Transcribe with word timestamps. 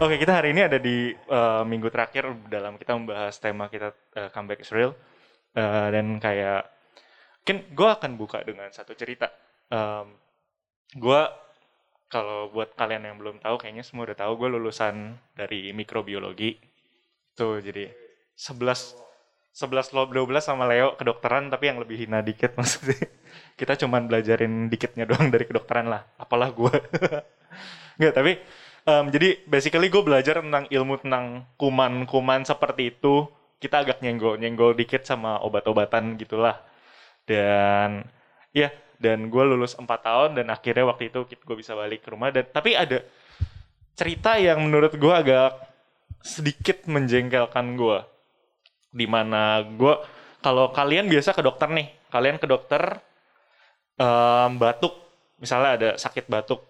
Oke, 0.00 0.16
kita 0.16 0.32
hari 0.32 0.56
ini 0.56 0.64
ada 0.64 0.80
di 0.80 1.12
uh, 1.12 1.60
minggu 1.60 1.92
terakhir 1.92 2.24
dalam 2.48 2.80
kita 2.80 2.96
membahas 2.96 3.36
tema 3.36 3.68
kita 3.68 3.92
uh, 4.16 4.32
comeback 4.32 4.64
Israel 4.64 4.96
uh, 5.52 5.92
dan 5.92 6.16
kayak 6.16 6.72
mungkin 7.44 7.68
gue 7.76 7.88
akan 8.00 8.12
buka 8.16 8.40
dengan 8.40 8.72
satu 8.72 8.96
cerita. 8.96 9.28
Um, 9.68 10.16
gue 10.96 11.20
kalau 12.08 12.48
buat 12.48 12.72
kalian 12.80 13.12
yang 13.12 13.20
belum 13.20 13.44
tahu, 13.44 13.60
kayaknya 13.60 13.84
semua 13.84 14.08
udah 14.08 14.16
tahu 14.16 14.40
gue 14.40 14.48
lulusan 14.56 15.20
dari 15.36 15.76
mikrobiologi. 15.76 16.56
Tuh, 17.36 17.60
jadi 17.60 17.92
11 18.40 18.96
11 19.52 19.92
lo 19.92 20.08
12 20.08 20.40
sama 20.40 20.64
Leo 20.64 20.96
kedokteran 20.96 21.52
tapi 21.52 21.68
yang 21.68 21.76
lebih 21.76 22.08
hina 22.08 22.24
dikit 22.24 22.54
maksudnya. 22.58 23.04
Kita 23.52 23.76
cuman 23.76 24.08
belajarin 24.08 24.72
dikitnya 24.72 25.04
doang 25.04 25.28
dari 25.28 25.44
kedokteran 25.44 25.92
lah. 25.92 26.08
Apalah 26.16 26.48
gue. 26.56 26.72
Enggak, 28.00 28.14
tapi 28.24 28.40
Um, 28.88 29.12
jadi 29.12 29.40
basically 29.44 29.92
gue 29.92 30.00
belajar 30.00 30.40
tentang 30.40 30.64
ilmu 30.68 31.00
tentang 31.00 31.44
kuman-kuman 31.60 32.44
seperti 32.44 32.96
itu. 32.96 33.28
Kita 33.60 33.84
agak 33.84 34.00
nyenggol-nyenggol 34.00 34.72
dikit 34.72 35.04
sama 35.04 35.36
obat-obatan 35.44 36.16
gitulah. 36.16 36.56
Dan 37.28 38.08
ya, 38.56 38.72
dan 38.96 39.28
gue 39.28 39.44
lulus 39.44 39.76
4 39.76 39.84
tahun 39.84 40.30
dan 40.40 40.46
akhirnya 40.48 40.88
waktu 40.88 41.12
itu 41.12 41.28
gue 41.28 41.56
bisa 41.56 41.76
balik 41.76 42.04
ke 42.04 42.08
rumah. 42.12 42.32
Dan 42.32 42.48
tapi 42.48 42.72
ada 42.72 43.04
cerita 43.96 44.40
yang 44.40 44.64
menurut 44.64 44.96
gue 44.96 45.12
agak 45.12 45.60
sedikit 46.24 46.88
menjengkelkan 46.88 47.76
gue. 47.76 48.00
Di 48.96 49.04
mana 49.04 49.60
gue 49.64 49.94
kalau 50.40 50.72
kalian 50.72 51.08
biasa 51.08 51.36
ke 51.36 51.44
dokter 51.44 51.68
nih, 51.68 51.92
kalian 52.08 52.40
ke 52.40 52.48
dokter 52.48 52.80
um, 54.00 54.56
batuk, 54.56 54.96
misalnya 55.36 55.70
ada 55.76 55.90
sakit 56.00 56.32
batuk, 56.32 56.64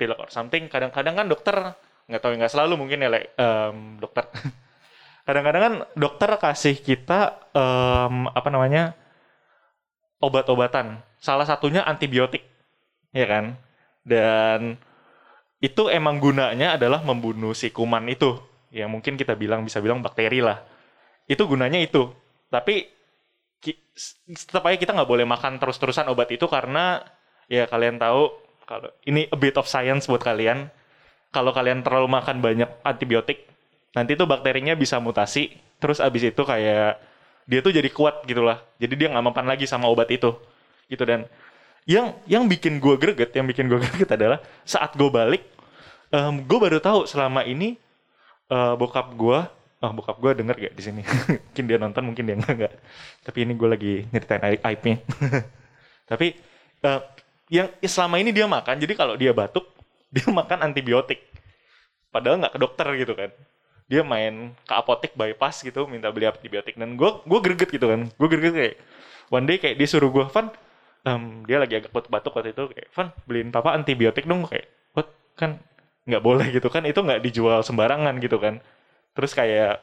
pilek 0.00 0.16
or 0.16 0.32
something 0.32 0.72
kadang-kadang 0.72 1.12
kan 1.12 1.26
dokter 1.28 1.76
nggak 2.10 2.22
tahu 2.24 2.32
nggak 2.34 2.52
selalu 2.52 2.74
mungkin 2.74 3.06
ya 3.06 3.08
like, 3.12 3.30
um, 3.38 4.02
dokter. 4.02 4.26
Kadang-kadang 5.30 5.62
kan 5.62 5.74
dokter 5.94 6.30
kasih 6.42 6.74
kita 6.82 7.38
um, 7.54 8.26
apa 8.34 8.50
namanya 8.50 8.98
obat-obatan. 10.18 10.98
Salah 11.22 11.46
satunya 11.46 11.86
antibiotik 11.86 12.42
ya 13.14 13.30
kan? 13.30 13.54
Dan 14.02 14.74
itu 15.62 15.86
emang 15.86 16.18
gunanya 16.18 16.74
adalah 16.74 16.98
membunuh 17.06 17.54
si 17.54 17.70
kuman 17.70 18.10
itu. 18.10 18.42
Yang 18.74 18.90
mungkin 18.90 19.14
kita 19.14 19.38
bilang 19.38 19.62
bisa 19.62 19.78
bilang 19.78 20.02
bakteri 20.02 20.42
lah. 20.42 20.66
Itu 21.30 21.46
gunanya 21.46 21.78
itu. 21.78 22.10
Tapi 22.50 22.90
tetap 24.26 24.66
aja 24.66 24.76
kita 24.80 24.96
nggak 24.96 25.10
boleh 25.10 25.28
makan 25.28 25.62
terus-terusan 25.62 26.10
obat 26.10 26.32
itu 26.32 26.48
karena 26.50 27.04
ya 27.46 27.68
kalian 27.70 28.02
tahu 28.02 28.49
kalau 28.70 28.86
ini 29.02 29.26
a 29.26 29.34
bit 29.34 29.58
of 29.58 29.66
science 29.66 30.06
buat 30.06 30.22
kalian. 30.22 30.70
Kalau 31.34 31.50
kalian 31.50 31.82
terlalu 31.82 32.10
makan 32.10 32.38
banyak 32.38 32.70
antibiotik 32.86 33.50
nanti 33.90 34.14
tuh 34.14 34.30
bakterinya 34.30 34.78
bisa 34.78 35.02
mutasi. 35.02 35.50
Terus 35.82 35.98
abis 35.98 36.30
itu 36.30 36.42
kayak 36.46 37.02
dia 37.50 37.58
tuh 37.66 37.74
jadi 37.74 37.90
kuat 37.90 38.22
gitulah 38.30 38.62
jadi 38.78 38.94
dia 38.94 39.08
nggak 39.10 39.26
mempan 39.26 39.46
lagi 39.50 39.66
sama 39.66 39.90
obat 39.90 40.06
itu. 40.14 40.30
Gitu 40.86 41.02
dan 41.02 41.26
yang 41.82 42.14
yang 42.30 42.46
bikin 42.46 42.78
gue 42.78 42.94
greget 42.94 43.34
yang 43.34 43.50
bikin 43.50 43.66
gue 43.66 43.82
greget 43.90 44.10
adalah 44.14 44.38
saat 44.62 44.94
gue 44.94 45.10
balik 45.10 45.42
um, 46.14 46.38
gue 46.46 46.58
baru 46.62 46.78
tahu 46.78 47.10
selama 47.10 47.42
ini 47.42 47.74
uh, 48.52 48.78
bokap 48.78 49.10
gue 49.18 49.38
oh 49.80 49.92
bokap 49.96 50.16
gue 50.22 50.30
denger 50.44 50.56
gak 50.60 50.74
di 50.76 50.82
sini? 50.82 51.02
Mungkin 51.50 51.64
dia 51.66 51.78
nonton 51.80 52.02
mungkin 52.06 52.22
dia 52.26 52.36
enggak 52.38 52.74
tapi 53.26 53.38
ini 53.42 53.52
gue 53.58 53.68
lagi 53.70 53.94
nyeritain 54.12 54.42
aibnya 54.62 55.02
tapi 56.10 56.36
uh, 56.84 57.00
yang 57.50 57.66
selama 57.82 58.22
ini 58.22 58.30
dia 58.30 58.46
makan 58.46 58.78
jadi 58.78 58.94
kalau 58.94 59.18
dia 59.18 59.34
batuk 59.34 59.66
dia 60.14 60.26
makan 60.30 60.70
antibiotik. 60.70 61.22
Padahal 62.10 62.42
nggak 62.42 62.54
ke 62.54 62.60
dokter 62.62 62.86
gitu 62.98 63.14
kan. 63.14 63.30
Dia 63.90 64.06
main 64.06 64.54
ke 64.54 64.72
apotek 64.74 65.18
bypass 65.18 65.66
gitu 65.66 65.86
minta 65.90 66.10
beli 66.14 66.30
antibiotik. 66.30 66.78
Dan 66.78 66.94
gue 66.94 67.10
gue 67.26 67.38
greget 67.42 67.70
gitu 67.70 67.86
kan. 67.86 68.06
Gue 68.18 68.28
greget 68.30 68.54
kayak 68.54 68.74
one 69.30 69.46
day 69.46 69.58
kayak 69.58 69.78
dia 69.78 69.88
suruh 69.90 70.10
gue 70.10 70.26
Van 70.30 70.50
um, 71.06 71.46
dia 71.46 71.58
lagi 71.58 71.78
agak 71.78 71.90
batuk 71.90 72.34
waktu 72.34 72.54
itu. 72.54 72.70
Kayak 72.70 72.88
Van 72.94 73.08
beliin 73.26 73.50
papa 73.50 73.74
antibiotik 73.74 74.26
dong. 74.26 74.46
Kayak 74.46 74.66
what? 74.94 75.10
Kan 75.38 75.62
nggak 76.06 76.22
boleh 76.22 76.46
gitu 76.50 76.66
kan. 76.70 76.86
Itu 76.86 77.02
nggak 77.02 77.22
dijual 77.22 77.62
sembarangan 77.62 78.18
gitu 78.18 78.38
kan. 78.42 78.58
Terus 79.14 79.34
kayak 79.34 79.82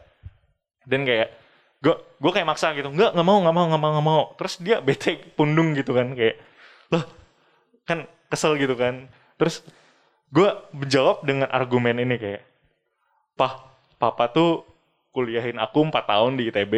dan 0.88 1.04
kayak 1.04 1.36
gue 1.84 1.96
gue 1.96 2.32
kayak 2.32 2.48
maksa 2.48 2.74
gitu 2.74 2.90
nggak 2.90 3.14
nggak 3.14 3.28
mau 3.28 3.38
nggak 3.44 3.56
mau 3.56 3.66
nggak 3.72 3.82
mau 3.82 3.92
nggak 3.96 4.08
mau. 4.08 4.24
Terus 4.36 4.60
dia 4.60 4.84
bete 4.84 5.20
pundung 5.36 5.72
gitu 5.76 5.96
kan. 5.96 6.12
Kayak 6.16 6.40
loh 6.92 7.17
kan 7.88 8.06
kesel 8.28 8.60
gitu 8.60 8.76
kan. 8.76 9.08
Terus 9.40 9.64
gue 10.30 10.50
menjawab 10.76 11.24
dengan 11.24 11.48
argumen 11.48 11.98
ini 12.04 12.20
kayak 12.20 12.44
pah 13.40 13.72
papa 13.96 14.28
tuh 14.30 14.68
kuliahin 15.16 15.58
aku 15.58 15.88
4 15.88 16.04
tahun 16.04 16.32
di 16.36 16.52
ITB 16.52 16.74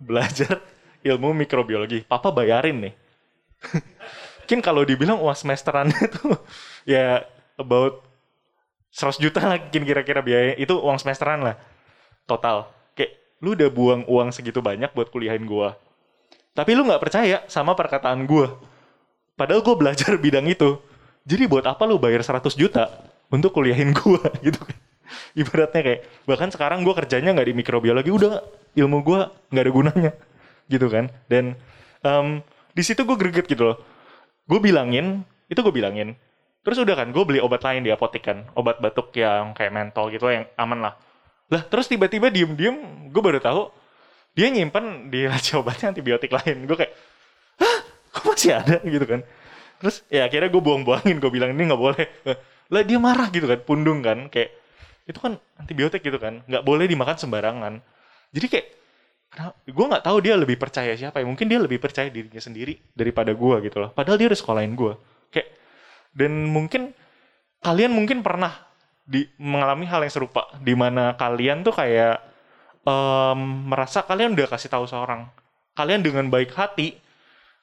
belajar 0.00 0.64
ilmu 1.04 1.36
mikrobiologi. 1.36 2.02
Papa 2.08 2.32
bayarin 2.32 2.88
nih. 2.88 2.94
Mungkin 4.48 4.64
kalau 4.64 4.80
dibilang 4.82 5.20
uang 5.20 5.36
semesteran 5.36 5.92
itu 6.08 6.32
ya 6.88 7.20
about 7.60 8.00
100 8.96 9.20
juta 9.20 9.44
lah 9.44 9.60
kira-kira 9.68 10.24
biaya 10.24 10.56
itu 10.56 10.72
uang 10.72 10.96
semesteran 10.96 11.44
lah 11.44 11.60
total. 12.24 12.72
Kayak 12.96 13.20
lu 13.44 13.52
udah 13.52 13.68
buang 13.68 14.02
uang 14.08 14.32
segitu 14.32 14.64
banyak 14.64 14.88
buat 14.96 15.12
kuliahin 15.12 15.44
gue 15.44 15.68
tapi 16.58 16.74
lu 16.74 16.82
nggak 16.82 16.98
percaya 16.98 17.46
sama 17.46 17.78
perkataan 17.78 18.26
gue 18.26 18.50
Padahal 19.38 19.62
gue 19.62 19.74
belajar 19.78 20.12
bidang 20.24 20.50
itu. 20.50 20.82
Jadi 21.22 21.46
buat 21.46 21.64
apa 21.64 21.86
lu 21.86 22.02
bayar 22.02 22.26
100 22.26 22.58
juta 22.58 22.90
untuk 23.30 23.54
kuliahin 23.54 23.94
gue 23.94 24.20
gitu 24.46 24.58
kan. 24.58 24.78
Ibaratnya 25.32 25.80
kayak, 25.80 26.00
bahkan 26.28 26.52
sekarang 26.52 26.84
gue 26.84 26.92
kerjanya 26.92 27.32
nggak 27.32 27.48
di 27.48 27.54
mikrobiologi, 27.56 28.10
udah 28.12 28.44
ilmu 28.76 28.98
gue 29.06 29.20
nggak 29.54 29.64
ada 29.64 29.72
gunanya 29.72 30.12
gitu 30.72 30.90
kan. 30.90 31.08
Dan 31.30 31.56
um, 32.04 32.42
di 32.74 32.82
situ 32.84 33.06
gue 33.06 33.16
greget 33.16 33.46
gitu 33.46 33.72
loh. 33.72 33.76
Gue 34.44 34.60
bilangin, 34.60 35.24
itu 35.48 35.60
gue 35.62 35.72
bilangin. 35.72 36.18
Terus 36.64 36.84
udah 36.84 36.96
kan, 36.98 37.08
gue 37.14 37.24
beli 37.24 37.40
obat 37.40 37.64
lain 37.64 37.86
di 37.86 37.92
apotek 37.92 38.24
kan. 38.24 38.44
Obat 38.52 38.82
batuk 38.84 39.14
yang 39.16 39.56
kayak 39.56 39.72
mentol 39.72 40.12
gitu 40.12 40.28
yang 40.28 40.44
aman 40.60 40.90
lah. 40.90 40.94
Lah 41.48 41.64
terus 41.64 41.88
tiba-tiba 41.88 42.28
diem-diem, 42.28 43.08
gue 43.08 43.22
baru 43.24 43.40
tahu 43.40 43.72
dia 44.36 44.52
nyimpen 44.52 45.08
di 45.08 45.24
laci 45.24 45.56
obatnya 45.56 45.96
antibiotik 45.96 46.28
lain. 46.28 46.68
Gue 46.68 46.76
kayak, 46.84 46.92
masih 48.28 48.52
ada 48.54 48.76
gitu 48.84 49.06
kan. 49.08 49.20
Terus 49.78 50.02
ya 50.10 50.26
akhirnya 50.26 50.50
gue 50.50 50.62
buang-buangin 50.62 51.16
gue 51.22 51.30
bilang 51.32 51.54
ini 51.54 51.62
nggak 51.70 51.82
boleh. 51.82 52.06
Lah 52.68 52.82
dia 52.84 52.98
marah 53.00 53.32
gitu 53.32 53.48
kan 53.48 53.60
pundung 53.64 54.04
kan 54.04 54.28
kayak 54.28 54.52
itu 55.08 55.16
kan 55.16 55.40
antibiotik 55.56 56.04
gitu 56.04 56.20
kan 56.20 56.44
nggak 56.44 56.62
boleh 56.62 56.84
dimakan 56.84 57.16
sembarangan. 57.16 57.80
Jadi 58.34 58.46
kayak 58.46 58.66
gue 59.68 59.86
nggak 59.88 60.04
tahu 60.04 60.18
dia 60.24 60.34
lebih 60.36 60.56
percaya 60.56 60.92
siapa 60.96 61.20
ya 61.20 61.26
mungkin 61.28 61.46
dia 61.48 61.60
lebih 61.60 61.78
percaya 61.78 62.08
dirinya 62.08 62.40
sendiri 62.40 62.76
daripada 62.92 63.32
gue 63.32 63.56
gitu 63.64 63.80
loh. 63.80 63.90
Padahal 63.92 64.20
dia 64.20 64.28
udah 64.28 64.38
sekolahin 64.38 64.76
gue 64.76 64.92
kayak 65.32 65.48
dan 66.12 66.32
mungkin 66.48 66.92
kalian 67.64 67.92
mungkin 67.92 68.20
pernah 68.20 68.68
di 69.08 69.24
mengalami 69.40 69.88
hal 69.88 70.04
yang 70.04 70.12
serupa 70.12 70.52
di 70.60 70.76
mana 70.76 71.16
kalian 71.16 71.64
tuh 71.64 71.72
kayak 71.72 72.20
um, 72.84 73.68
merasa 73.72 74.04
kalian 74.04 74.36
udah 74.36 74.48
kasih 74.48 74.68
tahu 74.68 74.84
seorang. 74.84 75.28
Kalian 75.72 76.02
dengan 76.02 76.26
baik 76.28 76.52
hati 76.52 76.98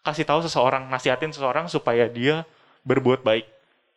kasih 0.05 0.23
tahu 0.23 0.45
seseorang, 0.45 0.85
nasihatin 0.85 1.33
seseorang 1.33 1.65
supaya 1.65 2.05
dia 2.05 2.45
berbuat 2.85 3.25
baik, 3.25 3.49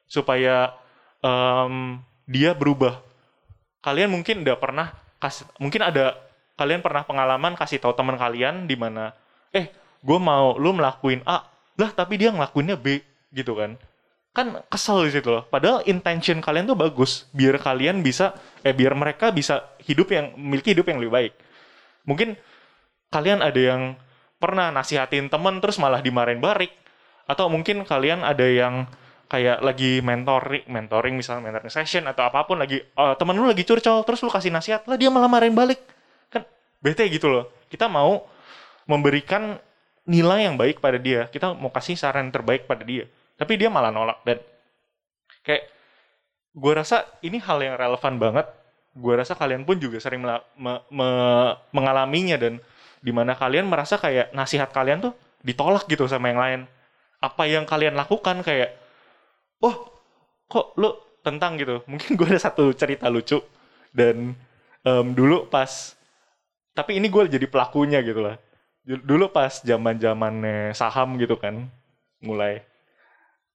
supaya 0.08 0.72
um, 1.20 2.00
dia 2.24 2.56
berubah. 2.56 3.04
Kalian 3.84 4.08
mungkin 4.08 4.40
udah 4.42 4.56
pernah 4.56 4.96
kasih, 5.20 5.44
mungkin 5.60 5.84
ada 5.84 6.16
kalian 6.56 6.80
pernah 6.80 7.04
pengalaman 7.04 7.54
kasih 7.54 7.78
tahu 7.78 7.92
teman 7.92 8.16
kalian 8.16 8.64
di 8.64 8.74
mana, 8.74 9.12
eh, 9.52 9.68
gue 10.00 10.18
mau 10.18 10.56
lu 10.56 10.72
melakuin 10.72 11.20
A, 11.28 11.44
lah 11.76 11.90
tapi 11.92 12.16
dia 12.16 12.32
ngelakuinnya 12.32 12.74
B, 12.74 13.04
gitu 13.30 13.54
kan? 13.54 13.76
Kan 14.32 14.64
kesel 14.66 15.06
di 15.06 15.12
situ 15.14 15.28
loh. 15.28 15.44
Padahal 15.46 15.84
intention 15.86 16.40
kalian 16.40 16.66
tuh 16.66 16.78
bagus, 16.78 17.28
biar 17.36 17.60
kalian 17.60 18.00
bisa, 18.00 18.34
eh, 18.64 18.72
biar 18.72 18.96
mereka 18.96 19.28
bisa 19.30 19.68
hidup 19.84 20.08
yang 20.10 20.32
memiliki 20.34 20.72
hidup 20.72 20.88
yang 20.88 20.98
lebih 20.98 21.12
baik. 21.12 21.32
Mungkin 22.08 22.34
kalian 23.12 23.44
ada 23.44 23.60
yang 23.60 23.82
pernah 24.38 24.70
nasihatin 24.70 25.26
temen 25.26 25.58
terus 25.58 25.76
malah 25.82 25.98
dimarahin 25.98 26.38
balik 26.38 26.70
atau 27.28 27.50
mungkin 27.50 27.84
kalian 27.84 28.24
ada 28.24 28.46
yang 28.46 28.86
kayak 29.28 29.60
lagi 29.60 30.00
mentoring 30.00 30.64
mentoring 30.72 31.14
misalnya 31.20 31.52
mentoring 31.52 31.68
session 31.68 32.08
atau 32.08 32.24
apa 32.24 32.48
pun 32.48 32.56
lagi 32.56 32.80
uh, 32.96 33.12
temen 33.20 33.36
lu 33.36 33.44
lagi 33.44 33.62
curcol 33.68 34.00
terus 34.08 34.24
lu 34.24 34.32
kasih 34.32 34.48
nasihat 34.48 34.88
lah 34.88 34.96
dia 34.96 35.12
malah 35.12 35.28
marahin 35.28 35.52
balik. 35.52 35.84
Kan 36.32 36.48
bete 36.80 37.04
gitu 37.12 37.28
loh. 37.28 37.52
Kita 37.68 37.90
mau 37.92 38.24
memberikan 38.88 39.60
nilai 40.08 40.48
yang 40.48 40.56
baik 40.56 40.80
pada 40.80 40.96
dia. 40.96 41.28
Kita 41.28 41.52
mau 41.52 41.68
kasih 41.68 42.00
saran 42.00 42.32
terbaik 42.32 42.64
pada 42.64 42.80
dia. 42.80 43.04
Tapi 43.36 43.60
dia 43.60 43.68
malah 43.68 43.92
nolak. 43.92 44.24
Dan 44.24 44.40
kayak 45.44 45.68
gue 46.56 46.72
rasa 46.72 47.04
ini 47.20 47.36
hal 47.36 47.60
yang 47.60 47.76
relevan 47.76 48.16
banget. 48.16 48.48
Gue 48.96 49.14
rasa 49.20 49.36
kalian 49.36 49.68
pun 49.68 49.76
juga 49.76 50.00
sering 50.00 50.24
me- 50.24 50.84
me- 50.88 51.54
mengalaminya 51.76 52.40
dan 52.40 52.64
di 52.98 53.12
mana 53.14 53.38
kalian 53.38 53.66
merasa 53.70 53.96
kayak 53.96 54.34
nasihat 54.34 54.70
kalian 54.74 55.10
tuh 55.10 55.14
ditolak 55.42 55.86
gitu 55.86 56.06
sama 56.10 56.30
yang 56.30 56.40
lain. 56.40 56.60
Apa 57.18 57.50
yang 57.50 57.66
kalian 57.66 57.98
lakukan 57.98 58.42
kayak 58.42 58.74
oh 59.62 59.74
kok 60.46 60.74
lu 60.78 60.94
tentang 61.22 61.58
gitu? 61.58 61.82
Mungkin 61.90 62.14
gue 62.18 62.26
ada 62.28 62.40
satu 62.40 62.70
cerita 62.74 63.10
lucu. 63.10 63.38
Dan 63.94 64.36
em, 64.84 65.06
dulu 65.14 65.48
pas 65.48 65.94
tapi 66.76 66.98
ini 67.02 67.10
gue 67.10 67.26
jadi 67.26 67.46
pelakunya 67.50 67.98
gitu 68.02 68.22
lah. 68.22 68.38
Dulu 68.86 69.28
pas 69.34 69.60
zaman 69.60 69.98
zamannya 70.00 70.72
saham 70.72 71.18
gitu 71.18 71.36
kan 71.36 71.66
mulai. 72.22 72.62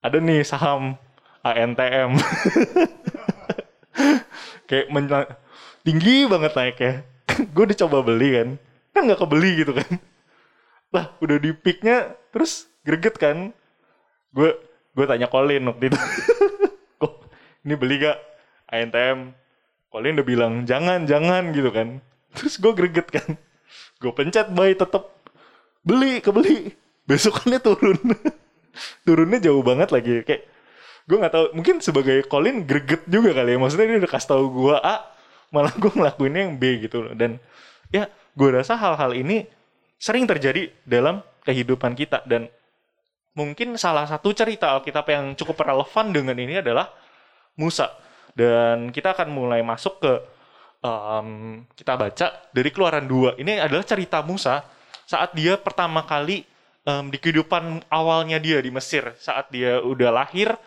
Ada 0.04 0.20
nih 0.20 0.44
saham 0.44 1.00
ANTM 1.44 2.20
kayak 4.68 4.88
tinggi 5.84 6.28
banget 6.28 6.52
naiknya. 6.56 6.94
Gue 7.56 7.66
dicoba 7.68 8.04
beli 8.04 8.30
kan 8.36 8.50
kan 8.94 9.10
nggak 9.10 9.20
kebeli 9.20 9.52
gitu 9.66 9.74
kan. 9.74 9.90
Lah 10.94 11.06
udah 11.20 11.38
di 11.42 11.52
peaknya 11.52 12.14
terus 12.30 12.70
greget 12.86 13.18
kan. 13.18 13.52
Gue 14.30 14.54
gue 14.94 15.06
tanya 15.10 15.28
Colin 15.28 15.66
waktu 15.68 15.90
itu. 15.90 15.98
Kok 17.02 17.14
ini 17.66 17.74
beli 17.74 17.96
gak 18.06 18.18
ANTM 18.70 19.34
Colin 19.90 20.18
udah 20.18 20.28
bilang 20.28 20.54
jangan 20.70 21.10
jangan 21.10 21.50
gitu 21.54 21.74
kan. 21.74 22.00
Terus 22.38 22.62
gue 22.62 22.74
greget 22.78 23.10
kan. 23.10 23.38
Gue 23.98 24.14
pencet 24.14 24.54
buy 24.54 24.78
tetep 24.78 25.10
beli 25.82 26.22
kebeli. 26.22 26.78
Besokannya 27.10 27.60
turun. 27.60 28.00
Turunnya 29.06 29.40
jauh 29.42 29.62
banget 29.66 29.90
lagi. 29.90 30.22
Kayak 30.26 30.50
gue 31.04 31.18
nggak 31.20 31.34
tahu 31.34 31.46
mungkin 31.58 31.76
sebagai 31.82 32.26
Colin 32.30 32.66
greget 32.70 33.06
juga 33.10 33.34
kali 33.34 33.54
ya. 33.54 33.60
Maksudnya 33.62 33.86
dia 33.90 34.00
udah 34.06 34.12
kasih 34.14 34.30
tahu 34.30 34.44
gue 34.50 34.76
A 34.78 34.96
malah 35.54 35.74
gue 35.78 35.92
ngelakuinnya 35.94 36.42
yang 36.50 36.54
B 36.58 36.86
gitu. 36.86 37.14
Dan 37.14 37.38
ya 37.94 38.10
gue 38.34 38.50
rasa 38.50 38.78
hal-hal 38.78 39.14
ini 39.14 39.46
sering 39.98 40.28
terjadi 40.28 40.70
dalam 40.84 41.22
kehidupan 41.46 41.94
kita. 41.96 42.26
Dan 42.28 42.50
mungkin 43.38 43.78
salah 43.80 44.06
satu 44.06 44.34
cerita 44.34 44.74
Alkitab 44.78 45.06
yang 45.10 45.26
cukup 45.38 45.62
relevan 45.64 46.12
dengan 46.12 46.38
ini 46.38 46.60
adalah 46.60 46.90
Musa. 47.56 47.94
Dan 48.34 48.90
kita 48.90 49.14
akan 49.14 49.30
mulai 49.30 49.62
masuk 49.62 50.02
ke 50.02 50.14
em, 50.82 51.62
kita 51.78 51.94
baca 51.96 52.28
dari 52.50 52.70
keluaran 52.74 53.06
2 53.06 53.38
ini 53.40 53.62
adalah 53.62 53.86
cerita 53.86 54.26
Musa 54.26 54.66
saat 55.06 55.32
dia 55.38 55.56
pertama 55.56 56.02
kali 56.04 56.42
em, 56.84 57.06
di 57.14 57.18
kehidupan 57.22 57.86
awalnya 57.94 58.42
dia 58.42 58.58
di 58.60 58.74
Mesir. 58.74 59.14
Saat 59.22 59.54
dia 59.54 59.78
udah 59.80 60.10
lahir 60.10 60.58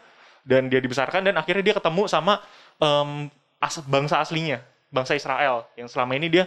dan 0.46 0.70
dia 0.70 0.78
dibesarkan 0.78 1.26
dan 1.26 1.34
akhirnya 1.34 1.72
dia 1.72 1.74
ketemu 1.74 2.06
sama 2.06 2.38
em, 2.78 3.28
as- 3.58 3.82
bangsa 3.84 4.22
aslinya 4.22 4.62
bangsa 4.94 5.18
Israel. 5.18 5.66
Yang 5.74 5.92
selama 5.92 6.14
ini 6.14 6.30
dia 6.30 6.44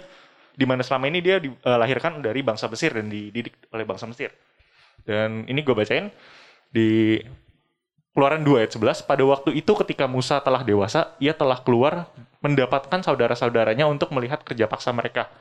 di 0.60 0.66
mana 0.68 0.84
selama 0.84 1.08
ini 1.08 1.24
dia 1.24 1.40
dilahirkan 1.40 2.20
dari 2.20 2.44
bangsa 2.44 2.68
Mesir 2.68 2.92
dan 2.92 3.08
dididik 3.08 3.56
oleh 3.72 3.88
bangsa 3.88 4.04
Mesir 4.12 4.36
dan 5.08 5.48
ini 5.48 5.64
gue 5.64 5.72
bacain 5.72 6.12
di 6.76 7.24
Keluaran 8.10 8.44
2 8.44 8.60
ayat 8.60 8.74
11, 8.74 9.06
pada 9.08 9.24
waktu 9.24 9.56
itu 9.56 9.72
ketika 9.86 10.04
Musa 10.10 10.42
telah 10.44 10.66
dewasa, 10.66 11.16
ia 11.24 11.32
telah 11.32 11.62
keluar 11.62 12.10
mendapatkan 12.42 13.00
saudara-saudaranya 13.06 13.86
untuk 13.86 14.12
melihat 14.12 14.44
kerja 14.44 14.68
paksa 14.68 14.90
mereka. 14.92 15.32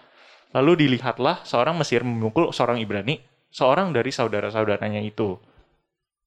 Lalu 0.52 0.86
dilihatlah 0.86 1.42
seorang 1.42 1.74
Mesir 1.74 2.04
memukul 2.04 2.52
seorang 2.52 2.78
Ibrani, 2.78 3.18
seorang 3.50 3.90
dari 3.90 4.12
saudara-saudaranya 4.12 5.00
itu. 5.00 5.40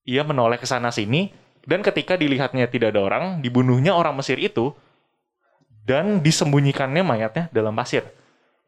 Ia 0.03 0.25
menoleh 0.25 0.57
ke 0.57 0.65
sana 0.65 0.89
sini, 0.89 1.31
dan 1.63 1.85
ketika 1.85 2.17
dilihatnya 2.17 2.65
tidak 2.67 2.97
ada 2.97 3.01
orang, 3.05 3.23
dibunuhnya 3.39 3.93
orang 3.93 4.17
Mesir 4.17 4.41
itu, 4.41 4.73
dan 5.85 6.25
disembunyikannya 6.25 7.05
mayatnya 7.05 7.53
dalam 7.53 7.77
pasir. 7.77 8.03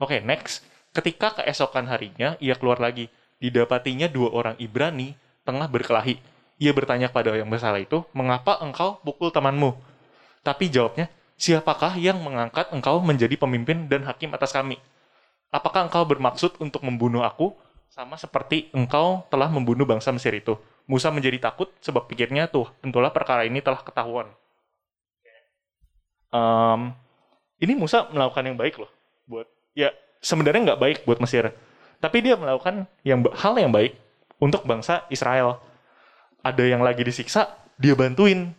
Oke, 0.02 0.22
next. 0.22 0.66
Ketika 0.94 1.42
keesokan 1.42 1.90
harinya, 1.90 2.38
ia 2.38 2.54
keluar 2.54 2.78
lagi. 2.78 3.10
Didapatinya 3.42 4.06
dua 4.08 4.30
orang 4.30 4.56
Ibrani 4.62 5.18
tengah 5.44 5.68
berkelahi. 5.68 6.22
Ia 6.62 6.72
bertanya 6.72 7.10
kepada 7.10 7.34
yang 7.34 7.50
bersalah 7.50 7.82
itu, 7.82 8.06
mengapa 8.14 8.62
engkau 8.62 9.02
pukul 9.02 9.34
temanmu? 9.34 9.74
Tapi 10.46 10.70
jawabnya, 10.70 11.10
siapakah 11.36 11.98
yang 11.98 12.22
mengangkat 12.22 12.70
engkau 12.72 13.02
menjadi 13.02 13.36
pemimpin 13.36 13.90
dan 13.90 14.06
hakim 14.06 14.32
atas 14.38 14.54
kami? 14.54 14.78
Apakah 15.50 15.90
engkau 15.90 16.06
bermaksud 16.06 16.58
untuk 16.62 16.82
membunuh 16.86 17.26
aku? 17.26 17.54
Sama 17.90 18.18
seperti 18.18 18.74
engkau 18.74 19.22
telah 19.30 19.50
membunuh 19.50 19.86
bangsa 19.86 20.10
Mesir 20.10 20.34
itu. 20.34 20.58
Musa 20.90 21.14
menjadi 21.14 21.38
takut 21.38 21.70
sebab 21.80 22.10
pikirnya 22.10 22.50
tuh, 22.50 22.68
tentulah 22.82 23.14
perkara 23.14 23.46
ini 23.46 23.62
telah 23.62 23.80
ketahuan. 23.86 24.28
Em, 26.34 26.82
ini 27.62 27.74
Musa 27.78 28.10
melakukan 28.10 28.44
yang 28.50 28.58
baik 28.58 28.82
loh. 28.82 28.90
Ya 29.74 29.92
sebenarnya 30.24 30.74
nggak 30.74 30.82
baik 30.82 30.98
buat 31.06 31.20
Mesir. 31.20 31.52
Tapi 32.00 32.18
dia 32.20 32.36
melakukan 32.36 32.88
yang 33.04 33.24
hal 33.36 33.54
yang 33.60 33.72
baik 33.72 33.96
untuk 34.40 34.64
bangsa 34.68 35.08
Israel. 35.08 35.60
Ada 36.44 36.64
yang 36.68 36.84
lagi 36.84 37.04
disiksa, 37.04 37.52
dia 37.80 37.96
bantuin. 37.96 38.52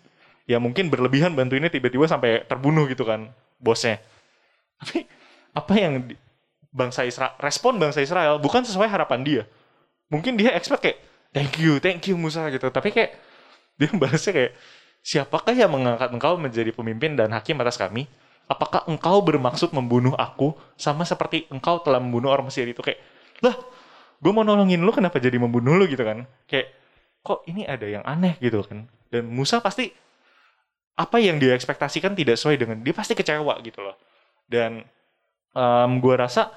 Ya 0.44 0.60
mungkin 0.60 0.92
berlebihan 0.92 1.32
bantuinnya 1.32 1.72
tiba-tiba 1.72 2.04
sampai 2.04 2.44
terbunuh 2.44 2.84
gitu 2.88 3.04
kan 3.04 3.32
bosnya. 3.60 4.00
Tapi 4.80 5.08
apa 5.56 5.72
yang 5.76 6.12
bangsa 6.74 7.06
Israel 7.06 7.32
respon 7.38 7.78
bangsa 7.78 8.02
Israel 8.02 8.42
bukan 8.42 8.66
sesuai 8.66 8.90
harapan 8.90 9.20
dia. 9.24 9.42
Mungkin 10.12 10.36
dia 10.36 10.52
expect 10.52 10.82
kayak 10.84 10.98
thank 11.32 11.56
you, 11.56 11.80
thank 11.80 12.04
you 12.04 12.18
Musa 12.18 12.48
gitu. 12.52 12.68
Tapi 12.68 12.92
kayak 12.92 13.16
dia 13.80 13.90
balasnya 14.00 14.32
kayak 14.32 14.52
siapakah 15.04 15.52
yang 15.52 15.72
mengangkat 15.72 16.08
engkau 16.12 16.36
menjadi 16.36 16.70
pemimpin 16.72 17.16
dan 17.16 17.32
hakim 17.32 17.60
atas 17.60 17.76
kami? 17.76 18.08
Apakah 18.44 18.84
engkau 18.84 19.24
bermaksud 19.24 19.72
membunuh 19.72 20.12
aku? 20.20 20.52
Sama 20.76 21.08
seperti 21.08 21.48
engkau 21.48 21.80
telah 21.80 21.96
membunuh 21.96 22.28
orang 22.28 22.48
Mesir 22.52 22.68
itu 22.68 22.84
kayak 22.84 23.00
lah 23.40 23.56
gue 24.20 24.32
mau 24.32 24.44
nolongin 24.44 24.80
lu 24.80 24.92
kenapa 24.92 25.20
jadi 25.20 25.36
membunuh 25.40 25.76
lu? 25.76 25.84
Gitu 25.88 26.04
kan. 26.04 26.28
Kayak 26.48 26.72
kok 27.24 27.44
ini 27.48 27.64
ada 27.64 27.88
yang 27.88 28.04
aneh? 28.04 28.36
Gitu 28.40 28.60
kan. 28.64 28.88
Dan 29.08 29.32
Musa 29.32 29.64
pasti 29.64 29.88
apa 30.94 31.18
yang 31.18 31.42
dia 31.42 31.56
ekspektasikan 31.58 32.14
tidak 32.14 32.38
sesuai 32.38 32.56
dengan 32.60 32.78
dia 32.84 32.94
pasti 32.94 33.16
kecewa 33.16 33.58
gitu 33.64 33.80
loh. 33.80 33.96
Dan 34.46 34.84
em 35.54 35.92
gue 36.02 36.14
rasa 36.18 36.50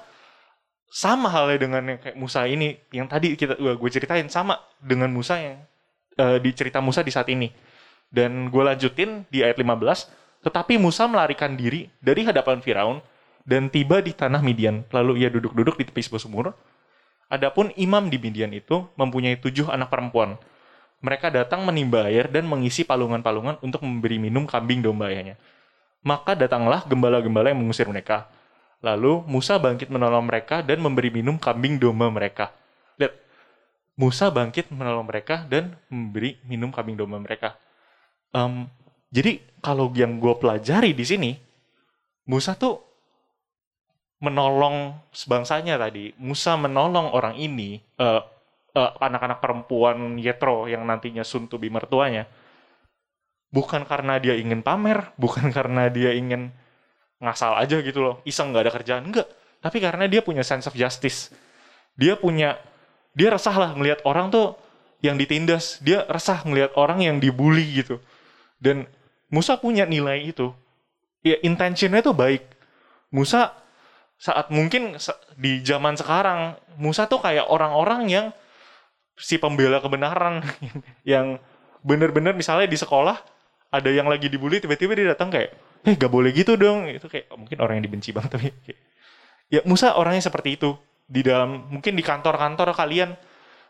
sama 0.88 1.28
halnya 1.28 1.58
dengan 1.60 1.82
yang 1.84 1.98
kayak 2.00 2.16
Musa 2.16 2.48
ini 2.48 2.74
yang 2.90 3.06
tadi 3.06 3.36
kita 3.36 3.60
gue 3.60 3.90
ceritain 3.92 4.26
sama 4.32 4.56
dengan 4.80 5.12
Musa 5.12 5.36
yang 5.36 5.60
eh, 6.16 6.38
di 6.40 6.50
cerita 6.52 6.80
Musa 6.80 7.00
di 7.00 7.12
saat 7.12 7.28
ini. 7.32 7.48
Dan 8.08 8.48
gue 8.48 8.62
lanjutin 8.64 9.28
di 9.28 9.44
ayat 9.44 9.60
15 9.60 10.27
tetapi 10.44 10.78
Musa 10.78 11.04
melarikan 11.10 11.58
diri 11.58 11.90
dari 11.98 12.22
hadapan 12.24 12.62
Firaun 12.62 12.98
dan 13.42 13.72
tiba 13.72 13.98
di 14.02 14.14
tanah 14.14 14.42
Midian 14.44 14.86
lalu 14.92 15.24
ia 15.24 15.28
duduk-duduk 15.32 15.80
di 15.80 15.84
tepi 15.88 16.00
sebuah 16.04 16.22
sumur 16.22 16.46
Adapun 17.28 17.68
imam 17.76 18.08
di 18.08 18.16
Midian 18.16 18.48
itu 18.56 18.88
mempunyai 18.96 19.36
tujuh 19.36 19.68
anak 19.68 19.92
perempuan. 19.92 20.40
Mereka 21.04 21.28
datang 21.28 21.62
menimba 21.62 22.08
air 22.08 22.24
dan 22.32 22.48
mengisi 22.48 22.88
palungan-palungan 22.88 23.60
untuk 23.60 23.84
memberi 23.84 24.16
minum 24.16 24.48
kambing 24.48 24.80
domba 24.80 25.12
ayahnya. 25.12 25.36
Maka 26.00 26.32
datanglah 26.32 26.88
gembala-gembala 26.88 27.52
yang 27.52 27.60
mengusir 27.60 27.84
mereka. 27.84 28.32
Lalu 28.80 29.28
Musa 29.28 29.60
bangkit 29.60 29.92
menolong 29.92 30.24
mereka 30.24 30.64
dan 30.64 30.80
memberi 30.80 31.12
minum 31.12 31.36
kambing 31.36 31.76
domba 31.76 32.08
mereka. 32.08 32.56
Lihat, 32.96 33.12
Musa 34.00 34.32
bangkit 34.32 34.72
menolong 34.72 35.04
mereka 35.04 35.44
dan 35.44 35.76
memberi 35.92 36.40
minum 36.48 36.72
kambing 36.72 36.96
domba 36.96 37.20
mereka. 37.20 37.60
Em, 38.32 38.72
jadi 39.08 39.40
kalau 39.64 39.88
yang 39.96 40.20
gue 40.20 40.34
pelajari 40.36 40.92
di 40.92 41.04
sini, 41.04 41.32
Musa 42.28 42.52
tuh 42.54 42.76
menolong 44.20 44.92
sebangsanya 45.14 45.80
tadi. 45.80 46.12
Musa 46.20 46.60
menolong 46.60 47.16
orang 47.16 47.40
ini, 47.40 47.80
eh, 47.80 48.22
eh, 48.76 48.90
anak-anak 49.00 49.38
perempuan 49.40 50.20
Yetro 50.20 50.68
yang 50.68 50.84
nantinya 50.84 51.24
be 51.56 51.68
mertuanya. 51.72 52.28
Bukan 53.48 53.88
karena 53.88 54.20
dia 54.20 54.36
ingin 54.36 54.60
pamer, 54.60 55.08
bukan 55.22 55.48
karena 55.48 55.88
dia 55.88 56.12
ingin 56.12 56.52
ngasal 57.18 57.58
aja 57.58 57.80
gitu 57.82 57.98
loh, 58.04 58.14
iseng 58.28 58.52
nggak 58.52 58.64
ada 58.68 58.72
kerjaan, 58.76 59.02
enggak. 59.08 59.26
Tapi 59.58 59.82
karena 59.82 60.06
dia 60.06 60.22
punya 60.22 60.44
sense 60.46 60.68
of 60.70 60.76
justice. 60.76 61.34
Dia 61.98 62.14
punya, 62.14 62.60
dia 63.16 63.34
resah 63.34 63.56
lah 63.56 63.70
ngelihat 63.74 64.06
orang 64.06 64.30
tuh 64.30 64.54
yang 65.02 65.18
ditindas. 65.18 65.82
Dia 65.82 66.06
resah 66.06 66.44
ngelihat 66.46 66.78
orang 66.78 67.02
yang 67.02 67.16
dibully 67.18 67.82
gitu. 67.82 67.98
Dan 68.62 68.86
Musa 69.28 69.60
punya 69.60 69.84
nilai 69.84 70.24
itu. 70.32 70.52
Ya 71.20 71.36
intentionnya 71.44 72.00
tuh 72.00 72.16
baik. 72.16 72.44
Musa 73.12 73.52
saat 74.18 74.50
mungkin 74.50 74.98
di 75.38 75.62
zaman 75.62 75.94
sekarang 75.94 76.58
Musa 76.74 77.06
tuh 77.06 77.22
kayak 77.22 77.46
orang-orang 77.46 78.10
yang 78.10 78.26
si 79.14 79.38
pembela 79.38 79.78
kebenaran 79.78 80.42
yang 81.06 81.38
bener-bener 81.82 82.34
misalnya 82.34 82.66
di 82.66 82.78
sekolah 82.78 83.14
ada 83.70 83.90
yang 83.90 84.10
lagi 84.10 84.26
dibully 84.26 84.58
tiba-tiba 84.58 84.98
dia 84.98 85.06
datang 85.14 85.30
kayak 85.30 85.54
eh 85.86 85.94
gak 85.94 86.10
boleh 86.10 86.34
gitu 86.34 86.58
dong 86.58 86.90
itu 86.90 87.06
kayak 87.06 87.30
mungkin 87.38 87.58
orang 87.62 87.78
yang 87.78 87.86
dibenci 87.86 88.10
banget 88.10 88.30
tapi 88.34 88.50
kayak, 88.66 88.80
ya 89.52 89.60
Musa 89.62 89.94
orangnya 89.94 90.26
seperti 90.26 90.58
itu 90.58 90.74
di 91.06 91.22
dalam 91.22 91.70
mungkin 91.70 91.94
di 91.94 92.02
kantor-kantor 92.02 92.74
kalian 92.74 93.14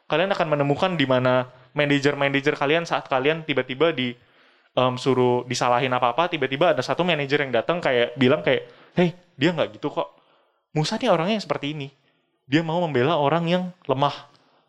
kalian 0.09 0.31
akan 0.33 0.47
menemukan 0.49 0.97
di 0.97 1.05
mana 1.05 1.53
manajer-manajer 1.77 2.57
kalian 2.57 2.89
saat 2.89 3.05
kalian 3.07 3.45
tiba-tiba 3.45 3.93
di 3.93 4.17
um, 4.79 4.95
suruh 4.95 5.43
disalahin 5.51 5.91
apa-apa 5.91 6.31
tiba-tiba 6.31 6.71
ada 6.71 6.83
satu 6.87 7.03
manajer 7.03 7.43
yang 7.43 7.51
datang 7.51 7.83
kayak 7.83 8.15
bilang 8.15 8.47
kayak 8.47 8.71
hey 8.95 9.19
dia 9.35 9.51
nggak 9.51 9.75
gitu 9.79 9.91
kok. 9.91 10.15
Musa 10.71 10.95
nih 10.95 11.11
orangnya 11.11 11.43
seperti 11.43 11.75
ini. 11.75 11.89
Dia 12.47 12.63
mau 12.63 12.79
membela 12.79 13.19
orang 13.19 13.45
yang 13.51 13.65
lemah. 13.91 14.15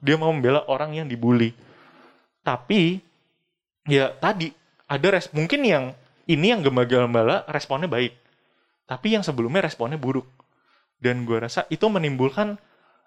Dia 0.02 0.18
mau 0.18 0.34
membela 0.34 0.66
orang 0.66 0.98
yang 0.98 1.06
dibully. 1.06 1.54
Tapi 2.42 2.98
ya 3.86 4.10
tadi 4.18 4.50
ada 4.90 5.08
res 5.14 5.30
mungkin 5.32 5.62
yang 5.62 5.94
ini 6.26 6.54
yang 6.54 6.66
gembala-gembala 6.66 7.46
responnya 7.54 7.86
baik. 7.86 8.18
Tapi 8.90 9.14
yang 9.14 9.22
sebelumnya 9.22 9.62
responnya 9.62 10.02
buruk. 10.02 10.26
Dan 11.00 11.24
gue 11.24 11.40
rasa 11.40 11.64
itu 11.72 11.86
menimbulkan 11.88 12.60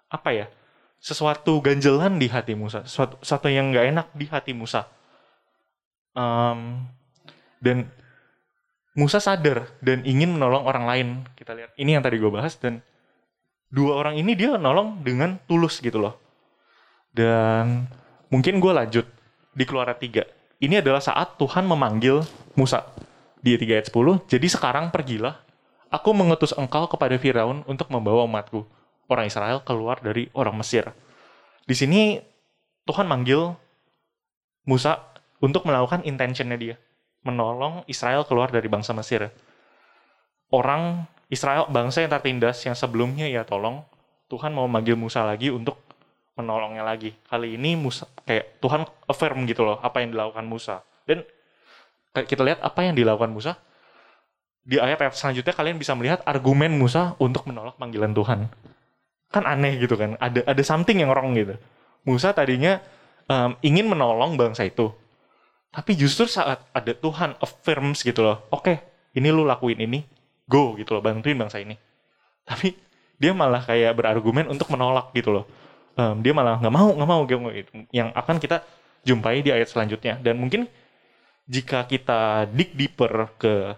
apa 0.09 0.29
ya 0.33 0.45
sesuatu 1.03 1.59
ganjelan 1.59 2.15
di 2.15 2.31
hati 2.31 2.55
Musa 2.55 2.87
sesuatu, 2.87 3.19
sesuatu 3.19 3.51
yang 3.51 3.75
nggak 3.75 3.85
enak 3.91 4.07
di 4.15 4.25
hati 4.31 4.55
Musa 4.55 4.87
um, 6.13 6.87
dan 7.61 7.89
Musa 8.93 9.17
sadar 9.17 9.73
dan 9.81 10.05
ingin 10.05 10.37
menolong 10.37 10.69
orang 10.69 10.85
lain. 10.85 11.07
Kita 11.33 11.57
lihat 11.57 11.73
ini 11.81 11.97
yang 11.97 12.05
tadi 12.05 12.21
gue 12.21 12.29
bahas 12.29 12.53
dan 12.61 12.85
dua 13.73 13.97
orang 13.97 14.21
ini 14.21 14.37
dia 14.37 14.53
nolong 14.53 15.01
dengan 15.01 15.41
tulus 15.49 15.81
gitu 15.81 15.97
loh. 15.97 16.21
Dan 17.09 17.89
mungkin 18.29 18.61
gue 18.61 18.73
lanjut 18.73 19.05
di 19.53 19.63
keluaran 19.69 19.97
3 19.97 20.65
ini 20.65 20.81
adalah 20.81 21.01
saat 21.01 21.37
Tuhan 21.37 21.65
memanggil 21.65 22.25
Musa. 22.57 22.85
Di 23.43 23.57
3 23.57 23.81
ayat 23.81 23.87
10 23.89 24.29
jadi 24.29 24.47
sekarang 24.49 24.89
pergilah 24.89 25.43
Aku 25.93 26.09
mengutus 26.09 26.57
engkau 26.57 26.89
kepada 26.89 27.13
Firaun 27.21 27.61
untuk 27.69 27.85
membawa 27.93 28.25
umatku, 28.25 28.65
orang 29.13 29.29
Israel 29.29 29.61
keluar 29.61 30.01
dari 30.01 30.25
orang 30.33 30.57
Mesir. 30.57 30.89
Di 31.69 31.77
sini 31.77 32.17
Tuhan 32.89 33.05
manggil 33.05 33.53
Musa 34.65 35.12
untuk 35.43 35.67
melakukan 35.67 36.07
intentionnya 36.07 36.55
dia, 36.55 36.75
menolong 37.27 37.83
Israel 37.91 38.23
keluar 38.23 38.47
dari 38.47 38.71
bangsa 38.71 38.95
Mesir. 38.95 39.27
Orang 40.47 41.03
Israel, 41.27 41.67
bangsa 41.67 42.05
yang 42.05 42.11
tertindas 42.15 42.63
yang 42.63 42.77
sebelumnya 42.79 43.27
ya 43.27 43.43
tolong, 43.43 43.83
Tuhan 44.31 44.55
mau 44.55 44.65
manggil 44.71 44.95
Musa 44.95 45.27
lagi 45.27 45.51
untuk 45.51 45.83
menolongnya 46.39 46.87
lagi. 46.87 47.13
Kali 47.27 47.59
ini 47.59 47.75
Musa 47.75 48.07
kayak 48.25 48.63
Tuhan 48.63 48.87
affirm 49.05 49.45
gitu 49.45 49.67
loh 49.67 49.77
apa 49.83 50.01
yang 50.01 50.15
dilakukan 50.15 50.45
Musa. 50.47 50.81
Dan 51.03 51.21
kita 52.13 52.41
lihat 52.41 52.63
apa 52.63 52.79
yang 52.85 52.95
dilakukan 52.95 53.29
Musa 53.29 53.59
di 54.63 54.79
ayat-ayat 54.79 55.11
selanjutnya 55.11 55.53
kalian 55.53 55.75
bisa 55.75 55.91
melihat 55.93 56.23
argumen 56.23 56.71
Musa 56.71 57.19
untuk 57.19 57.43
menolak 57.45 57.75
panggilan 57.75 58.15
Tuhan. 58.15 58.47
Kan 59.29 59.43
aneh 59.43 59.75
gitu 59.77 59.99
kan. 59.99 60.15
Ada 60.17 60.47
ada 60.47 60.63
something 60.63 61.03
yang 61.03 61.11
wrong 61.11 61.35
gitu. 61.35 61.59
Musa 62.07 62.31
tadinya 62.31 62.79
um, 63.27 63.53
ingin 63.61 63.85
menolong 63.91 64.39
bangsa 64.39 64.65
itu. 64.65 64.89
Tapi 65.73 65.97
justru 65.97 66.29
saat 66.29 66.69
ada 66.69 66.93
Tuhan 66.93 67.33
affirms 67.41 68.05
gitu 68.05 68.21
loh. 68.21 68.45
Oke, 68.53 68.61
okay, 68.61 68.75
ini 69.17 69.33
lu 69.33 69.41
lakuin 69.41 69.81
ini. 69.81 70.05
Go 70.45 70.77
gitu 70.77 70.93
loh, 70.93 71.01
bantuin 71.01 71.33
bangsa 71.33 71.57
ini. 71.57 71.73
Tapi 72.45 72.77
dia 73.17 73.33
malah 73.33 73.65
kayak 73.65 73.97
berargumen 73.97 74.45
untuk 74.53 74.69
menolak 74.69 75.09
gitu 75.17 75.33
loh. 75.33 75.45
Um, 75.97 76.21
dia 76.21 76.33
malah 76.35 76.61
nggak 76.61 76.73
mau, 76.73 76.89
nggak 76.93 77.09
mau 77.09 77.21
gitu. 77.25 77.71
Yang 77.89 78.09
akan 78.13 78.35
kita 78.37 78.61
jumpai 79.01 79.41
di 79.41 79.49
ayat 79.49 79.71
selanjutnya. 79.71 80.21
Dan 80.21 80.37
mungkin 80.37 80.69
jika 81.49 81.89
kita 81.89 82.45
dig 82.53 82.77
deeper 82.77 83.33
ke 83.41 83.73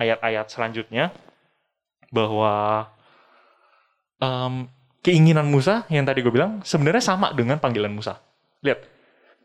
ayat-ayat 0.00 0.46
selanjutnya 0.48 1.12
bahwa 2.08 2.86
um, 4.22 4.70
keinginan 5.04 5.46
Musa 5.46 5.86
yang 5.92 6.06
tadi 6.06 6.22
gue 6.22 6.32
bilang 6.32 6.64
sebenarnya 6.64 7.02
sama 7.04 7.30
dengan 7.36 7.60
panggilan 7.60 7.92
Musa. 7.92 8.18
Lihat, 8.64 8.95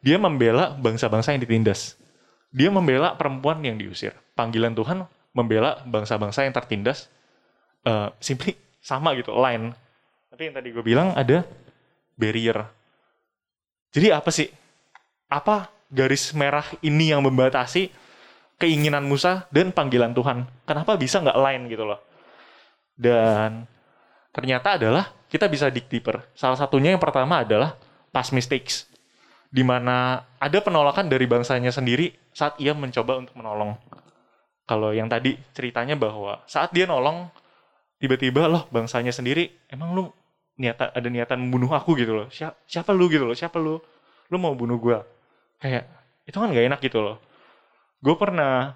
dia 0.01 0.17
membela 0.17 0.73
bangsa-bangsa 0.73 1.33
yang 1.33 1.41
ditindas. 1.45 1.97
Dia 2.51 2.67
membela 2.73 3.15
perempuan 3.15 3.61
yang 3.63 3.77
diusir. 3.79 4.11
Panggilan 4.35 4.75
Tuhan 4.75 5.07
membela 5.31 5.79
bangsa-bangsa 5.87 6.43
yang 6.43 6.51
tertindas. 6.51 7.07
Uh, 7.85 8.11
simply 8.19 8.57
sama 8.81 9.13
gitu, 9.15 9.31
line. 9.31 9.71
Tapi 10.33 10.51
yang 10.51 10.55
tadi 10.57 10.67
gue 10.73 10.83
bilang 10.83 11.13
ada 11.15 11.45
barrier. 12.19 12.65
Jadi 13.93 14.07
apa 14.11 14.29
sih? 14.33 14.49
Apa 15.31 15.71
garis 15.87 16.35
merah 16.35 16.65
ini 16.83 17.13
yang 17.13 17.23
membatasi 17.23 17.91
keinginan 18.59 19.07
Musa 19.07 19.47
dan 19.49 19.71
panggilan 19.71 20.11
Tuhan. 20.13 20.45
Kenapa 20.69 20.99
bisa 20.99 21.23
nggak 21.23 21.39
lain 21.39 21.61
gitu 21.71 21.87
loh? 21.87 21.99
Dan 22.93 23.63
ternyata 24.35 24.77
adalah 24.77 25.09
kita 25.31 25.47
bisa 25.47 25.71
dig 25.71 25.87
deeper. 25.87 26.21
Salah 26.35 26.59
satunya 26.59 26.93
yang 26.93 27.01
pertama 27.01 27.41
adalah 27.41 27.79
past 28.11 28.35
mistakes. 28.35 28.90
Di 29.51 29.63
mana 29.67 30.23
ada 30.39 30.57
penolakan 30.63 31.11
dari 31.11 31.27
bangsanya 31.27 31.75
sendiri 31.75 32.15
saat 32.31 32.55
ia 32.57 32.71
mencoba 32.71 33.19
untuk 33.19 33.35
menolong. 33.35 33.75
Kalau 34.63 34.95
yang 34.95 35.11
tadi 35.11 35.35
ceritanya 35.51 35.99
bahwa 35.99 36.39
saat 36.47 36.71
dia 36.71 36.87
nolong, 36.87 37.27
tiba-tiba 37.99 38.47
loh 38.47 38.65
bangsanya 38.71 39.11
sendiri, 39.11 39.51
emang 39.67 39.91
lu 39.91 40.03
niatan 40.55 40.95
ada 40.95 41.07
niatan 41.11 41.37
membunuh 41.43 41.75
aku 41.75 41.99
gitu 41.99 42.15
loh. 42.15 42.27
Siapa, 42.31 42.55
siapa 42.63 42.95
lu 42.95 43.11
gitu 43.11 43.27
loh? 43.27 43.35
Siapa 43.35 43.59
lu? 43.59 43.83
Lu 44.31 44.37
mau 44.39 44.55
bunuh 44.55 44.79
gua? 44.79 45.03
Kayak 45.59 45.91
itu 46.23 46.39
kan 46.39 46.47
gak 46.55 46.65
enak 46.71 46.79
gitu 46.79 47.03
loh 47.03 47.19
gue 48.01 48.15
pernah 48.17 48.73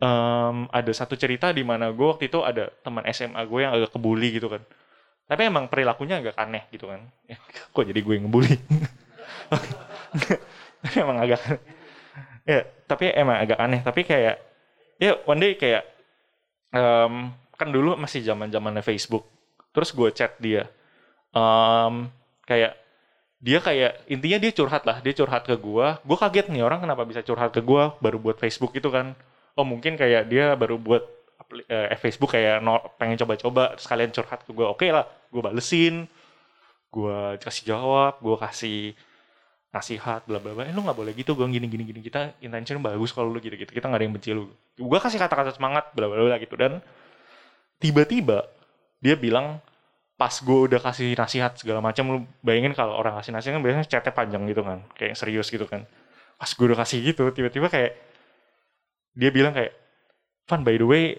um, 0.00 0.64
ada 0.72 0.92
satu 0.96 1.14
cerita 1.14 1.52
di 1.52 1.60
mana 1.60 1.92
gue 1.92 2.06
waktu 2.08 2.32
itu 2.32 2.40
ada 2.40 2.72
teman 2.80 3.04
SMA 3.12 3.44
gue 3.44 3.60
yang 3.60 3.72
agak 3.76 3.92
kebuli 3.92 4.40
gitu 4.40 4.48
kan 4.48 4.64
tapi 5.28 5.48
emang 5.48 5.68
perilakunya 5.68 6.20
agak 6.24 6.36
aneh 6.40 6.64
gitu 6.72 6.88
kan 6.88 7.04
ya, 7.28 7.36
kok 7.74 7.84
jadi 7.84 8.00
gue 8.00 8.14
yang 8.16 8.26
ngebully 8.26 8.56
emang 11.02 11.18
agak 11.20 11.40
ya 12.42 12.66
tapi 12.86 13.08
emang 13.12 13.40
agak 13.40 13.58
aneh. 13.58 13.80
Tapi 13.80 14.04
kayak 14.04 14.36
ya 15.00 15.16
one 15.24 15.40
day 15.40 15.52
kayak 15.56 15.88
um, 16.76 17.32
kan 17.56 17.68
dulu 17.72 17.96
masih 17.96 18.20
zaman 18.20 18.52
zamannya 18.52 18.84
Facebook. 18.84 19.24
Terus 19.72 19.90
gue 19.96 20.08
chat 20.12 20.36
dia. 20.36 20.68
Um, 21.32 22.12
kayak 22.44 22.76
dia 23.42 23.58
kayak 23.58 24.06
intinya 24.06 24.38
dia 24.38 24.52
curhat 24.54 24.86
lah. 24.86 25.02
Dia 25.02 25.14
curhat 25.18 25.42
ke 25.48 25.58
gua. 25.58 25.98
Gua 26.06 26.14
kaget 26.14 26.46
nih 26.52 26.62
orang 26.62 26.78
kenapa 26.84 27.02
bisa 27.02 27.26
curhat 27.26 27.50
ke 27.50 27.58
gua 27.58 27.98
baru 27.98 28.22
buat 28.22 28.38
Facebook 28.38 28.70
itu 28.78 28.86
kan. 28.86 29.18
Oh 29.58 29.66
mungkin 29.66 29.98
kayak 29.98 30.30
dia 30.30 30.54
baru 30.54 30.78
buat 30.78 31.02
eh, 31.66 31.98
Facebook 31.98 32.32
kayak 32.38 32.62
no, 32.62 32.78
pengen 32.96 33.18
coba-coba 33.18 33.74
sekalian 33.82 34.14
curhat 34.14 34.46
ke 34.46 34.54
gua. 34.54 34.70
Oke 34.70 34.86
okay 34.86 34.90
lah 34.94 35.10
gua 35.34 35.50
balesin. 35.50 36.06
Gua 36.94 37.34
kasih 37.42 37.74
jawab 37.74 38.22
gua 38.22 38.38
kasih 38.38 38.94
nasihat 39.72 40.22
bla 40.28 40.38
bla 40.38 40.52
bla. 40.52 40.68
Eh 40.68 40.74
lu 40.76 40.84
nggak 40.84 40.96
boleh 40.96 41.12
gitu 41.16 41.32
gua 41.32 41.48
gini 41.48 41.64
gini 41.66 41.82
gini. 41.88 42.00
Kita 42.04 42.36
intention 42.44 42.78
bagus 42.84 43.10
kalau 43.10 43.32
lu 43.32 43.40
gitu 43.40 43.56
gitu. 43.56 43.72
Kita 43.72 43.88
nggak 43.88 43.98
ada 43.98 44.04
yang 44.04 44.14
benci 44.14 44.30
lu. 44.36 44.52
Gua 44.76 45.00
kasih 45.00 45.16
kata-kata 45.16 45.56
semangat 45.56 45.90
bla 45.96 46.06
bla 46.06 46.20
bla 46.20 46.36
gitu. 46.36 46.54
Dan 46.54 46.84
tiba-tiba 47.80 48.46
dia 49.02 49.16
bilang 49.18 49.58
pas 50.14 50.38
gue 50.38 50.58
udah 50.70 50.78
kasih 50.78 51.18
nasihat 51.18 51.58
segala 51.58 51.82
macam 51.82 52.04
lu 52.06 52.18
bayangin 52.46 52.78
kalau 52.78 52.94
orang 52.94 53.18
kasih 53.18 53.34
nasihat 53.34 53.58
kan 53.58 53.62
biasanya 53.66 53.86
chatnya 53.90 54.12
panjang 54.14 54.46
gitu 54.46 54.62
kan 54.62 54.78
kayak 54.94 55.18
serius 55.18 55.50
gitu 55.50 55.66
kan. 55.66 55.82
Pas 56.38 56.46
gue 56.46 56.62
udah 56.62 56.78
kasih 56.78 57.02
gitu 57.02 57.26
tiba-tiba 57.34 57.66
kayak 57.66 57.98
dia 59.18 59.34
bilang 59.34 59.50
kayak 59.50 59.74
Van 60.46 60.62
by 60.62 60.78
the 60.78 60.86
way 60.86 61.18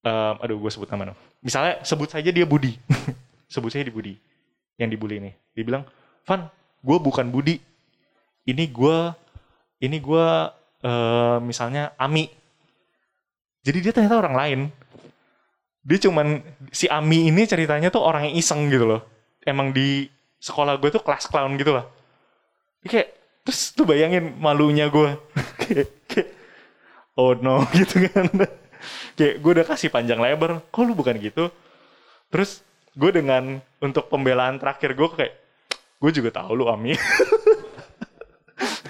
um, 0.00 0.40
aduh 0.40 0.56
gue 0.56 0.70
sebut 0.72 0.88
nama 0.88 1.12
no. 1.12 1.14
misalnya 1.44 1.84
sebut 1.84 2.08
saja 2.08 2.30
dia 2.32 2.48
Budi. 2.48 2.72
Sebut 3.48 3.72
saja 3.72 3.80
di 3.80 3.88
Budi 3.88 4.12
yang 4.76 4.92
dibully 4.92 5.24
ini. 5.24 5.32
Dia 5.56 5.64
bilang 5.64 5.88
Van 6.28 6.52
gue 6.82 6.96
bukan 6.98 7.26
Budi. 7.28 7.58
Ini 8.48 8.64
gue 8.70 8.98
ini 9.84 9.96
gue 9.98 10.26
uh, 10.84 11.36
misalnya 11.42 11.94
Ami. 11.98 12.30
Jadi 13.62 13.78
dia 13.84 13.92
ternyata 13.92 14.18
orang 14.18 14.34
lain. 14.34 14.60
Dia 15.84 15.98
cuman 16.04 16.42
si 16.72 16.90
Ami 16.90 17.30
ini 17.30 17.44
ceritanya 17.48 17.88
tuh 17.88 18.02
orang 18.02 18.28
yang 18.30 18.34
iseng 18.38 18.68
gitu 18.68 18.88
loh. 18.88 19.02
Emang 19.44 19.72
di 19.72 20.08
sekolah 20.38 20.78
gue 20.78 20.90
tuh 20.92 21.02
kelas 21.02 21.26
clown 21.30 21.58
gitu 21.58 21.74
lah. 21.74 21.86
Kayak 22.84 23.14
terus 23.42 23.72
tuh 23.72 23.88
bayangin 23.88 24.36
malunya 24.36 24.92
gue 24.92 25.16
kayak, 25.64 25.88
kayak 26.04 26.28
oh 27.16 27.34
no 27.38 27.64
gitu 27.78 28.08
kan. 28.10 28.26
Kayak 29.18 29.34
gue 29.42 29.50
udah 29.60 29.66
kasih 29.66 29.90
panjang 29.90 30.22
lebar 30.22 30.62
kok 30.70 30.82
lu 30.86 30.94
bukan 30.94 31.18
gitu? 31.18 31.50
Terus 32.28 32.62
gue 32.98 33.10
dengan 33.14 33.62
untuk 33.78 34.10
pembelaan 34.10 34.58
terakhir 34.58 34.94
gue 34.98 35.08
kayak 35.14 35.34
gue 35.98 36.10
juga 36.14 36.30
tahu 36.30 36.58
lu 36.58 36.66
Ami. 36.70 36.94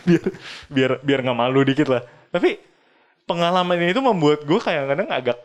Biar 0.09 0.25
biar 0.73 0.91
biar 1.05 1.21
nggak 1.21 1.39
malu 1.39 1.61
dikit 1.65 1.89
lah. 1.93 2.01
Tapi 2.33 2.57
pengalaman 3.29 3.77
ini 3.81 3.93
tuh 3.93 4.05
membuat 4.05 4.49
gue 4.49 4.57
kayak 4.57 4.89
kadang 4.89 5.09
agak 5.13 5.39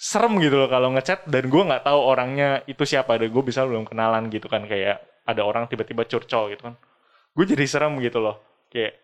serem 0.00 0.40
gitu 0.42 0.56
loh 0.56 0.66
kalau 0.66 0.90
ngechat 0.96 1.28
dan 1.28 1.46
gue 1.46 1.62
nggak 1.62 1.86
tahu 1.86 2.00
orangnya 2.02 2.66
itu 2.66 2.82
siapa. 2.82 3.14
Dan 3.18 3.30
gue 3.30 3.42
bisa 3.46 3.62
belum 3.62 3.86
kenalan 3.86 4.26
gitu 4.30 4.50
kan 4.50 4.66
kayak 4.66 5.02
ada 5.26 5.42
orang 5.46 5.70
tiba-tiba 5.70 6.02
curcol 6.06 6.50
gitu 6.50 6.62
kan. 6.70 6.74
Gue 7.34 7.46
jadi 7.46 7.62
serem 7.70 7.98
gitu 8.02 8.18
loh. 8.18 8.66
Kayak 8.70 8.98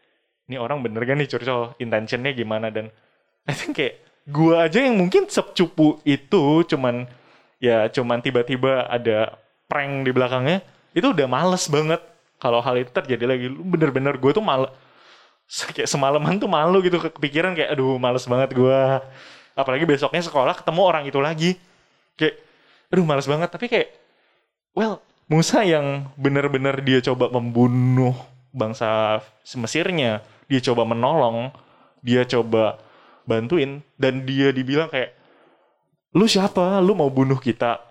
ini 0.47 0.59
orang 0.59 0.83
bener 0.83 1.03
gak 1.03 1.19
nih 1.19 1.31
curcol? 1.31 1.75
Intentionnya 1.79 2.35
gimana? 2.35 2.71
Dan 2.71 2.91
I 3.47 3.55
think 3.55 3.79
kayak 3.79 4.03
gue 4.27 4.55
aja 4.59 4.83
yang 4.83 4.99
mungkin 4.99 5.31
secupu 5.31 6.03
itu 6.03 6.67
cuman 6.67 7.07
ya 7.63 7.87
cuman 7.95 8.19
tiba-tiba 8.19 8.91
ada 8.91 9.39
prank 9.71 10.03
di 10.03 10.11
belakangnya 10.11 10.67
itu 10.97 11.13
udah 11.13 11.29
males 11.29 11.69
banget. 11.69 12.01
Kalau 12.41 12.65
hal 12.65 12.81
itu 12.81 12.89
terjadi 12.89 13.25
lagi 13.29 13.47
bener-bener 13.53 14.17
gue 14.17 14.33
tuh 14.33 14.45
malu 14.45 14.69
kayak 15.47 15.87
semalaman 15.87 16.43
tuh 16.43 16.51
malu 16.51 16.83
gitu 16.83 16.99
kepikiran 16.99 17.55
kayak 17.55 17.79
aduh 17.79 18.03
males 18.03 18.27
banget 18.27 18.51
gue 18.51 18.81
apalagi 19.55 19.87
besoknya 19.87 20.25
sekolah 20.25 20.57
ketemu 20.57 20.81
orang 20.83 21.05
itu 21.05 21.21
lagi. 21.21 21.61
Kayak 22.17 22.41
aduh 22.89 23.05
males 23.05 23.29
banget. 23.29 23.49
Tapi 23.53 23.67
kayak 23.69 23.89
well 24.73 25.05
Musa 25.27 25.67
yang 25.67 26.09
bener-bener 26.15 26.79
dia 26.81 27.03
coba 27.03 27.29
membunuh 27.29 28.15
bangsa 28.55 29.21
Mesirnya 29.59 30.23
dia 30.47 30.61
coba 30.63 30.87
menolong 30.87 31.51
dia 32.01 32.23
coba 32.23 32.79
bantuin 33.27 33.83
dan 33.99 34.23
dia 34.23 34.55
dibilang 34.55 34.87
kayak 34.87 35.13
lu 36.15 36.25
siapa? 36.31 36.79
Lu 36.81 36.95
mau 36.95 37.11
bunuh 37.11 37.37
kita? 37.37 37.83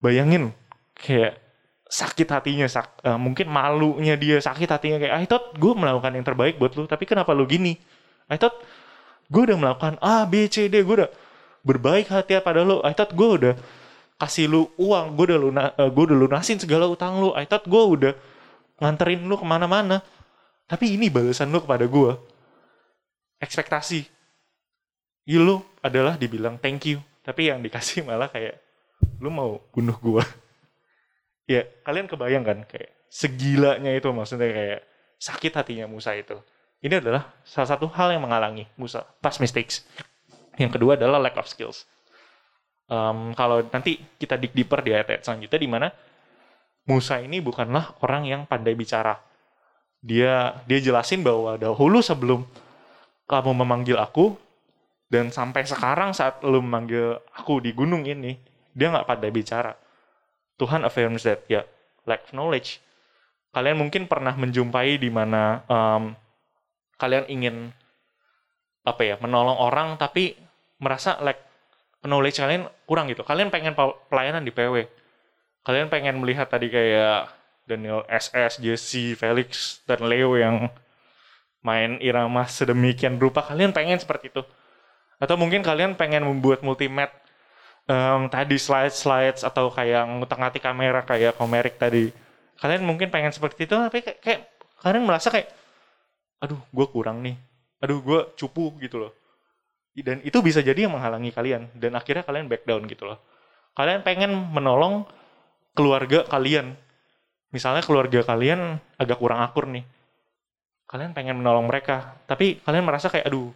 Bayangin 0.00 0.54
kayak 0.96 1.49
sakit 1.90 2.30
hatinya 2.30 2.70
sak, 2.70 3.02
uh, 3.02 3.18
mungkin 3.18 3.50
malunya 3.50 4.14
dia 4.14 4.38
sakit 4.38 4.70
hatinya 4.70 5.02
kayak 5.02 5.14
I 5.18 5.26
thought 5.26 5.58
gue 5.58 5.72
melakukan 5.74 6.14
yang 6.14 6.22
terbaik 6.22 6.54
buat 6.56 6.70
lu 6.78 6.86
tapi 6.86 7.02
kenapa 7.02 7.34
lu 7.34 7.50
gini? 7.50 7.74
I 8.30 8.38
thought 8.38 8.54
gue 9.26 9.42
udah 9.42 9.58
melakukan 9.58 9.98
A 9.98 10.22
B 10.30 10.46
C 10.46 10.70
D 10.70 10.86
gue 10.86 10.96
udah 11.02 11.10
berbaik 11.66 12.06
hati 12.06 12.38
pada 12.38 12.62
lu. 12.62 12.78
I 12.86 12.94
thought 12.94 13.10
gue 13.10 13.28
udah 13.42 13.54
kasih 14.22 14.46
lu 14.46 14.70
uang 14.78 15.18
gue 15.18 15.34
udah 15.34 15.38
luna 15.42 15.62
uh, 15.74 15.90
gue 15.90 16.04
udah 16.14 16.16
lunasin 16.16 16.62
segala 16.62 16.86
utang 16.86 17.18
lu. 17.18 17.34
I 17.34 17.42
thought 17.50 17.66
gue 17.66 17.82
udah 17.82 18.12
nganterin 18.78 19.26
lu 19.26 19.34
ke 19.34 19.42
mana-mana. 19.42 19.98
Tapi 20.70 20.94
ini 20.94 21.10
balasan 21.10 21.50
lu 21.50 21.58
kepada 21.58 21.90
gue 21.90 22.14
ekspektasi 23.42 24.06
lu 25.30 25.62
adalah 25.78 26.18
dibilang 26.18 26.58
thank 26.58 26.90
you 26.90 26.98
tapi 27.22 27.48
yang 27.48 27.62
dikasih 27.62 28.02
malah 28.02 28.26
kayak 28.26 28.58
lu 29.22 29.30
mau 29.30 29.62
bunuh 29.70 29.94
gue 30.02 30.22
ya 31.50 31.66
kalian 31.82 32.06
kebayang 32.06 32.46
kan 32.46 32.58
kayak 32.70 32.94
segilanya 33.10 33.90
itu 33.90 34.06
maksudnya 34.14 34.46
kayak 34.46 34.80
sakit 35.18 35.52
hatinya 35.58 35.90
Musa 35.90 36.14
itu. 36.14 36.38
Ini 36.80 37.02
adalah 37.02 37.26
salah 37.42 37.68
satu 37.74 37.90
hal 37.90 38.14
yang 38.14 38.22
menghalangi 38.22 38.70
Musa 38.78 39.02
pas 39.18 39.34
mistakes. 39.42 39.82
Yang 40.62 40.78
kedua 40.78 40.94
adalah 40.94 41.18
lack 41.18 41.34
of 41.42 41.50
skills. 41.50 41.90
Um, 42.86 43.34
kalau 43.34 43.66
nanti 43.66 43.98
kita 44.18 44.38
dig 44.38 44.54
deeper 44.54 44.82
di 44.82 44.94
ayat-ayat 44.94 45.22
selanjutnya 45.26 45.58
di 45.58 45.68
mana 45.70 45.88
Musa 46.86 47.18
ini 47.18 47.42
bukanlah 47.42 47.98
orang 48.00 48.30
yang 48.30 48.42
pandai 48.46 48.78
bicara. 48.78 49.18
Dia 50.00 50.62
dia 50.64 50.78
jelasin 50.80 51.20
bahwa 51.20 51.58
dahulu 51.58 52.00
sebelum 52.00 52.46
kamu 53.26 53.52
memanggil 53.62 53.98
aku 54.00 54.38
dan 55.10 55.34
sampai 55.34 55.66
sekarang 55.66 56.14
saat 56.14 56.40
lu 56.46 56.62
memanggil 56.62 57.18
aku 57.34 57.58
di 57.58 57.74
gunung 57.74 58.06
ini, 58.06 58.38
dia 58.72 58.90
nggak 58.90 59.06
pandai 59.06 59.34
bicara 59.34 59.74
Tuhan 60.60 60.84
affirms 60.84 61.24
that 61.24 61.40
ya 61.48 61.64
lack 62.04 62.28
of 62.28 62.36
knowledge. 62.36 62.84
Kalian 63.56 63.80
mungkin 63.80 64.04
pernah 64.04 64.36
menjumpai 64.36 65.00
di 65.00 65.08
mana 65.08 65.64
um, 65.66 66.12
kalian 67.00 67.24
ingin 67.32 67.56
apa 68.84 69.02
ya 69.02 69.16
menolong 69.16 69.56
orang 69.56 69.96
tapi 69.96 70.36
merasa 70.76 71.16
lack 71.24 71.40
knowledge 72.04 72.40
kalian 72.40 72.68
kurang 72.84 73.08
gitu. 73.08 73.24
Kalian 73.24 73.48
pengen 73.48 73.72
pelayanan 74.12 74.44
di 74.44 74.52
PW. 74.52 74.84
Kalian 75.64 75.88
pengen 75.92 76.20
melihat 76.20 76.48
tadi 76.48 76.72
kayak 76.72 77.32
Daniel 77.68 78.04
SS, 78.08 78.60
Jesse, 78.60 79.16
Felix, 79.16 79.80
dan 79.84 80.04
Leo 80.08 80.36
yang 80.36 80.72
main 81.60 82.00
irama 82.00 82.48
sedemikian 82.48 83.20
rupa. 83.20 83.44
Kalian 83.44 83.76
pengen 83.76 84.00
seperti 84.00 84.32
itu. 84.32 84.42
Atau 85.20 85.36
mungkin 85.36 85.60
kalian 85.60 86.00
pengen 86.00 86.24
membuat 86.24 86.64
multimat 86.64 87.12
um, 87.90 88.30
tadi 88.30 88.56
slide-slides 88.56 89.42
atau 89.42 89.68
kayak 89.74 90.06
ngutang-ngatik 90.06 90.62
kamera 90.62 91.02
kayak 91.02 91.34
komerik 91.34 91.74
tadi. 91.76 92.14
Kalian 92.60 92.86
mungkin 92.86 93.10
pengen 93.10 93.34
seperti 93.34 93.66
itu 93.66 93.74
tapi 93.74 94.04
kayak, 94.04 94.18
kayak 94.22 94.40
kalian 94.80 95.04
merasa 95.04 95.28
kayak 95.32 95.50
aduh 96.40 96.60
gue 96.70 96.86
kurang 96.88 97.20
nih. 97.26 97.36
Aduh 97.82 97.98
gue 98.00 98.20
cupu 98.38 98.78
gitu 98.78 99.02
loh. 99.02 99.12
Dan 100.00 100.22
itu 100.24 100.38
bisa 100.40 100.62
jadi 100.62 100.86
yang 100.86 100.96
menghalangi 100.96 101.34
kalian 101.34 101.68
dan 101.76 101.92
akhirnya 101.98 102.24
kalian 102.24 102.46
back 102.46 102.64
down 102.64 102.86
gitu 102.86 103.10
loh. 103.10 103.18
Kalian 103.74 104.06
pengen 104.06 104.32
menolong 104.54 105.04
keluarga 105.74 106.24
kalian. 106.30 106.78
Misalnya 107.50 107.82
keluarga 107.82 108.22
kalian 108.22 108.78
agak 108.94 109.18
kurang 109.18 109.42
akur 109.42 109.66
nih. 109.66 109.82
Kalian 110.86 111.12
pengen 111.12 111.42
menolong 111.42 111.66
mereka 111.66 112.14
tapi 112.30 112.62
kalian 112.62 112.86
merasa 112.86 113.10
kayak 113.10 113.26
aduh 113.26 113.50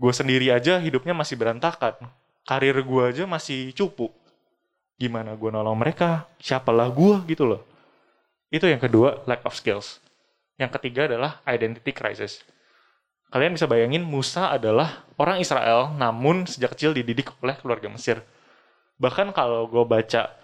gue 0.00 0.12
sendiri 0.16 0.48
aja 0.48 0.80
hidupnya 0.80 1.12
masih 1.12 1.36
berantakan 1.36 1.92
karir 2.44 2.76
gue 2.80 3.02
aja 3.02 3.24
masih 3.24 3.72
cupu. 3.76 4.10
Gimana 5.00 5.32
gue 5.32 5.50
nolong 5.50 5.76
mereka? 5.76 6.28
Siapalah 6.42 6.92
gue 6.92 7.24
gitu 7.30 7.48
loh. 7.48 7.62
Itu 8.52 8.68
yang 8.68 8.82
kedua 8.82 9.24
lack 9.24 9.46
of 9.48 9.56
skills. 9.56 10.02
Yang 10.60 10.76
ketiga 10.76 11.08
adalah 11.08 11.40
identity 11.48 11.94
crisis. 11.96 12.44
Kalian 13.30 13.54
bisa 13.54 13.70
bayangin 13.70 14.02
Musa 14.02 14.50
adalah 14.50 15.06
orang 15.16 15.40
Israel 15.40 15.94
namun 15.94 16.44
sejak 16.44 16.76
kecil 16.76 16.92
dididik 16.92 17.32
oleh 17.40 17.56
keluarga 17.56 17.88
Mesir. 17.88 18.20
Bahkan 19.00 19.32
kalau 19.32 19.70
gue 19.70 19.84
baca 19.86 20.34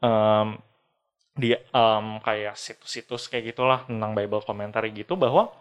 um, 0.00 0.56
di 1.36 1.52
um, 1.76 2.22
kayak 2.24 2.56
situs-situs 2.56 3.28
kayak 3.28 3.52
gitulah 3.52 3.84
tentang 3.84 4.16
Bible 4.16 4.40
komentari 4.46 4.94
gitu 4.96 5.14
bahwa 5.18 5.52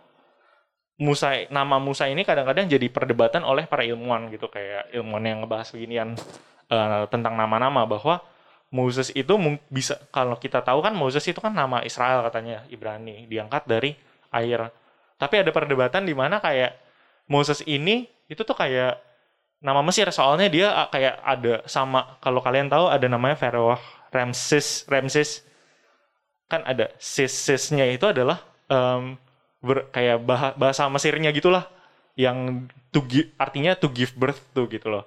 Musa 1.00 1.48
nama 1.48 1.80
Musa 1.80 2.12
ini 2.12 2.28
kadang-kadang 2.28 2.68
jadi 2.68 2.92
perdebatan 2.92 3.48
oleh 3.48 3.64
para 3.64 3.88
ilmuwan 3.88 4.28
gitu 4.36 4.52
kayak 4.52 4.92
ilmuwan 4.92 5.24
yang 5.24 5.40
ngebahas 5.48 5.72
beginian 5.72 6.20
uh, 6.68 7.08
tentang 7.08 7.40
nama-nama 7.40 7.88
bahwa 7.88 8.20
Moses 8.70 9.10
itu 9.16 9.34
bisa 9.72 9.98
kalau 10.14 10.38
kita 10.38 10.62
tahu 10.62 10.84
kan 10.84 10.94
Moses 10.94 11.26
itu 11.26 11.40
kan 11.42 11.56
nama 11.56 11.82
Israel 11.82 12.22
katanya 12.28 12.68
Ibrani 12.70 13.26
diangkat 13.26 13.66
dari 13.66 13.98
air. 14.30 14.70
Tapi 15.18 15.36
ada 15.42 15.50
perdebatan 15.50 16.06
di 16.06 16.14
mana 16.14 16.38
kayak 16.38 16.78
Moses 17.26 17.66
ini 17.66 18.06
itu 18.30 18.46
tuh 18.46 18.54
kayak 18.54 19.02
nama 19.60 19.82
Mesir 19.82 20.08
soalnya 20.14 20.48
dia 20.48 20.68
ah, 20.72 20.88
kayak 20.88 21.16
ada 21.24 21.54
sama 21.68 22.20
kalau 22.24 22.40
kalian 22.40 22.70
tahu 22.70 22.88
ada 22.88 23.08
namanya 23.08 23.36
Pharaoh 23.36 23.80
Ramses 24.14 24.88
Ramses 24.88 25.44
kan 26.50 26.64
ada 26.64 26.94
sis-sisnya 26.98 27.90
itu 27.90 28.06
adalah 28.10 28.42
um, 28.72 29.20
ber, 29.64 29.88
kayak 29.92 30.18
bah, 30.24 30.56
bahasa 30.56 30.88
Mesirnya 30.88 31.32
gitulah 31.36 31.68
yang 32.20 32.68
to 32.92 33.04
give, 33.08 33.32
artinya 33.40 33.76
to 33.80 33.88
give 33.92 34.12
birth 34.16 34.40
tuh 34.52 34.68
gitu 34.68 34.88
loh. 34.92 35.04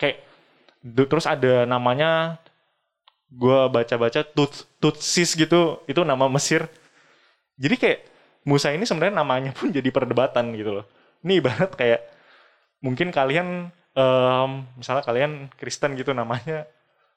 Kayak 0.00 0.24
terus 0.84 1.24
ada 1.28 1.64
namanya 1.64 2.38
gue 3.34 3.58
baca-baca 3.72 4.22
tut 4.22 4.68
tutsis 4.78 5.34
gitu 5.34 5.82
itu 5.90 6.00
nama 6.02 6.26
Mesir. 6.30 6.66
Jadi 7.58 7.76
kayak 7.78 8.00
Musa 8.44 8.70
ini 8.74 8.84
sebenarnya 8.84 9.16
namanya 9.16 9.50
pun 9.56 9.72
jadi 9.72 9.88
perdebatan 9.88 10.52
gitu 10.54 10.82
loh. 10.82 10.86
Ini 11.24 11.40
ibarat 11.40 11.72
kayak 11.74 12.00
mungkin 12.84 13.08
kalian 13.08 13.72
um, 13.96 14.50
misalnya 14.76 15.02
kalian 15.06 15.48
Kristen 15.56 15.96
gitu 15.96 16.12
namanya 16.12 16.68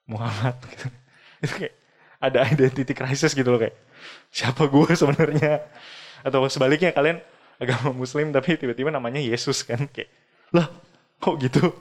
Muhammad 0.07 0.55
gitu. 0.71 0.87
itu 1.43 1.53
kayak 1.65 1.75
ada 2.17 2.39
identity 2.49 2.93
crisis 2.97 3.35
gitu 3.35 3.49
loh 3.51 3.59
kayak. 3.59 3.75
Siapa 4.31 4.65
gue 4.71 4.93
sebenarnya 4.95 5.67
atau 6.27 6.43
sebaliknya 6.51 6.91
kalian 6.91 7.23
agama 7.55 7.95
muslim 7.95 8.35
tapi 8.35 8.59
tiba-tiba 8.59 8.91
namanya 8.91 9.23
Yesus 9.23 9.63
kan? 9.63 9.87
Kayak 9.87 10.11
lah 10.51 10.67
kok 11.23 11.39
gitu? 11.39 11.71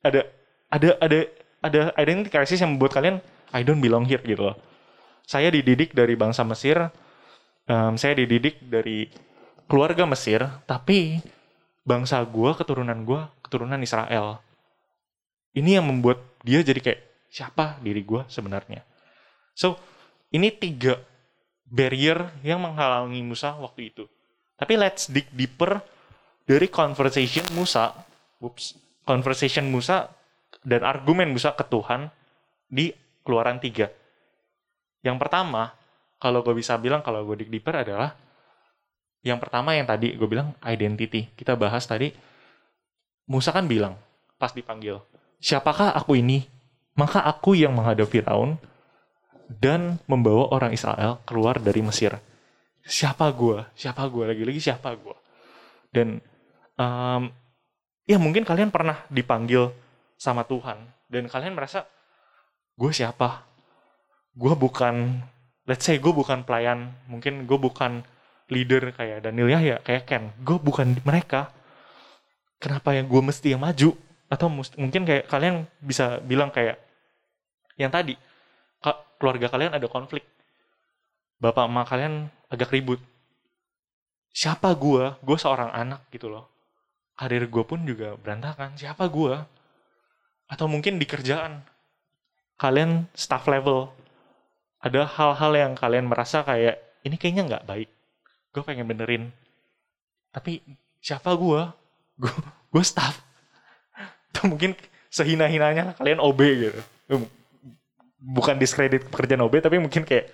Ada 0.00 0.24
ada 0.72 0.96
ada 0.96 1.18
ada 1.60 1.80
identity 2.00 2.32
crisis 2.32 2.56
yang 2.56 2.72
membuat 2.72 2.96
kalian 2.96 3.20
I 3.52 3.60
don't 3.60 3.84
belong 3.84 4.08
here 4.08 4.22
gitu 4.24 4.48
loh. 4.48 4.56
Saya 5.28 5.52
dididik 5.52 5.92
dari 5.92 6.16
bangsa 6.16 6.40
Mesir 6.40 6.88
um, 7.68 7.94
saya 8.00 8.16
dididik 8.16 8.64
dari 8.64 9.12
keluarga 9.68 10.08
Mesir 10.08 10.40
tapi 10.64 11.20
bangsa 11.84 12.22
gue 12.24 12.50
keturunan 12.56 12.96
gue 13.04 13.20
keturunan 13.44 13.76
Israel. 13.82 14.40
Ini 15.52 15.82
yang 15.82 15.86
membuat 15.90 16.22
dia 16.46 16.62
jadi 16.62 16.80
kayak 16.80 17.00
siapa 17.28 17.76
diri 17.82 18.00
gue 18.00 18.22
sebenarnya? 18.30 18.86
So 19.52 19.76
ini 20.30 20.54
tiga 20.54 21.02
barrier 21.70 22.34
yang 22.42 22.60
menghalangi 22.60 23.22
Musa 23.22 23.54
waktu 23.56 23.94
itu. 23.94 24.04
Tapi 24.58 24.76
let's 24.76 25.08
dig 25.08 25.30
deeper 25.32 25.80
dari 26.44 26.66
conversation 26.68 27.46
Musa, 27.54 27.94
whoops, 28.42 28.76
conversation 29.06 29.70
Musa 29.70 30.10
dan 30.66 30.84
argumen 30.84 31.30
Musa 31.30 31.54
ke 31.54 31.64
Tuhan 31.64 32.10
di 32.66 32.92
Keluaran 33.24 33.62
3. 33.62 35.06
Yang 35.06 35.16
pertama, 35.16 35.72
kalau 36.20 36.44
gue 36.44 36.52
bisa 36.52 36.76
bilang 36.76 37.00
kalau 37.00 37.24
gue 37.24 37.46
dig 37.46 37.48
deeper 37.48 37.72
adalah 37.72 38.12
yang 39.24 39.40
pertama 39.40 39.72
yang 39.72 39.88
tadi 39.88 40.12
gue 40.12 40.28
bilang 40.28 40.52
identity. 40.60 41.32
Kita 41.32 41.56
bahas 41.56 41.88
tadi 41.88 42.12
Musa 43.30 43.54
kan 43.54 43.64
bilang 43.64 43.96
pas 44.36 44.52
dipanggil, 44.52 45.00
"Siapakah 45.40 45.96
aku 45.96 46.18
ini?" 46.20 46.44
Maka 46.98 47.24
aku 47.24 47.56
yang 47.56 47.72
menghadapi 47.72 48.20
Firaun 48.20 48.60
dan 49.50 49.98
membawa 50.06 50.54
orang 50.54 50.70
Israel 50.70 51.18
keluar 51.26 51.58
dari 51.58 51.82
Mesir. 51.82 52.14
Siapa 52.86 53.26
gue? 53.34 53.66
Siapa 53.74 54.06
gue? 54.06 54.30
Lagi-lagi 54.30 54.70
siapa 54.70 54.94
gue? 54.94 55.16
Dan 55.90 56.22
um, 56.78 57.26
ya 58.06 58.16
mungkin 58.22 58.46
kalian 58.46 58.70
pernah 58.70 59.02
dipanggil 59.10 59.74
sama 60.14 60.46
Tuhan 60.46 60.78
dan 61.10 61.26
kalian 61.26 61.58
merasa 61.58 61.88
gue 62.78 62.90
siapa 62.94 63.46
gue 64.36 64.54
bukan 64.54 65.20
let's 65.66 65.84
say 65.84 65.98
gue 65.98 66.12
bukan 66.12 66.46
pelayan 66.46 66.94
mungkin 67.10 67.44
gue 67.44 67.58
bukan 67.58 68.02
leader 68.50 68.94
kayak 68.94 69.26
Daniel 69.26 69.50
Yahya 69.50 69.76
kayak 69.82 70.06
Ken 70.06 70.24
gue 70.42 70.58
bukan 70.58 70.98
mereka 71.02 71.50
kenapa 72.60 72.94
yang 72.94 73.08
gue 73.08 73.22
mesti 73.22 73.54
yang 73.54 73.62
maju 73.62 73.96
atau 74.30 74.46
mungkin 74.78 75.02
kayak 75.02 75.26
kalian 75.26 75.66
bisa 75.82 76.22
bilang 76.22 76.54
kayak 76.54 76.78
yang 77.74 77.90
tadi 77.90 78.14
keluarga 79.20 79.52
kalian 79.52 79.76
ada 79.76 79.84
konflik. 79.84 80.24
Bapak 81.36 81.68
emak 81.68 81.86
kalian 81.92 82.32
agak 82.48 82.72
ribut. 82.72 83.00
Siapa 84.32 84.72
gue 84.72 85.12
gue 85.20 85.36
seorang 85.36 85.68
anak 85.68 86.08
gitu 86.08 86.32
loh. 86.32 86.48
Karir 87.20 87.44
gue 87.44 87.64
pun 87.68 87.84
juga 87.84 88.16
berantakan. 88.16 88.80
Siapa 88.80 89.04
gue 89.12 89.36
atau 90.48 90.66
mungkin 90.66 90.96
di 90.96 91.04
kerjaan. 91.04 91.60
Kalian 92.56 93.04
staff 93.12 93.44
level. 93.44 93.92
Ada 94.80 95.04
hal-hal 95.04 95.52
yang 95.52 95.72
kalian 95.76 96.08
merasa 96.08 96.40
kayak 96.40 96.80
ini 97.04 97.20
kayaknya 97.20 97.44
nggak 97.44 97.66
baik. 97.68 97.88
Gue 98.56 98.62
pengen 98.64 98.88
benerin. 98.88 99.28
Tapi 100.32 100.64
siapa 101.04 101.36
gue 101.36 101.60
gue 102.16 102.32
gue 102.72 102.84
staff. 102.84 103.20
Atau 104.32 104.48
mungkin 104.48 104.72
sehina-hinanya 105.12 106.00
kalian 106.00 106.22
OB 106.22 106.40
gitu 106.40 106.80
bukan 108.20 108.60
diskredit 108.60 109.08
pekerjaan 109.08 109.40
OB 109.48 109.64
tapi 109.64 109.80
mungkin 109.80 110.04
kayak 110.04 110.28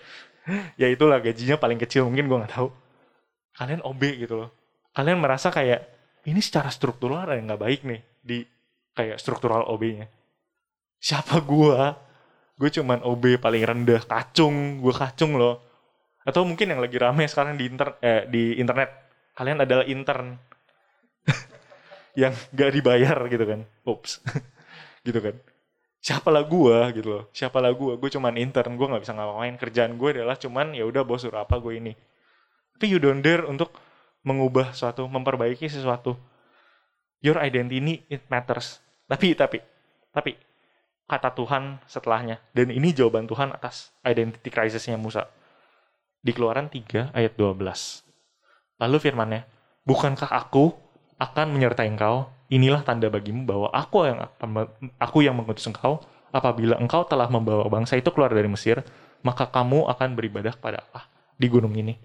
ya 0.74 0.90
itulah 0.90 1.22
gajinya 1.22 1.56
paling 1.58 1.78
kecil 1.78 2.06
mungkin 2.10 2.26
gue 2.26 2.38
nggak 2.42 2.54
tahu. 2.54 2.68
Kalian 3.56 3.80
OB 3.86 4.02
gitu 4.20 4.34
loh. 4.36 4.50
Kalian 4.92 5.22
merasa 5.22 5.48
kayak 5.54 5.86
ini 6.26 6.42
secara 6.42 6.68
struktural 6.68 7.24
ada 7.24 7.38
yang 7.38 7.46
nggak 7.46 7.62
baik 7.62 7.80
nih 7.86 8.00
di 8.20 8.38
kayak 8.92 9.22
struktural 9.22 9.64
OB-nya. 9.70 10.10
Siapa 10.98 11.40
gue 11.40 11.78
gue 12.56 12.70
cuman 12.72 13.04
OB 13.04 13.38
paling 13.38 13.62
rendah 13.62 14.02
kacung 14.04 14.82
gue 14.82 14.94
kacung 14.94 15.38
loh. 15.38 15.62
Atau 16.26 16.42
mungkin 16.42 16.74
yang 16.74 16.82
lagi 16.82 16.98
rame 16.98 17.22
sekarang 17.30 17.54
di 17.54 17.70
inter 17.70 17.94
eh, 18.02 18.26
di 18.26 18.58
internet. 18.58 18.90
Kalian 19.38 19.62
adalah 19.62 19.86
intern. 19.86 20.34
Yang 22.20 22.34
gak 22.56 22.72
dibayar 22.72 23.18
gitu 23.28 23.44
kan. 23.44 23.60
Ups. 23.84 24.24
Gitu 25.06 25.20
kan 25.22 25.36
siapalah 26.06 26.46
gue 26.46 26.76
gitu 26.94 27.08
loh. 27.10 27.24
Siapalah 27.34 27.74
gue 27.74 27.98
gue 27.98 28.10
cuman 28.14 28.38
intern 28.38 28.78
gue 28.78 28.86
nggak 28.86 29.02
bisa 29.02 29.14
ngapain 29.18 29.54
kerjaan 29.58 29.98
gue 29.98 30.08
adalah 30.14 30.38
cuman 30.38 30.70
ya 30.78 30.86
udah 30.86 31.02
bos 31.02 31.26
suruh 31.26 31.42
apa 31.42 31.58
gue 31.58 31.82
ini. 31.82 31.92
Tapi 32.78 32.86
you 32.86 33.02
don't 33.02 33.26
dare 33.26 33.42
untuk 33.42 33.74
mengubah 34.22 34.70
suatu 34.70 35.10
memperbaiki 35.10 35.66
sesuatu. 35.66 36.14
Your 37.18 37.42
identity 37.42 38.06
it 38.06 38.22
matters. 38.30 38.78
Tapi 39.10 39.34
tapi 39.34 39.58
tapi 40.14 40.38
kata 41.10 41.34
Tuhan 41.34 41.82
setelahnya. 41.90 42.38
Dan 42.54 42.70
ini 42.70 42.94
jawaban 42.94 43.26
Tuhan 43.26 43.50
atas 43.50 43.90
identity 44.06 44.54
crisisnya 44.54 44.94
Musa. 44.94 45.26
Di 46.22 46.30
keluaran 46.30 46.70
3 46.70 47.14
ayat 47.14 47.34
12 47.34 48.06
lalu 48.80 48.96
firmannya 49.00 49.42
bukankah 49.88 50.28
aku 50.28 50.76
akan 51.16 51.56
menyertai 51.56 51.88
engkau 51.88 52.28
inilah 52.52 52.82
tanda 52.86 53.10
bagimu 53.10 53.46
bahwa 53.46 53.68
aku 53.72 54.06
yang 54.06 54.18
aku 54.98 55.18
yang 55.24 55.34
mengutus 55.36 55.66
engkau. 55.66 56.02
Apabila 56.34 56.76
engkau 56.76 57.06
telah 57.08 57.30
membawa 57.32 57.64
bangsa 57.70 57.96
itu 57.96 58.12
keluar 58.12 58.28
dari 58.28 58.50
Mesir 58.50 58.84
maka 59.24 59.48
kamu 59.48 59.88
akan 59.88 60.12
beribadah 60.12 60.52
kepada 60.52 60.84
Allah 60.90 61.08
di 61.40 61.46
gunung 61.48 61.72
ini. 61.72 61.96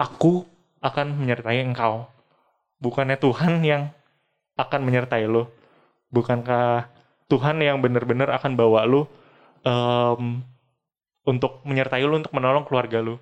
Aku 0.00 0.42
akan 0.82 1.14
menyertai 1.14 1.62
engkau. 1.62 2.10
Bukannya 2.82 3.14
Tuhan 3.16 3.62
yang 3.62 3.94
akan 4.58 4.80
menyertai 4.82 5.30
lo. 5.30 5.54
Bukankah 6.10 6.90
Tuhan 7.30 7.62
yang 7.62 7.78
benar-benar 7.78 8.28
akan 8.34 8.58
bawa 8.58 8.84
lu 8.84 9.06
um, 9.64 10.42
untuk 11.24 11.62
menyertai 11.62 12.02
lu 12.02 12.18
untuk 12.18 12.34
menolong 12.34 12.66
keluarga 12.66 12.98
lu 13.00 13.16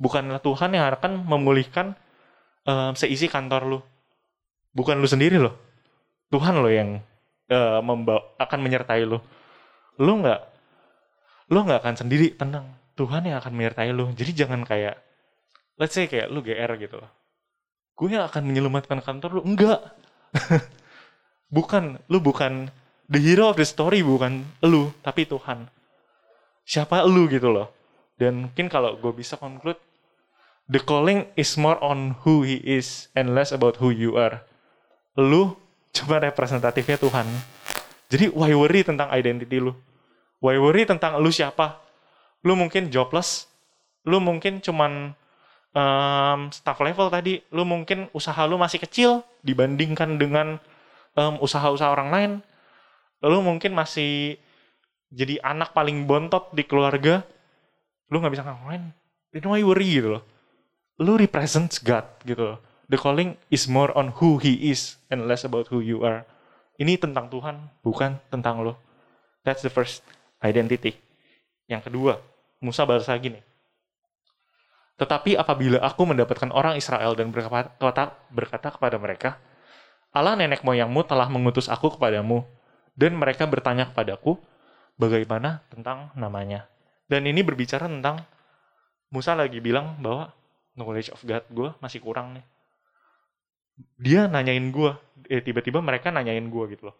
bukanlah 0.00 0.40
Tuhan 0.42 0.74
yang 0.74 0.90
akan 0.90 1.22
memulihkan 1.24 1.94
um, 2.66 2.92
seisi 2.98 3.30
kantor 3.30 3.62
lu 3.68 3.78
bukan 4.74 5.00
lu 5.00 5.08
sendiri 5.08 5.40
loh. 5.40 5.54
Tuhan 6.28 6.58
lo 6.58 6.68
yang 6.68 7.00
uh, 7.48 7.80
membawa 7.80 8.34
akan 8.42 8.58
menyertai 8.60 9.06
lu. 9.06 9.22
Lu 10.02 10.12
nggak 10.20 10.40
lu 11.48 11.58
nggak 11.62 11.80
akan 11.80 11.94
sendiri 11.94 12.34
tenang. 12.34 12.66
Tuhan 12.98 13.26
yang 13.26 13.38
akan 13.38 13.54
menyertai 13.54 13.90
lu. 13.94 14.10
Jadi 14.12 14.44
jangan 14.44 14.66
kayak 14.66 14.98
let's 15.78 15.94
say 15.94 16.10
kayak 16.10 16.28
lu 16.28 16.42
GR 16.42 16.74
gitu. 16.76 16.98
Loh 16.98 17.24
gue 17.94 18.08
yang 18.10 18.26
akan 18.26 18.42
menyelamatkan 18.50 18.98
kantor 19.02 19.40
lu. 19.40 19.42
Enggak. 19.46 19.80
Bukan 21.54 22.02
lu 22.10 22.18
bukan 22.18 22.74
the 23.06 23.20
hero 23.22 23.46
of 23.46 23.54
the 23.54 23.62
story 23.62 24.02
bukan 24.02 24.42
lu 24.58 24.90
tapi 25.06 25.22
Tuhan. 25.22 25.70
Siapa 26.66 27.06
lu 27.06 27.30
gitu 27.30 27.54
loh. 27.54 27.70
Dan 28.18 28.50
mungkin 28.50 28.66
kalau 28.66 28.98
gue 28.98 29.14
bisa 29.14 29.38
conclude 29.38 29.78
the 30.66 30.82
calling 30.82 31.30
is 31.38 31.54
more 31.54 31.78
on 31.78 32.18
who 32.26 32.42
he 32.42 32.58
is 32.66 33.06
and 33.14 33.38
less 33.38 33.54
about 33.54 33.78
who 33.78 33.94
you 33.94 34.18
are 34.18 34.42
lu 35.18 35.54
cuma 35.94 36.18
representatifnya 36.18 36.98
Tuhan. 36.98 37.26
Jadi 38.10 38.30
why 38.34 38.50
worry 38.52 38.82
tentang 38.82 39.10
identity 39.14 39.62
lu? 39.62 39.72
Why 40.42 40.58
worry 40.58 40.84
tentang 40.84 41.18
lu 41.22 41.30
siapa? 41.30 41.80
Lu 42.44 42.58
mungkin 42.58 42.90
jobless 42.90 43.48
lu 44.04 44.20
mungkin 44.20 44.60
cuman 44.60 45.16
um, 45.72 46.40
staff 46.52 46.76
level 46.84 47.08
tadi 47.08 47.40
lu 47.56 47.64
mungkin 47.64 48.12
usaha 48.12 48.44
lu 48.44 48.60
masih 48.60 48.84
kecil 48.84 49.24
dibandingkan 49.40 50.20
dengan 50.20 50.60
um, 51.16 51.40
usaha-usaha 51.40 51.88
orang 51.88 52.10
lain. 52.12 52.32
Lu 53.24 53.40
mungkin 53.40 53.72
masih 53.72 54.36
jadi 55.08 55.40
anak 55.40 55.72
paling 55.72 56.04
bontot 56.04 56.52
di 56.52 56.68
keluarga. 56.68 57.24
Lu 58.12 58.20
nggak 58.20 58.34
bisa 58.36 58.44
ngapain 58.44 58.92
then 59.32 59.50
why 59.50 59.64
worry 59.64 59.88
gitu 59.88 60.20
loh. 60.20 60.24
Lu 61.00 61.16
represents 61.18 61.80
God 61.82 62.06
gitu 62.22 62.54
loh 62.54 62.73
the 62.88 62.98
calling 62.98 63.36
is 63.48 63.68
more 63.70 63.90
on 63.96 64.12
who 64.20 64.40
he 64.40 64.70
is 64.72 65.00
and 65.08 65.24
less 65.24 65.44
about 65.44 65.68
who 65.68 65.80
you 65.80 66.02
are 66.02 66.26
ini 66.80 66.98
tentang 66.98 67.30
Tuhan 67.30 67.70
bukan 67.84 68.18
tentang 68.28 68.60
lo 68.64 68.76
that's 69.46 69.62
the 69.62 69.72
first 69.72 70.04
identity 70.40 70.96
yang 71.70 71.80
kedua 71.80 72.20
Musa 72.60 72.84
balas 72.88 73.08
lagi 73.08 73.32
nih 73.32 73.44
tetapi 74.94 75.34
apabila 75.34 75.82
aku 75.82 76.06
mendapatkan 76.06 76.54
orang 76.54 76.78
Israel 76.78 77.18
dan 77.18 77.34
berkata, 77.34 78.14
berkata 78.30 78.68
kepada 78.70 78.94
mereka, 78.94 79.42
Allah 80.14 80.38
nenek 80.38 80.62
moyangmu 80.62 81.02
telah 81.02 81.26
mengutus 81.26 81.66
aku 81.66 81.98
kepadamu, 81.98 82.46
dan 82.94 83.18
mereka 83.18 83.42
bertanya 83.50 83.90
kepadaku, 83.90 84.38
bagaimana 84.94 85.66
tentang 85.66 86.14
namanya. 86.14 86.70
Dan 87.10 87.26
ini 87.26 87.42
berbicara 87.42 87.90
tentang 87.90 88.22
Musa 89.10 89.34
lagi 89.34 89.58
bilang 89.58 89.98
bahwa 89.98 90.30
knowledge 90.78 91.10
of 91.10 91.20
God 91.26 91.42
gue 91.50 91.70
masih 91.82 91.98
kurang 91.98 92.38
nih. 92.38 92.44
Dia 93.98 94.30
nanyain 94.30 94.70
gue, 94.70 94.92
eh 95.26 95.42
tiba-tiba 95.42 95.82
mereka 95.82 96.14
nanyain 96.14 96.46
gue 96.46 96.64
gitu 96.74 96.90
loh. 96.92 96.96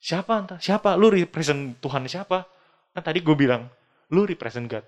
Siapa 0.00 0.32
entah? 0.40 0.58
Siapa? 0.60 0.96
Lu 0.96 1.08
represent 1.08 1.76
Tuhan 1.80 2.04
siapa? 2.08 2.44
Kan 2.92 3.02
tadi 3.02 3.20
gue 3.24 3.36
bilang, 3.36 3.68
lu 4.12 4.24
represent 4.28 4.68
God. 4.68 4.84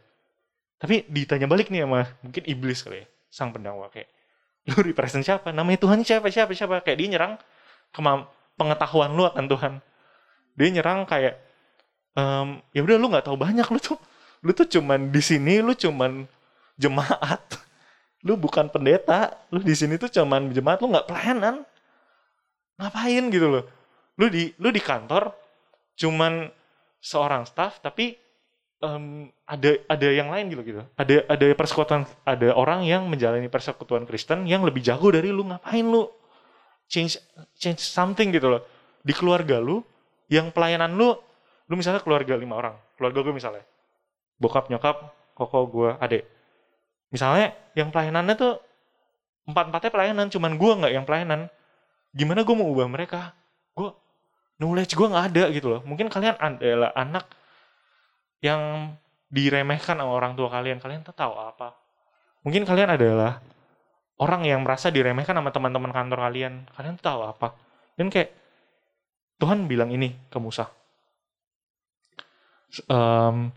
Tapi 0.77 1.09
ditanya 1.09 1.49
balik 1.49 1.73
nih 1.73 1.89
sama 1.89 2.05
mungkin 2.21 2.45
iblis 2.45 2.85
kali 2.85 3.01
ya, 3.01 3.07
sang 3.33 3.49
pendakwa 3.53 3.89
kayak, 3.89 4.13
lu 4.69 4.77
represent 4.85 5.25
siapa? 5.25 5.53
Namanya 5.53 5.81
Tuhan 5.89 6.05
siapa? 6.05 6.29
Siapa? 6.29 6.53
Siapa? 6.53 6.85
Kayak 6.85 6.99
dia 7.01 7.09
nyerang 7.17 7.33
kemam 7.97 8.29
pengetahuan 8.61 9.13
lu 9.17 9.25
akan 9.25 9.45
Tuhan. 9.49 9.73
Dia 10.57 10.69
nyerang 10.73 11.09
kayak, 11.09 11.37
um, 12.17 12.61
ya 12.77 12.81
udah 12.85 12.97
lu 12.97 13.09
nggak 13.13 13.25
tahu 13.29 13.37
banyak 13.41 13.65
lu 13.73 13.81
tuh, 13.81 13.97
lu 14.45 14.53
tuh 14.53 14.69
cuman 14.69 15.13
di 15.13 15.21
sini 15.25 15.61
lu 15.65 15.73
cuman 15.73 16.29
jemaat, 16.77 17.41
lu 18.25 18.39
bukan 18.41 18.73
pendeta, 18.73 19.37
lu 19.53 19.61
di 19.61 19.77
sini 19.77 20.01
tuh 20.01 20.09
cuman 20.09 20.49
jemaat, 20.55 20.81
lu 20.81 20.89
nggak 20.89 21.09
pelayanan, 21.11 21.67
ngapain 22.81 23.25
gitu 23.29 23.47
loh? 23.51 23.65
Lu 24.17 24.33
di 24.33 24.53
lu 24.57 24.73
di 24.73 24.81
kantor 24.81 25.33
cuman 25.97 26.49
seorang 27.01 27.45
staff 27.49 27.81
tapi 27.81 28.17
um, 28.81 29.29
ada 29.45 29.77
ada 29.89 30.09
yang 30.09 30.33
lain 30.33 30.49
gitu 30.53 30.63
gitu. 30.65 30.83
Ada 30.97 31.29
ada 31.29 31.47
persekutuan 31.53 32.09
ada 32.25 32.49
orang 32.57 32.85
yang 32.89 33.05
menjalani 33.09 33.49
persekutuan 33.53 34.09
Kristen 34.09 34.49
yang 34.49 34.65
lebih 34.65 34.81
jago 34.81 35.13
dari 35.13 35.29
lu. 35.29 35.45
Ngapain 35.45 35.85
lu 35.85 36.09
change 36.89 37.21
change 37.57 37.85
something 37.85 38.33
gitu 38.33 38.49
loh? 38.49 38.63
Di 39.05 39.13
keluarga 39.13 39.61
lu 39.61 39.85
yang 40.33 40.51
pelayanan 40.51 40.97
lu 40.97 41.13
lu 41.67 41.75
misalnya 41.77 42.01
keluarga 42.01 42.37
lima 42.37 42.57
orang. 42.57 42.77
Keluarga 42.97 43.21
gue 43.21 43.35
misalnya. 43.37 43.65
Bokap 44.37 44.69
nyokap 44.69 45.13
koko 45.37 45.59
gue 45.69 45.91
adek 46.01 46.36
misalnya 47.11 47.55
yang 47.79 47.95
pelayanannya 47.95 48.35
tuh 48.35 48.59
empat 49.47 49.71
empatnya 49.71 49.91
pelayanan 49.95 50.27
cuman 50.29 50.53
gue 50.59 50.73
nggak 50.83 50.93
yang 50.93 51.05
pelayanan. 51.07 51.41
Gimana 52.17 52.43
gue 52.43 52.55
mau 52.57 52.67
ubah 52.67 52.89
mereka? 52.91 53.37
Gue 53.77 53.95
knowledge 54.59 54.97
gue 54.97 55.07
nggak 55.07 55.27
ada 55.33 55.45
gitu 55.55 55.67
loh. 55.71 55.81
Mungkin 55.87 56.11
kalian 56.11 56.37
adalah 56.41 56.91
anak 56.97 57.29
yang 58.43 58.95
diremehkan 59.31 60.01
sama 60.01 60.13
orang 60.13 60.35
tua 60.35 60.49
kalian. 60.51 60.83
Kalian 60.83 61.07
tuh 61.07 61.15
tahu 61.15 61.35
apa? 61.37 61.77
Mungkin 62.43 62.63
kalian 62.67 62.95
adalah 62.95 63.43
orang 64.17 64.49
yang 64.49 64.65
merasa 64.65 64.89
diremehkan 64.89 65.37
sama 65.37 65.51
teman-teman 65.53 65.93
kantor 65.93 66.19
kalian. 66.31 66.67
Kalian 66.73 66.95
tuh 66.99 67.05
tahu 67.05 67.21
apa? 67.27 67.55
Dan 67.95 68.09
kayak 68.09 68.33
Tuhan 69.37 69.69
bilang 69.69 69.93
ini 69.93 70.17
ke 70.33 70.39
Musa. 70.41 70.69
Um, 72.89 73.53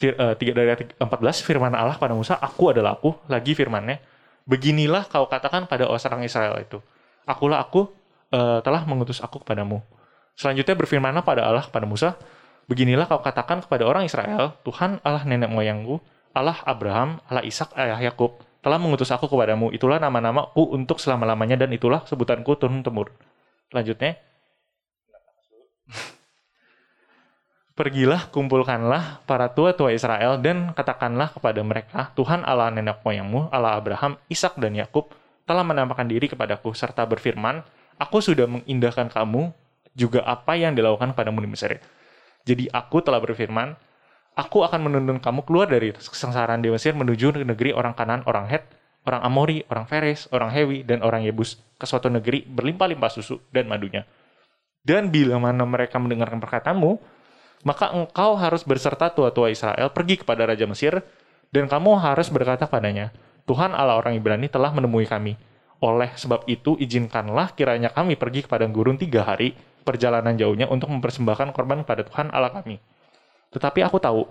uh, 0.00 0.34
3 0.34 0.56
dari 0.56 0.68
ayat 0.72 0.96
14 0.96 1.46
firman 1.46 1.72
Allah 1.76 2.00
pada 2.00 2.16
Musa, 2.16 2.36
aku 2.40 2.72
adalah 2.72 2.96
aku, 2.96 3.12
lagi 3.28 3.52
firmannya, 3.52 4.00
beginilah 4.48 5.06
kau 5.12 5.28
katakan 5.28 5.68
pada 5.68 5.86
orang 5.86 6.24
Israel 6.24 6.56
itu, 6.60 6.80
akulah 7.28 7.60
aku 7.60 7.92
uh, 8.32 8.64
telah 8.64 8.82
mengutus 8.88 9.20
aku 9.20 9.44
kepadamu. 9.44 9.84
Selanjutnya 10.34 10.72
berfirmanlah 10.72 11.20
pada 11.20 11.44
Allah 11.44 11.68
pada 11.68 11.84
Musa, 11.84 12.16
beginilah 12.64 13.04
kau 13.04 13.20
katakan 13.20 13.60
kepada 13.60 13.84
orang 13.84 14.08
Israel, 14.08 14.56
Tuhan 14.64 15.04
Allah 15.04 15.22
nenek 15.28 15.52
moyangku, 15.52 16.00
Allah 16.32 16.56
Abraham, 16.64 17.20
Allah 17.28 17.44
Ishak, 17.44 17.76
ayah 17.76 18.00
Yakub, 18.00 18.40
telah 18.64 18.78
mengutus 18.78 19.10
aku 19.10 19.26
kepadamu. 19.26 19.74
Itulah 19.74 19.98
nama-namaku 19.98 20.72
untuk 20.72 21.02
selama-lamanya 21.02 21.66
dan 21.66 21.70
itulah 21.74 22.06
sebutanku 22.06 22.56
turun 22.56 22.80
temurun. 22.80 23.12
Selanjutnya, 23.68 24.16
Pergilah, 27.80 28.28
kumpulkanlah 28.28 29.24
para 29.24 29.48
tua-tua 29.56 29.96
Israel 29.96 30.36
dan 30.36 30.76
katakanlah 30.76 31.32
kepada 31.32 31.64
mereka, 31.64 32.12
Tuhan 32.12 32.44
Allah 32.44 32.68
nenek 32.68 33.00
moyangmu, 33.00 33.48
Allah 33.48 33.80
Abraham, 33.80 34.20
Ishak 34.28 34.60
dan 34.60 34.76
Yakub 34.76 35.08
telah 35.48 35.64
menampakkan 35.64 36.04
diri 36.04 36.28
kepadaku 36.28 36.76
serta 36.76 37.08
berfirman, 37.08 37.64
Aku 37.96 38.20
sudah 38.20 38.44
mengindahkan 38.44 39.08
kamu 39.08 39.48
juga 39.96 40.20
apa 40.28 40.60
yang 40.60 40.76
dilakukan 40.76 41.16
padamu 41.16 41.40
di 41.40 41.56
Mesir. 41.56 41.80
Jadi 42.44 42.68
aku 42.68 43.00
telah 43.00 43.16
berfirman, 43.16 43.72
Aku 44.36 44.60
akan 44.60 44.84
menuntun 44.84 45.16
kamu 45.16 45.40
keluar 45.48 45.64
dari 45.64 45.96
kesengsaraan 45.96 46.60
di 46.60 46.68
Mesir 46.68 46.92
menuju 46.92 47.32
negeri 47.48 47.72
orang 47.72 47.96
Kanan, 47.96 48.20
orang 48.28 48.44
Het, 48.44 48.68
orang 49.08 49.24
Amori, 49.24 49.64
orang 49.72 49.88
Feres, 49.88 50.28
orang 50.36 50.52
Hewi, 50.52 50.84
dan 50.84 51.00
orang 51.00 51.24
Yebus 51.24 51.56
ke 51.80 51.88
suatu 51.88 52.12
negeri 52.12 52.44
berlimpah-limpah 52.44 53.08
susu 53.08 53.40
dan 53.48 53.72
madunya. 53.72 54.04
Dan 54.84 55.08
bila 55.08 55.40
mana 55.40 55.64
mereka 55.64 55.96
mendengarkan 55.96 56.44
perkataanmu, 56.44 57.19
maka 57.60 57.92
engkau 57.92 58.40
harus 58.40 58.64
berserta 58.64 59.12
tua-tua 59.12 59.52
Israel 59.52 59.92
pergi 59.92 60.20
kepada 60.24 60.48
Raja 60.48 60.64
Mesir, 60.64 61.04
dan 61.52 61.68
kamu 61.68 62.00
harus 62.00 62.32
berkata 62.32 62.64
padanya, 62.64 63.12
Tuhan 63.44 63.76
Allah 63.76 64.00
orang 64.00 64.16
Ibrani 64.16 64.48
telah 64.48 64.72
menemui 64.72 65.04
kami. 65.04 65.36
Oleh 65.80 66.12
sebab 66.16 66.44
itu, 66.48 66.76
izinkanlah 66.76 67.52
kiranya 67.56 67.92
kami 67.92 68.16
pergi 68.16 68.44
kepada 68.44 68.68
gurun 68.68 68.96
tiga 68.96 69.24
hari, 69.24 69.56
perjalanan 69.84 70.36
jauhnya 70.36 70.68
untuk 70.68 70.92
mempersembahkan 70.92 71.52
korban 71.56 71.84
kepada 71.84 72.04
Tuhan 72.04 72.32
Allah 72.32 72.52
kami. 72.52 72.80
Tetapi 73.50 73.80
aku 73.84 73.96
tahu 73.98 74.22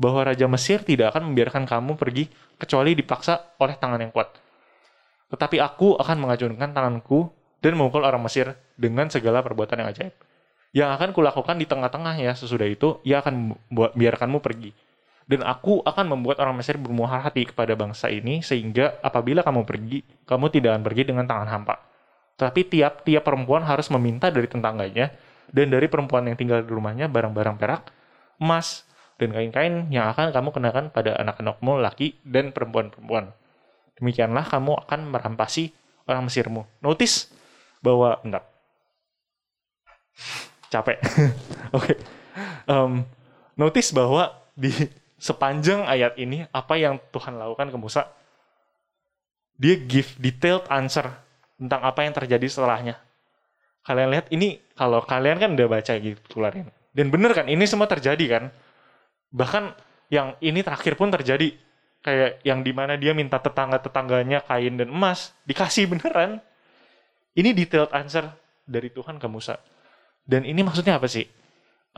bahwa 0.00 0.24
Raja 0.24 0.48
Mesir 0.48 0.80
tidak 0.80 1.12
akan 1.16 1.32
membiarkan 1.32 1.68
kamu 1.68 1.96
pergi 2.00 2.28
kecuali 2.56 2.96
dipaksa 2.96 3.56
oleh 3.60 3.76
tangan 3.76 4.00
yang 4.00 4.12
kuat. 4.12 4.32
Tetapi 5.32 5.56
aku 5.60 6.00
akan 6.00 6.16
mengacungkan 6.16 6.72
tanganku 6.72 7.28
dan 7.60 7.76
memukul 7.76 8.04
orang 8.04 8.24
Mesir 8.24 8.56
dengan 8.80 9.12
segala 9.12 9.44
perbuatan 9.44 9.84
yang 9.84 9.90
ajaib 9.92 10.14
yang 10.70 10.94
akan 10.94 11.10
kulakukan 11.10 11.58
di 11.58 11.66
tengah-tengah 11.66 12.14
ya 12.22 12.32
sesudah 12.34 12.66
itu 12.66 13.02
ia 13.02 13.18
akan 13.18 13.58
buat 13.70 13.94
biarkanmu 13.98 14.38
pergi. 14.38 14.70
Dan 15.30 15.46
aku 15.46 15.78
akan 15.86 16.10
membuat 16.10 16.42
orang 16.42 16.58
Mesir 16.58 16.74
bermuar 16.74 17.22
hati 17.22 17.46
kepada 17.46 17.78
bangsa 17.78 18.10
ini 18.10 18.42
sehingga 18.42 18.98
apabila 18.98 19.46
kamu 19.46 19.62
pergi 19.62 20.02
kamu 20.26 20.50
tidak 20.50 20.74
akan 20.74 20.82
pergi 20.82 21.02
dengan 21.06 21.24
tangan 21.26 21.48
hampa. 21.50 21.78
Tapi 22.34 22.66
tiap-tiap 22.66 23.22
perempuan 23.22 23.62
harus 23.62 23.86
meminta 23.94 24.26
dari 24.30 24.50
tetangganya 24.50 25.14
dan 25.54 25.70
dari 25.70 25.86
perempuan 25.86 26.26
yang 26.26 26.34
tinggal 26.34 26.66
di 26.66 26.70
rumahnya 26.70 27.06
barang-barang 27.06 27.56
perak 27.62 27.94
emas 28.42 28.82
dan 29.22 29.30
kain-kain 29.30 29.86
yang 29.92 30.10
akan 30.10 30.32
kamu 30.34 30.50
kenakan 30.50 30.84
pada 30.90 31.14
anak-anakmu 31.20 31.78
laki 31.78 32.18
dan 32.26 32.50
perempuan-perempuan. 32.50 33.30
Demikianlah 34.00 34.48
kamu 34.48 34.82
akan 34.88 35.14
merampasi 35.14 35.70
orang 36.08 36.26
Mesirmu. 36.26 36.64
Notice 36.80 37.30
bahwa 37.84 38.18
enggak 38.24 38.50
capek. 40.70 40.96
Oke. 41.76 41.84
okay. 41.84 41.96
Um, 42.70 43.02
notice 43.58 43.90
bahwa 43.90 44.30
di 44.54 44.70
sepanjang 45.20 45.84
ayat 45.84 46.16
ini 46.16 46.46
apa 46.54 46.78
yang 46.78 46.96
Tuhan 47.12 47.36
lakukan 47.36 47.68
ke 47.68 47.76
Musa, 47.76 48.08
dia 49.60 49.76
give 49.76 50.16
detailed 50.16 50.64
answer 50.72 51.10
tentang 51.60 51.84
apa 51.84 52.00
yang 52.06 52.16
terjadi 52.16 52.46
setelahnya. 52.48 52.96
Kalian 53.84 54.08
lihat 54.08 54.26
ini 54.32 54.62
kalau 54.72 55.04
kalian 55.04 55.36
kan 55.36 55.52
udah 55.52 55.68
baca 55.68 55.92
gitu 56.00 56.22
kemarin. 56.32 56.72
Dan 56.96 57.12
bener 57.12 57.36
kan 57.36 57.44
ini 57.50 57.68
semua 57.68 57.84
terjadi 57.84 58.24
kan. 58.30 58.44
Bahkan 59.34 59.64
yang 60.08 60.34
ini 60.40 60.64
terakhir 60.64 60.96
pun 60.96 61.12
terjadi 61.12 61.54
kayak 62.00 62.40
yang 62.42 62.64
di 62.64 62.72
mana 62.72 62.96
dia 62.96 63.12
minta 63.12 63.36
tetangga-tetangganya 63.36 64.48
kain 64.48 64.80
dan 64.80 64.88
emas 64.88 65.36
dikasih 65.44 65.92
beneran. 65.92 66.40
Ini 67.36 67.54
detailed 67.54 67.92
answer 67.94 68.26
dari 68.64 68.90
Tuhan 68.90 69.20
ke 69.20 69.28
Musa. 69.30 69.60
Dan 70.30 70.46
ini 70.46 70.62
maksudnya 70.62 71.02
apa 71.02 71.10
sih? 71.10 71.26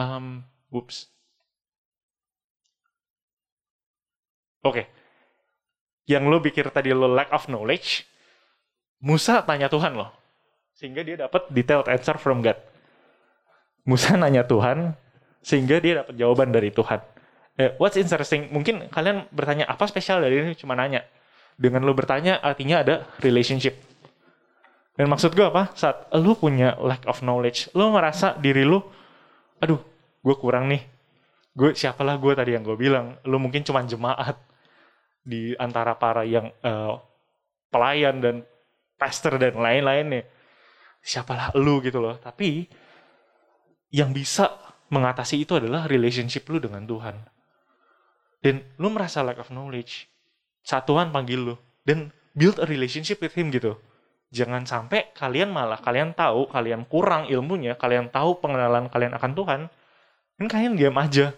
Um, 0.01 0.41
whoops. 0.73 1.13
Oke. 4.65 4.73
Okay. 4.73 4.85
Yang 6.09 6.25
lo 6.33 6.39
pikir 6.41 6.65
tadi 6.73 6.97
lo 6.97 7.13
lack 7.13 7.29
of 7.29 7.45
knowledge, 7.53 8.09
Musa 9.05 9.45
tanya 9.45 9.69
Tuhan 9.69 9.93
loh. 9.93 10.09
Sehingga 10.73 11.05
dia 11.05 11.21
dapat 11.21 11.53
detailed 11.53 11.93
answer 11.93 12.17
from 12.17 12.41
God. 12.41 12.57
Musa 13.85 14.17
nanya 14.21 14.49
Tuhan, 14.49 14.97
sehingga 15.45 15.77
dia 15.77 16.01
dapat 16.01 16.17
jawaban 16.17 16.49
dari 16.57 16.73
Tuhan. 16.73 17.05
Eh, 17.61 17.77
what's 17.77 18.01
interesting, 18.01 18.49
mungkin 18.49 18.89
kalian 18.89 19.29
bertanya, 19.29 19.69
apa 19.69 19.85
spesial 19.85 20.25
dari 20.25 20.41
ini? 20.41 20.57
Cuma 20.57 20.73
nanya. 20.73 21.05
Dengan 21.61 21.85
lo 21.85 21.93
bertanya, 21.93 22.41
artinya 22.41 22.81
ada 22.81 23.05
relationship 23.21 23.92
dan 25.03 25.11
maksud 25.11 25.35
gue 25.35 25.43
apa? 25.43 25.75
Saat 25.75 26.15
lu 26.15 26.39
punya 26.39 26.79
lack 26.79 27.03
of 27.11 27.27
knowledge, 27.27 27.67
lu 27.75 27.91
merasa 27.91 28.39
diri 28.39 28.63
lu, 28.63 28.79
aduh, 29.59 29.83
gue 30.23 30.35
kurang 30.39 30.71
nih. 30.71 30.79
Gue 31.59 31.75
siapalah 31.75 32.15
gue 32.23 32.31
tadi 32.39 32.55
yang 32.55 32.63
gue 32.63 32.79
bilang, 32.79 33.19
lu 33.27 33.43
mungkin 33.43 33.67
cuma 33.67 33.83
jemaat 33.83 34.39
di 35.27 35.59
antara 35.59 35.99
para 35.99 36.23
yang 36.23 36.55
uh, 36.63 37.03
pelayan 37.75 38.23
dan 38.23 38.47
pastor 38.95 39.43
dan 39.43 39.59
lain-lain 39.59 40.07
nih. 40.07 40.25
Siapalah 41.03 41.51
lu 41.59 41.83
gitu 41.83 41.99
loh. 41.99 42.15
Tapi 42.23 42.71
yang 43.91 44.15
bisa 44.15 44.55
mengatasi 44.87 45.43
itu 45.43 45.59
adalah 45.59 45.91
relationship 45.91 46.47
lu 46.47 46.63
dengan 46.63 46.87
Tuhan. 46.87 47.19
Dan 48.39 48.63
lu 48.79 48.87
merasa 48.87 49.27
lack 49.27 49.43
of 49.43 49.51
knowledge. 49.51 50.07
Saat 50.63 50.87
Tuhan 50.87 51.11
panggil 51.11 51.43
lu. 51.43 51.59
Dan 51.83 52.15
build 52.39 52.63
a 52.63 52.71
relationship 52.71 53.19
with 53.19 53.35
Him 53.35 53.51
gitu 53.51 53.75
jangan 54.33 54.65
sampai 54.65 55.13
kalian 55.13 55.53
malah 55.53 55.77
kalian 55.79 56.17
tahu 56.17 56.49
kalian 56.49 56.89
kurang 56.89 57.29
ilmunya 57.29 57.77
kalian 57.77 58.09
tahu 58.09 58.41
pengenalan 58.41 58.89
kalian 58.89 59.13
akan 59.13 59.33
Tuhan 59.37 59.61
kan 60.41 60.47
kalian 60.49 60.75
diam 60.75 60.97
aja. 60.97 61.37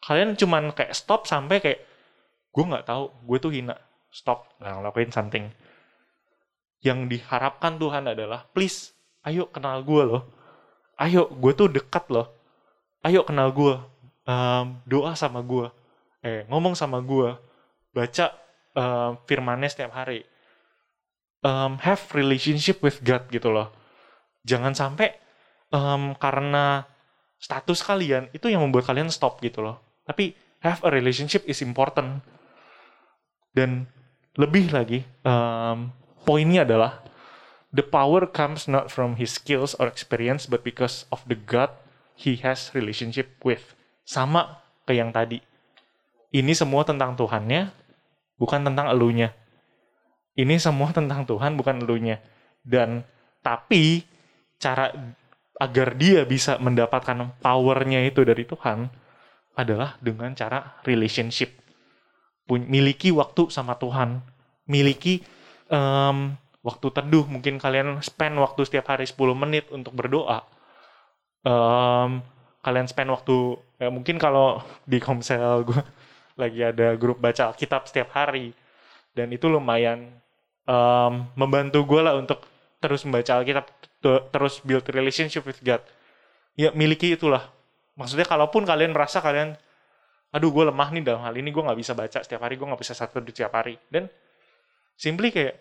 Kalian 0.00 0.36
cuman 0.36 0.70
kayak 0.76 0.92
stop 0.94 1.24
sampai 1.26 1.58
kayak 1.58 1.80
gue 2.52 2.64
nggak 2.64 2.86
tahu 2.86 3.10
gue 3.26 3.38
tuh 3.40 3.50
hina. 3.50 3.74
Stop 4.12 4.52
nggak 4.60 4.74
ngelakuin 4.76 5.10
something. 5.10 5.44
Yang 6.84 6.98
diharapkan 7.08 7.80
Tuhan 7.80 8.06
adalah 8.06 8.46
please 8.52 8.92
ayo 9.24 9.48
kenal 9.48 9.80
gue 9.82 10.02
loh. 10.04 10.22
Ayo 11.00 11.26
gue 11.26 11.52
tuh 11.56 11.72
dekat 11.72 12.06
loh. 12.12 12.28
Ayo 13.00 13.24
kenal 13.24 13.50
gue 13.56 13.80
um, 14.28 14.66
doa 14.84 15.16
sama 15.16 15.40
gue 15.40 15.66
eh 16.20 16.44
ngomong 16.52 16.76
sama 16.76 17.00
gue 17.00 17.32
baca 17.96 18.36
um, 18.76 19.16
firmannya 19.24 19.72
setiap 19.72 19.96
hari 19.96 20.22
um, 21.44 21.80
have 21.80 22.00
relationship 22.12 22.80
with 22.84 23.00
God 23.04 23.28
gitu 23.32 23.52
loh. 23.52 23.72
Jangan 24.44 24.72
sampai 24.72 25.16
um, 25.72 26.16
karena 26.16 26.84
status 27.40 27.80
kalian 27.84 28.28
itu 28.36 28.52
yang 28.52 28.64
membuat 28.64 28.88
kalian 28.88 29.08
stop 29.12 29.40
gitu 29.40 29.64
loh. 29.64 29.80
Tapi 30.04 30.36
have 30.64 30.80
a 30.84 30.90
relationship 30.92 31.44
is 31.48 31.64
important. 31.64 32.24
Dan 33.50 33.90
lebih 34.38 34.70
lagi, 34.70 35.02
um, 35.26 35.90
poinnya 36.22 36.62
adalah 36.62 37.02
the 37.74 37.82
power 37.82 38.28
comes 38.28 38.70
not 38.70 38.92
from 38.92 39.18
his 39.18 39.34
skills 39.34 39.74
or 39.82 39.90
experience, 39.90 40.46
but 40.46 40.62
because 40.62 41.08
of 41.10 41.24
the 41.26 41.36
God 41.36 41.72
he 42.14 42.38
has 42.44 42.70
relationship 42.76 43.40
with. 43.42 43.74
Sama 44.06 44.62
kayak 44.86 44.98
yang 44.98 45.10
tadi. 45.10 45.38
Ini 46.30 46.54
semua 46.54 46.86
tentang 46.86 47.18
Tuhannya, 47.18 47.74
bukan 48.38 48.62
tentang 48.62 48.86
elunya 48.86 49.34
ini 50.38 50.56
semua 50.62 50.94
tentang 50.94 51.26
Tuhan 51.26 51.58
bukan 51.58 51.82
elunya. 51.82 52.22
Dan 52.60 53.02
tapi 53.40 54.04
cara 54.60 54.92
agar 55.60 55.96
dia 55.96 56.24
bisa 56.24 56.56
mendapatkan 56.56 57.36
powernya 57.40 58.04
itu 58.06 58.24
dari 58.24 58.44
Tuhan 58.44 58.88
adalah 59.56 59.96
dengan 60.00 60.32
cara 60.32 60.80
relationship. 60.86 61.52
Miliki 62.50 63.14
waktu 63.14 63.50
sama 63.52 63.78
Tuhan. 63.78 64.22
Miliki 64.66 65.22
um, 65.70 66.34
waktu 66.62 66.86
teduh. 66.90 67.26
Mungkin 67.26 67.60
kalian 67.60 68.00
spend 68.02 68.38
waktu 68.40 68.66
setiap 68.66 68.90
hari 68.90 69.06
10 69.06 69.16
menit 69.36 69.70
untuk 69.70 69.94
berdoa. 69.94 70.42
Um, 71.40 72.20
kalian 72.60 72.86
spend 72.88 73.08
waktu 73.08 73.56
ya 73.80 73.88
mungkin 73.88 74.20
kalau 74.20 74.60
di 74.84 75.00
komsel 75.00 75.64
gue 75.68 75.80
lagi 76.40 76.60
ada 76.60 76.92
grup 76.96 77.16
baca 77.16 77.56
kitab 77.56 77.88
setiap 77.88 78.12
hari 78.12 78.52
dan 79.14 79.30
itu 79.34 79.50
lumayan 79.50 80.20
um, 80.66 81.26
membantu 81.34 81.82
gue 81.86 82.00
lah 82.00 82.14
untuk 82.14 82.46
terus 82.80 83.04
membaca 83.04 83.42
Alkitab 83.42 83.66
terus 84.32 84.64
build 84.64 84.86
relationship 84.88 85.44
with 85.44 85.60
God. 85.60 85.84
Ya 86.56 86.72
miliki 86.72 87.12
itulah. 87.12 87.52
Maksudnya 87.98 88.24
kalaupun 88.24 88.64
kalian 88.64 88.96
merasa 88.96 89.20
kalian 89.20 89.58
aduh 90.30 90.48
gue 90.54 90.64
lemah 90.70 90.88
nih 90.94 91.02
dalam 91.02 91.22
hal 91.26 91.34
ini 91.34 91.50
gue 91.50 91.60
nggak 91.60 91.78
bisa 91.78 91.92
baca 91.92 92.18
setiap 92.22 92.40
hari 92.40 92.54
gue 92.54 92.64
nggak 92.64 92.80
bisa 92.80 92.94
satu 92.96 93.20
setiap 93.20 93.52
hari. 93.52 93.76
Dan 93.92 94.08
simply 94.96 95.28
kayak 95.28 95.60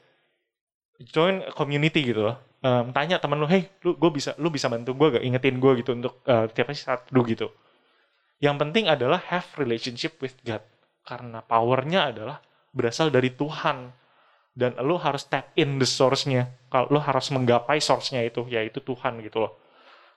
join 1.03 1.43
community 1.55 2.03
gitu 2.03 2.31
loh. 2.31 2.37
Um, 2.59 2.91
tanya 2.91 3.23
temen 3.23 3.39
lu 3.39 3.47
hey 3.47 3.71
lu 3.87 3.95
gue 3.95 4.11
bisa 4.11 4.35
lu 4.35 4.51
bisa 4.51 4.67
bantu 4.67 4.91
gue 4.91 5.15
gak 5.15 5.23
ingetin 5.23 5.63
gue 5.63 5.79
gitu 5.79 5.95
untuk 5.95 6.19
uh, 6.27 6.47
tiap 6.51 6.67
hari 6.71 6.79
satu 6.79 7.19
gitu. 7.23 7.47
Yang 8.39 8.55
penting 8.67 8.85
adalah 8.91 9.19
have 9.31 9.47
relationship 9.55 10.19
with 10.19 10.35
God. 10.43 10.63
Karena 11.07 11.39
powernya 11.39 12.11
adalah 12.11 12.43
berasal 12.75 13.09
dari 13.09 13.33
Tuhan. 13.33 13.91
Dan 14.59 14.75
lo 14.83 14.99
harus 14.99 15.23
tap 15.29 15.55
in 15.55 15.79
the 15.79 15.87
source-nya. 15.87 16.51
Kalau 16.67 16.91
lo 16.91 16.99
harus 16.99 17.31
menggapai 17.31 17.79
source-nya 17.79 18.25
itu 18.27 18.43
yaitu 18.51 18.83
Tuhan 18.83 19.23
gitu 19.23 19.45
loh. 19.47 19.55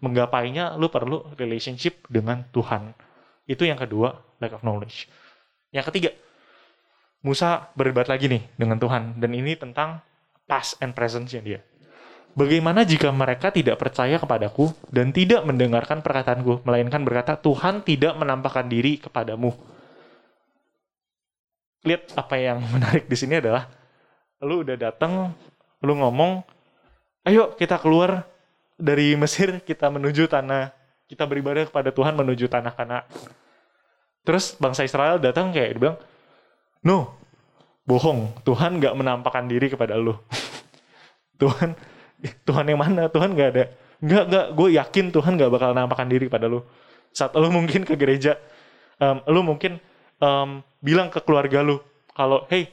Menggapainya 0.03 0.75
lo 0.75 0.91
perlu 0.91 1.23
relationship 1.39 2.03
dengan 2.11 2.43
Tuhan. 2.51 2.91
Itu 3.47 3.63
yang 3.63 3.79
kedua 3.79 4.19
lack 4.43 4.59
of 4.59 4.67
knowledge. 4.67 5.07
Yang 5.71 5.95
ketiga 5.95 6.11
Musa 7.23 7.71
berdebat 7.79 8.11
lagi 8.11 8.27
nih 8.27 8.43
dengan 8.59 8.83
Tuhan. 8.83 9.23
Dan 9.23 9.31
ini 9.31 9.55
tentang 9.55 10.03
past 10.51 10.75
and 10.83 10.91
presence-nya 10.91 11.39
dia. 11.39 11.61
Bagaimana 12.33 12.83
jika 12.83 13.13
mereka 13.13 13.53
tidak 13.53 13.77
percaya 13.77 14.17
kepadaku 14.17 14.73
dan 14.89 15.13
tidak 15.13 15.45
mendengarkan 15.45 16.01
perkataanku, 16.01 16.65
melainkan 16.65 17.05
berkata, 17.05 17.37
Tuhan 17.37 17.85
tidak 17.85 18.17
menampakkan 18.17 18.67
diri 18.67 18.97
kepadamu. 18.99 19.53
Lihat 21.83 22.15
apa 22.15 22.35
yang 22.39 22.59
menarik 22.75 23.07
di 23.07 23.17
sini 23.19 23.39
adalah, 23.39 23.67
lu 24.43 24.63
udah 24.67 24.77
datang, 24.79 25.35
lu 25.83 25.93
ngomong, 25.99 26.43
ayo 27.27 27.55
kita 27.55 27.79
keluar 27.79 28.27
dari 28.79 29.15
Mesir, 29.15 29.63
kita 29.63 29.91
menuju 29.91 30.27
tanah, 30.27 30.75
kita 31.07 31.27
beribadah 31.27 31.69
kepada 31.69 31.95
Tuhan 31.95 32.19
menuju 32.19 32.51
tanah 32.51 32.73
kana. 32.75 33.07
Terus 34.23 34.55
bangsa 34.59 34.87
Israel 34.87 35.19
datang 35.19 35.51
kayak 35.51 35.79
bilang, 35.79 35.99
no, 36.87 37.15
bohong, 37.87 38.31
Tuhan 38.47 38.79
gak 38.79 38.95
menampakkan 38.95 39.51
diri 39.51 39.67
kepada 39.71 39.99
lu. 39.99 40.15
Tuhan 41.43 41.75
Tuhan 42.47 42.65
yang 42.71 42.79
mana? 42.79 43.11
Tuhan 43.11 43.35
gak 43.35 43.49
ada. 43.55 43.65
Enggak, 44.03 44.25
enggak. 44.31 44.47
Gue 44.55 44.69
yakin 44.79 45.07
Tuhan 45.11 45.33
gak 45.39 45.51
bakal 45.51 45.71
nampakkan 45.75 46.07
diri 46.07 46.31
pada 46.31 46.47
lu. 46.47 46.63
Saat 47.11 47.35
lu 47.35 47.51
mungkin 47.51 47.83
ke 47.83 47.99
gereja, 47.99 48.39
um, 49.03 49.19
lu 49.27 49.41
mungkin 49.43 49.83
um, 50.23 50.63
bilang 50.83 51.09
ke 51.09 51.23
keluarga 51.23 51.63
lu, 51.63 51.79
kalau, 52.13 52.45
hey, 52.51 52.69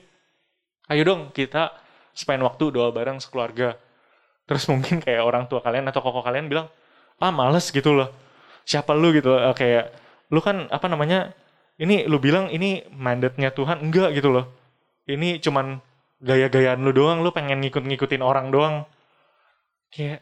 ayo 0.90 1.06
dong 1.06 1.22
kita 1.32 1.72
spend 2.18 2.44
waktu 2.44 2.74
doa 2.74 2.90
bareng 2.92 3.22
sekeluarga. 3.22 3.78
Terus 4.50 4.66
mungkin 4.68 5.00
kayak 5.06 5.24
orang 5.24 5.46
tua 5.46 5.62
kalian 5.62 5.88
atau 5.88 6.02
koko 6.02 6.26
kalian 6.26 6.50
bilang, 6.50 6.68
ah 7.22 7.32
males 7.32 7.70
gitu 7.70 7.94
loh. 7.94 8.10
Siapa 8.66 8.92
lu 8.98 9.14
gitu 9.16 9.32
loh. 9.32 9.54
Kayak, 9.54 9.94
lu 10.34 10.42
kan 10.42 10.68
apa 10.74 10.90
namanya, 10.90 11.32
ini 11.80 12.04
lu 12.10 12.20
bilang 12.20 12.50
ini 12.52 12.84
mandatnya 12.92 13.54
Tuhan. 13.54 13.86
Enggak 13.86 14.18
gitu 14.18 14.34
loh. 14.34 14.50
Ini 15.08 15.40
cuman 15.40 15.80
gaya-gayaan 16.20 16.84
lu 16.84 16.92
doang, 16.92 17.24
lu 17.24 17.32
pengen 17.32 17.64
ngikut-ngikutin 17.64 18.20
orang 18.20 18.52
doang 18.52 18.84
kayak 19.90 20.22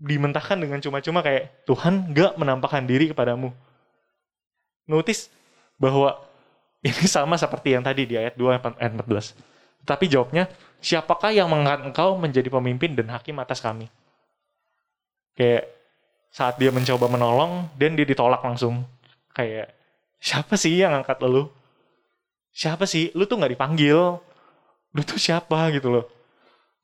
dimentahkan 0.00 0.56
dengan 0.56 0.80
cuma-cuma 0.80 1.20
kayak 1.20 1.66
Tuhan 1.68 2.16
gak 2.16 2.40
menampakkan 2.40 2.88
diri 2.88 3.12
kepadamu. 3.12 3.52
Notice 4.88 5.28
bahwa 5.76 6.29
ini 6.86 7.04
sama 7.08 7.36
seperti 7.36 7.76
yang 7.76 7.84
tadi 7.84 8.08
di 8.08 8.16
ayat 8.16 8.34
2 8.36 8.56
ayat 8.56 8.92
14. 8.96 9.84
Tapi 9.84 10.04
jawabnya, 10.08 10.48
siapakah 10.80 11.32
yang 11.32 11.48
mengangkat 11.48 11.88
engkau 11.88 12.16
menjadi 12.16 12.48
pemimpin 12.52 12.92
dan 12.96 13.08
hakim 13.12 13.36
atas 13.40 13.60
kami? 13.60 13.88
Kayak 15.36 15.68
saat 16.30 16.60
dia 16.60 16.70
mencoba 16.70 17.10
menolong, 17.10 17.68
dan 17.74 17.96
dia 17.96 18.06
ditolak 18.06 18.44
langsung. 18.44 18.86
Kayak, 19.32 19.72
siapa 20.20 20.54
sih 20.54 20.78
yang 20.78 20.94
angkat 20.94 21.18
lu? 21.24 21.48
Siapa 22.52 22.84
sih? 22.84 23.10
Lu 23.16 23.24
tuh 23.24 23.40
gak 23.40 23.50
dipanggil. 23.50 24.20
Lu 24.94 25.00
tuh 25.02 25.18
siapa 25.18 25.72
gitu 25.74 25.90
loh. 25.90 26.06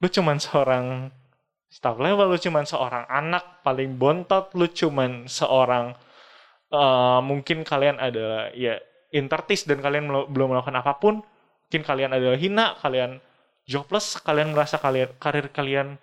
Lu 0.00 0.08
cuman 0.08 0.40
seorang 0.40 1.10
staff 1.76 1.98
level 2.00 2.32
lu 2.32 2.38
cuman 2.40 2.64
seorang 2.64 3.04
anak 3.10 3.60
paling 3.60 3.98
bontot 4.00 4.48
lu 4.56 4.64
cuman 4.70 5.26
seorang 5.28 5.92
uh, 6.72 7.20
mungkin 7.20 7.66
kalian 7.66 8.00
ada 8.00 8.48
ya 8.56 8.80
intertis 9.14 9.66
dan 9.66 9.82
kalian 9.82 10.08
belum 10.08 10.54
melakukan 10.54 10.76
apa 10.78 10.98
pun 10.98 11.22
mungkin 11.66 11.82
kalian 11.82 12.10
adalah 12.14 12.38
hina 12.38 12.78
kalian 12.78 13.18
jobless 13.66 14.18
kalian 14.22 14.54
merasa 14.54 14.78
kalian 14.78 15.10
karir 15.18 15.50
kalian 15.50 15.98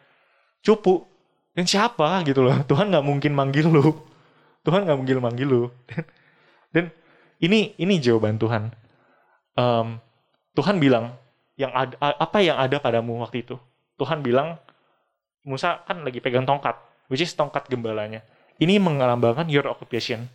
cupu 0.63 1.07
dan 1.53 1.65
siapa? 1.69 2.21
gitu 2.25 2.41
loh. 2.41 2.57
Tuhan 2.69 2.89
nggak 2.89 3.05
mungkin 3.05 3.31
manggil 3.37 3.69
lu. 3.69 3.93
Tuhan 4.65 4.89
nggak 4.89 4.97
mungkin 4.97 5.17
manggil 5.21 5.47
lu. 5.47 5.63
Dan 6.73 6.89
ini 7.37 7.77
ini 7.77 8.01
jawaban 8.01 8.41
Tuhan. 8.41 8.73
Um, 9.53 10.01
Tuhan 10.57 10.81
bilang 10.81 11.13
yang 11.53 11.69
ada, 11.69 11.93
apa 12.01 12.41
yang 12.41 12.57
ada 12.57 12.81
padamu 12.81 13.21
waktu 13.21 13.45
itu. 13.45 13.55
Tuhan 14.01 14.25
bilang 14.25 14.57
Musa 15.45 15.83
kan 15.85 16.01
lagi 16.01 16.17
pegang 16.23 16.47
tongkat, 16.49 16.73
which 17.11 17.21
is 17.21 17.35
tongkat 17.37 17.69
gembalanya. 17.69 18.25
Ini 18.57 18.81
mengelambangkan 18.81 19.45
your 19.51 19.69
occupation. 19.69 20.25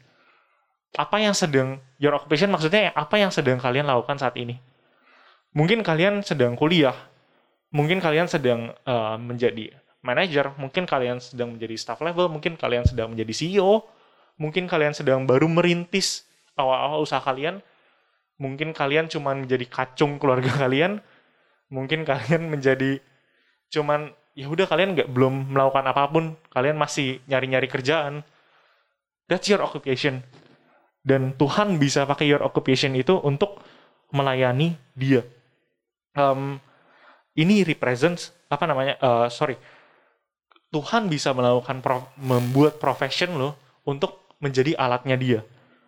Apa 0.96 1.20
yang 1.20 1.36
sedang, 1.36 1.82
your 2.00 2.16
occupation 2.16 2.48
maksudnya 2.48 2.94
apa 2.96 3.20
yang 3.20 3.28
sedang 3.28 3.60
kalian 3.60 3.84
lakukan 3.84 4.16
saat 4.16 4.38
ini? 4.40 4.56
Mungkin 5.52 5.84
kalian 5.84 6.24
sedang 6.24 6.56
kuliah, 6.56 6.96
mungkin 7.68 8.00
kalian 8.00 8.30
sedang 8.30 8.72
uh, 8.88 9.20
menjadi 9.20 9.74
manager, 10.00 10.54
mungkin 10.56 10.88
kalian 10.88 11.20
sedang 11.20 11.58
menjadi 11.58 11.76
staff 11.76 12.00
level, 12.00 12.32
mungkin 12.32 12.56
kalian 12.56 12.88
sedang 12.88 13.12
menjadi 13.12 13.32
CEO, 13.34 13.84
mungkin 14.40 14.64
kalian 14.70 14.96
sedang 14.96 15.28
baru 15.28 15.50
merintis 15.50 16.24
awal-awal 16.56 17.04
usaha 17.04 17.20
kalian, 17.20 17.60
mungkin 18.40 18.72
kalian 18.72 19.10
cuma 19.12 19.36
menjadi 19.36 19.66
kacung 19.68 20.16
keluarga 20.16 20.48
kalian, 20.64 21.04
mungkin 21.68 22.08
kalian 22.08 22.48
menjadi 22.48 23.02
cuman 23.68 24.16
ya 24.32 24.48
udah 24.48 24.64
kalian 24.64 24.96
nggak 24.96 25.10
belum 25.12 25.52
melakukan 25.52 25.84
apa 25.84 26.08
pun 26.08 26.24
kalian 26.54 26.78
masih 26.78 27.20
nyari-nyari 27.28 27.68
kerjaan 27.68 28.24
that's 29.28 29.50
your 29.50 29.60
occupation 29.60 30.24
dan 31.02 31.34
Tuhan 31.36 31.78
bisa 31.80 32.04
pakai 32.04 32.28
your 32.28 32.42
occupation 32.42 32.94
itu 32.98 33.16
untuk 33.22 33.62
melayani 34.10 34.76
dia. 34.96 35.22
Um, 36.16 36.58
ini 37.38 37.62
represents 37.62 38.34
apa 38.50 38.64
namanya 38.66 38.94
uh, 38.98 39.26
sorry. 39.30 39.58
Tuhan 40.68 41.08
bisa 41.08 41.32
melakukan 41.32 41.80
pro, 41.80 42.12
membuat 42.20 42.76
profession 42.76 43.40
lo 43.40 43.56
untuk 43.88 44.36
menjadi 44.36 44.76
alatnya 44.76 45.16
dia. 45.16 45.40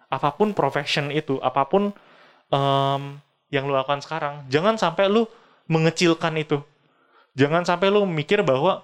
Apa 0.08 0.32
pun 0.32 0.56
profession 0.56 1.12
itu 1.12 1.36
apa 1.44 1.68
pun 1.68 1.92
um, 2.48 3.02
yang 3.52 3.68
lo 3.68 3.76
lakukan 3.76 4.00
sekarang 4.00 4.48
jangan 4.48 4.80
sampai 4.80 5.10
lo 5.12 5.28
mengecilkan 5.70 6.34
itu. 6.40 6.58
Jangan 7.38 7.62
sampai 7.62 7.94
lu 7.94 8.02
mikir 8.02 8.42
bahwa 8.42 8.82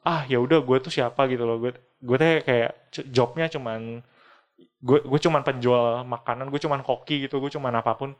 ah 0.00 0.24
ya 0.24 0.40
udah 0.40 0.64
gue 0.64 0.76
tuh 0.80 0.88
siapa 0.88 1.28
gitu 1.28 1.44
loh. 1.44 1.60
Gue 1.60 1.76
gue 1.76 2.16
tuh 2.16 2.28
kayak 2.42 2.72
jobnya 3.12 3.52
cuman 3.52 4.00
gue 4.86 5.02
gue 5.02 5.20
cuman 5.26 5.42
penjual 5.42 6.06
makanan 6.06 6.46
gue 6.46 6.60
cuman 6.62 6.86
koki 6.86 7.26
gitu 7.26 7.42
gue 7.42 7.50
cuman 7.50 7.74
apa 7.82 7.98
pun 7.98 8.14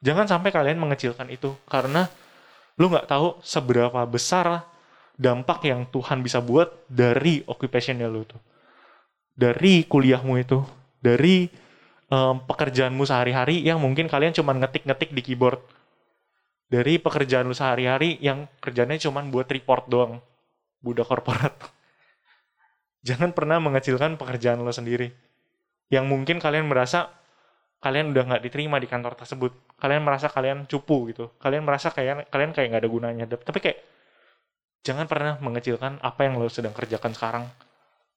jangan 0.00 0.24
sampai 0.24 0.48
kalian 0.48 0.80
mengecilkan 0.80 1.28
itu 1.28 1.52
karena 1.68 2.08
lu 2.80 2.88
nggak 2.88 3.04
tahu 3.04 3.36
seberapa 3.44 4.00
besar 4.08 4.64
dampak 5.20 5.68
yang 5.68 5.84
Tuhan 5.92 6.24
bisa 6.24 6.40
buat 6.40 6.72
dari 6.88 7.44
occupationnya 7.44 8.08
lu 8.08 8.24
tuh 8.24 8.40
dari 9.36 9.84
kuliahmu 9.84 10.34
itu 10.40 10.64
dari 11.04 11.44
um, 12.08 12.40
pekerjaanmu 12.40 13.04
sehari-hari 13.04 13.60
yang 13.60 13.76
mungkin 13.76 14.08
kalian 14.08 14.32
cuman 14.32 14.64
ngetik-ngetik 14.64 15.12
di 15.12 15.20
keyboard 15.20 15.60
dari 16.68 17.00
pekerjaan 17.00 17.48
lu 17.48 17.56
sehari-hari 17.56 18.20
yang 18.20 18.44
kerjanya 18.60 19.00
cuma 19.00 19.24
buat 19.24 19.48
report 19.48 19.88
doang. 19.88 20.20
Budak 20.84 21.08
korporat. 21.08 21.56
Jangan 23.08 23.32
pernah 23.32 23.56
mengecilkan 23.58 24.20
pekerjaan 24.20 24.60
lo 24.60 24.70
sendiri. 24.70 25.10
Yang 25.88 26.04
mungkin 26.08 26.36
kalian 26.40 26.68
merasa 26.68 27.08
kalian 27.78 28.12
udah 28.12 28.24
nggak 28.28 28.42
diterima 28.44 28.76
di 28.80 28.88
kantor 28.88 29.16
tersebut. 29.16 29.52
Kalian 29.78 30.02
merasa 30.04 30.28
kalian 30.28 30.68
cupu 30.68 31.08
gitu. 31.12 31.32
Kalian 31.40 31.64
merasa 31.64 31.88
kayak 31.92 32.28
kalian 32.28 32.50
kayak 32.52 32.66
nggak 32.72 32.82
ada 32.84 32.90
gunanya. 32.90 33.24
Tapi 33.28 33.58
kayak 33.58 33.78
jangan 34.84 35.08
pernah 35.08 35.40
mengecilkan 35.40 36.02
apa 36.02 36.20
yang 36.26 36.36
lo 36.36 36.50
sedang 36.52 36.74
kerjakan 36.76 37.12
sekarang. 37.14 37.44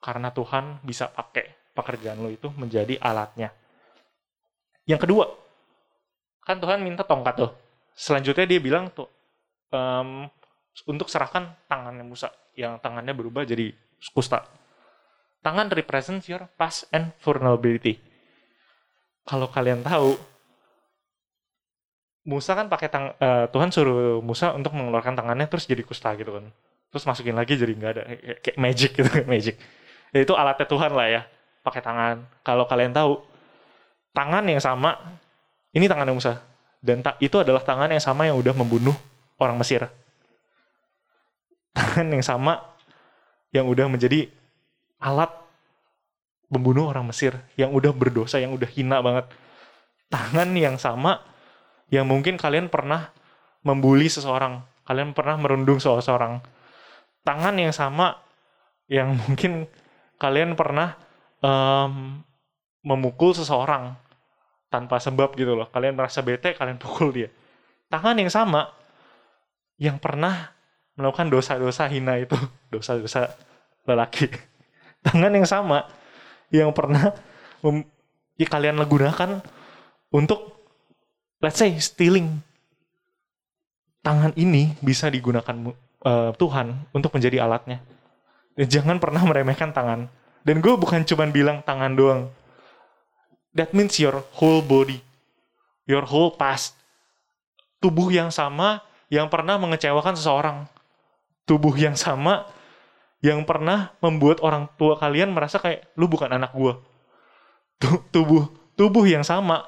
Karena 0.01 0.33
Tuhan 0.33 0.81
bisa 0.81 1.07
pakai 1.13 1.73
pekerjaan 1.77 2.19
lo 2.19 2.27
itu 2.33 2.49
menjadi 2.57 2.97
alatnya. 2.99 3.53
Yang 4.89 5.07
kedua, 5.07 5.25
kan 6.41 6.57
Tuhan 6.57 6.81
minta 6.81 7.05
tongkat 7.05 7.37
tuh 7.37 7.51
selanjutnya 7.95 8.45
dia 8.47 8.59
bilang 8.59 8.89
tuh 8.91 9.07
um, 9.71 10.25
untuk 10.87 11.07
serahkan 11.11 11.67
tangannya 11.67 12.01
Musa 12.01 12.31
yang 12.55 12.79
tangannya 12.79 13.13
berubah 13.13 13.45
jadi 13.45 13.71
kusta. 14.15 14.43
Tangan 15.41 15.73
represents 15.73 16.29
your 16.29 16.45
past 16.53 16.85
and 16.93 17.09
vulnerability. 17.25 17.97
Kalau 19.25 19.49
kalian 19.49 19.81
tahu, 19.81 20.17
Musa 22.21 22.53
kan 22.53 22.69
pakai 22.69 22.87
tang 22.93 23.17
uh, 23.17 23.49
Tuhan 23.49 23.73
suruh 23.73 24.21
Musa 24.21 24.53
untuk 24.53 24.77
mengeluarkan 24.77 25.17
tangannya 25.17 25.49
terus 25.49 25.65
jadi 25.65 25.81
kusta 25.81 26.13
gitu 26.13 26.37
kan. 26.37 26.45
Terus 26.93 27.03
masukin 27.09 27.33
lagi 27.33 27.57
jadi 27.57 27.73
nggak 27.73 27.91
ada 27.97 28.03
kayak 28.45 28.57
magic 28.61 28.93
gitu 28.93 29.09
magic. 29.33 29.57
Ya, 30.13 30.21
itu 30.21 30.33
alatnya 30.37 30.67
Tuhan 30.69 30.91
lah 30.93 31.07
ya. 31.09 31.21
pakai 31.61 31.81
tangan. 31.81 32.25
Kalau 32.41 32.65
kalian 32.65 32.89
tahu, 32.89 33.21
tangan 34.17 34.41
yang 34.49 34.57
sama, 34.57 34.97
ini 35.77 35.85
tangan 35.85 36.09
Musa. 36.09 36.41
Dan 36.81 37.05
ta- 37.05 37.17
itu 37.21 37.37
adalah 37.37 37.61
tangan 37.61 37.85
yang 37.93 38.01
sama 38.01 38.25
yang 38.25 38.33
udah 38.37 38.53
membunuh 38.57 38.97
orang 39.37 39.61
Mesir. 39.61 39.85
Tangan 41.77 42.09
yang 42.09 42.25
sama 42.25 42.65
yang 43.53 43.69
udah 43.69 43.85
menjadi 43.85 44.25
alat 45.01 45.33
membunuh 46.51 46.91
orang 46.91 47.09
Mesir. 47.09 47.35
Yang 47.57 47.71
udah 47.81 47.91
berdosa, 47.95 48.37
yang 48.37 48.53
udah 48.53 48.69
hina 48.69 49.01
banget. 49.01 49.25
Tangan 50.11 50.51
yang 50.53 50.75
sama 50.77 51.23
yang 51.91 52.07
mungkin 52.07 52.39
kalian 52.39 52.71
pernah 52.71 53.11
membuli 53.63 54.07
seseorang. 54.07 54.63
Kalian 54.87 55.15
pernah 55.15 55.39
merundung 55.39 55.79
seseorang. 55.79 56.43
Tangan 57.23 57.55
yang 57.55 57.71
sama 57.71 58.19
yang 58.91 59.15
mungkin 59.23 59.65
kalian 60.19 60.53
pernah 60.53 60.99
em, 61.41 62.21
memukul 62.83 63.31
seseorang 63.33 63.95
tanpa 64.67 64.99
sebab 64.99 65.35
gitu 65.39 65.55
loh. 65.55 65.67
Kalian 65.71 65.95
merasa 65.95 66.19
bete, 66.19 66.53
kalian 66.53 66.77
pukul 66.83 67.15
dia. 67.15 67.29
Tangan 67.91 68.19
yang 68.19 68.31
sama 68.31 68.71
yang 69.81 69.97
pernah 69.97 70.53
melakukan 70.99 71.31
dosa-dosa 71.31 71.87
hina 71.87 72.19
itu, 72.19 72.35
dosa-dosa 72.73 73.31
lelaki. 73.87 74.50
Tangan 75.01 75.33
yang 75.33 75.47
sama 75.49 75.89
yang 76.53 76.69
pernah 76.75 77.15
mem- 77.65 77.87
ya 78.37 78.47
kalian 78.49 78.77
gunakan 78.85 79.41
untuk 80.13 80.61
let's 81.41 81.57
say 81.57 81.73
stealing. 81.81 82.41
Tangan 84.01 84.33
ini 84.33 84.73
bisa 84.81 85.09
digunakan 85.13 85.73
eh, 86.05 86.31
Tuhan 86.33 86.89
untuk 86.93 87.13
menjadi 87.13 87.45
alatnya. 87.45 87.81
Dan 88.57 88.67
jangan 88.67 88.97
pernah 88.97 89.21
meremehkan 89.25 89.73
tangan. 89.73 90.09
Dan 90.41 90.57
gue 90.57 90.73
bukan 90.73 91.05
cuman 91.05 91.29
bilang 91.29 91.57
tangan 91.61 91.93
doang. 91.93 92.21
That 93.53 93.77
means 93.77 94.01
your 94.01 94.25
whole 94.37 94.65
body. 94.65 95.05
Your 95.85 96.05
whole 96.05 96.33
past. 96.33 96.73
Tubuh 97.77 98.09
yang 98.09 98.33
sama 98.33 98.81
yang 99.13 99.29
pernah 99.29 99.61
mengecewakan 99.61 100.17
seseorang. 100.17 100.57
Tubuh 101.45 101.73
yang 101.77 101.93
sama 101.93 102.49
yang 103.21 103.45
pernah 103.45 103.93
membuat 104.01 104.41
orang 104.41 104.65
tua 104.77 104.97
kalian 104.97 105.33
merasa 105.33 105.61
kayak 105.61 105.93
lu 105.97 106.09
bukan 106.09 106.29
anak. 106.33 106.51
Tu- 107.81 108.03
Tubuh 108.13 108.45
tubuh 108.77 109.05
yang 109.05 109.21
sama 109.21 109.67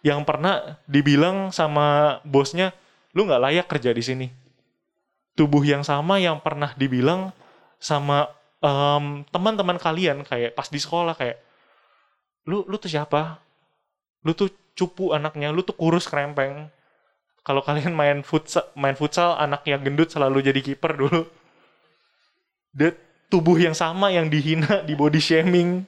yang 0.00 0.22
pernah 0.24 0.78
dibilang 0.88 1.50
sama 1.50 2.18
bosnya 2.24 2.72
lu 3.12 3.26
nggak 3.26 3.42
layak 3.44 3.66
kerja 3.68 3.90
di 3.92 4.02
sini. 4.04 4.26
Tubuh 5.38 5.62
yang 5.62 5.86
sama 5.86 6.18
yang 6.18 6.42
pernah 6.42 6.74
dibilang 6.74 7.30
sama 7.78 8.26
em, 8.58 9.22
teman-teman 9.30 9.78
kalian 9.78 10.26
kayak 10.26 10.54
pas 10.58 10.66
di 10.66 10.80
sekolah 10.82 11.14
kayak 11.14 11.38
lu 12.48 12.64
lu 12.66 12.76
tuh 12.80 12.90
siapa? 12.90 13.38
Lu 14.26 14.32
tuh 14.34 14.50
cupu 14.78 15.14
anaknya, 15.14 15.50
lu 15.54 15.62
tuh 15.66 15.74
kurus 15.76 16.06
krempeng. 16.10 16.70
Kalau 17.46 17.62
kalian 17.64 17.94
main 17.96 18.20
futsal, 18.26 18.68
main 18.76 18.94
futsal 18.98 19.38
anak 19.38 19.64
yang 19.64 19.80
gendut 19.82 20.10
selalu 20.12 20.44
jadi 20.44 20.60
kiper 20.60 20.92
dulu. 20.98 21.22
Dan 22.78 22.94
tubuh 23.26 23.58
yang 23.58 23.74
sama 23.74 24.14
yang 24.14 24.30
dihina, 24.30 24.86
di 24.86 24.94
body 24.94 25.18
shaming. 25.18 25.82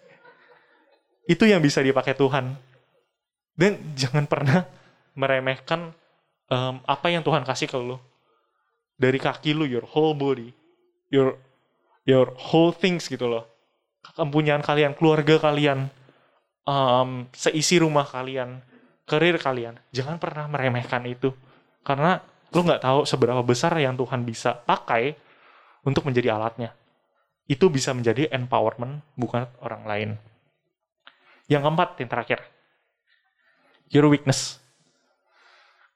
Itu 1.31 1.47
yang 1.47 1.63
bisa 1.63 1.79
dipakai 1.79 2.19
Tuhan. 2.19 2.59
Dan 3.55 3.79
jangan 3.95 4.27
pernah 4.27 4.67
meremehkan 5.15 5.95
em, 6.51 6.75
apa 6.83 7.07
yang 7.15 7.23
Tuhan 7.23 7.47
kasih 7.47 7.71
ke 7.71 7.79
lu. 7.79 7.95
Dari 8.99 9.23
kaki 9.23 9.55
lu, 9.55 9.71
your 9.71 9.87
whole 9.87 10.19
body. 10.19 10.51
Your 11.15 11.39
your 12.03 12.35
whole 12.35 12.75
things 12.75 13.07
gitu 13.07 13.31
loh. 13.31 13.47
Kepunyaan 14.03 14.67
kalian, 14.67 14.99
keluarga 14.99 15.39
kalian, 15.39 15.87
em, 16.67 17.11
seisi 17.31 17.79
rumah 17.79 18.09
kalian, 18.09 18.59
karir 19.07 19.39
kalian. 19.39 19.79
Jangan 19.95 20.19
pernah 20.19 20.51
meremehkan 20.51 21.07
itu. 21.07 21.31
Karena 21.87 22.19
lu 22.51 22.67
nggak 22.67 22.83
tahu 22.83 23.07
seberapa 23.07 23.47
besar 23.47 23.79
yang 23.79 23.95
Tuhan 23.95 24.27
bisa 24.27 24.59
pakai 24.67 25.15
untuk 25.87 26.05
menjadi 26.05 26.35
alatnya. 26.35 26.80
Itu 27.51 27.67
bisa 27.67 27.91
menjadi 27.91 28.31
empowerment, 28.31 29.03
bukan 29.19 29.51
orang 29.59 29.83
lain. 29.83 30.11
Yang 31.51 31.67
keempat, 31.67 31.89
yang 31.99 32.11
terakhir. 32.15 32.41
Your 33.91 34.07
weakness. 34.07 34.63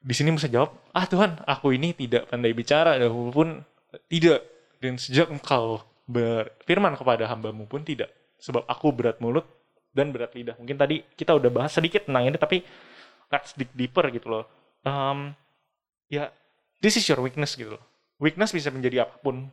Di 0.02 0.18
sini 0.18 0.34
bisa 0.34 0.50
jawab, 0.50 0.74
ah 0.90 1.06
Tuhan, 1.06 1.46
aku 1.46 1.78
ini 1.78 1.94
tidak 1.94 2.26
pandai 2.26 2.50
bicara, 2.50 2.98
walaupun 2.98 3.62
tidak. 4.10 4.42
Dan 4.82 4.98
sejak 4.98 5.30
engkau 5.30 5.78
berfirman 6.10 6.98
kepada 6.98 7.30
hambamu 7.30 7.70
pun 7.70 7.86
tidak. 7.86 8.10
Sebab 8.42 8.66
aku 8.66 8.90
berat 8.90 9.22
mulut 9.22 9.46
dan 9.94 10.10
berat 10.10 10.34
lidah. 10.34 10.58
Mungkin 10.58 10.74
tadi 10.76 11.06
kita 11.14 11.32
udah 11.38 11.48
bahas 11.54 11.72
sedikit 11.72 12.04
tentang 12.04 12.28
ini, 12.28 12.36
tapi 12.36 12.66
let's 13.30 13.54
dig 13.54 13.70
deeper 13.72 14.10
gitu 14.10 14.26
loh. 14.26 14.44
Um, 14.82 15.32
ya, 16.10 16.28
this 16.82 16.98
is 16.98 17.06
your 17.06 17.22
weakness 17.22 17.54
gitu 17.54 17.78
loh. 17.78 17.84
Weakness 18.18 18.50
bisa 18.50 18.68
menjadi 18.74 19.06
apa 19.06 19.16
pun. 19.22 19.48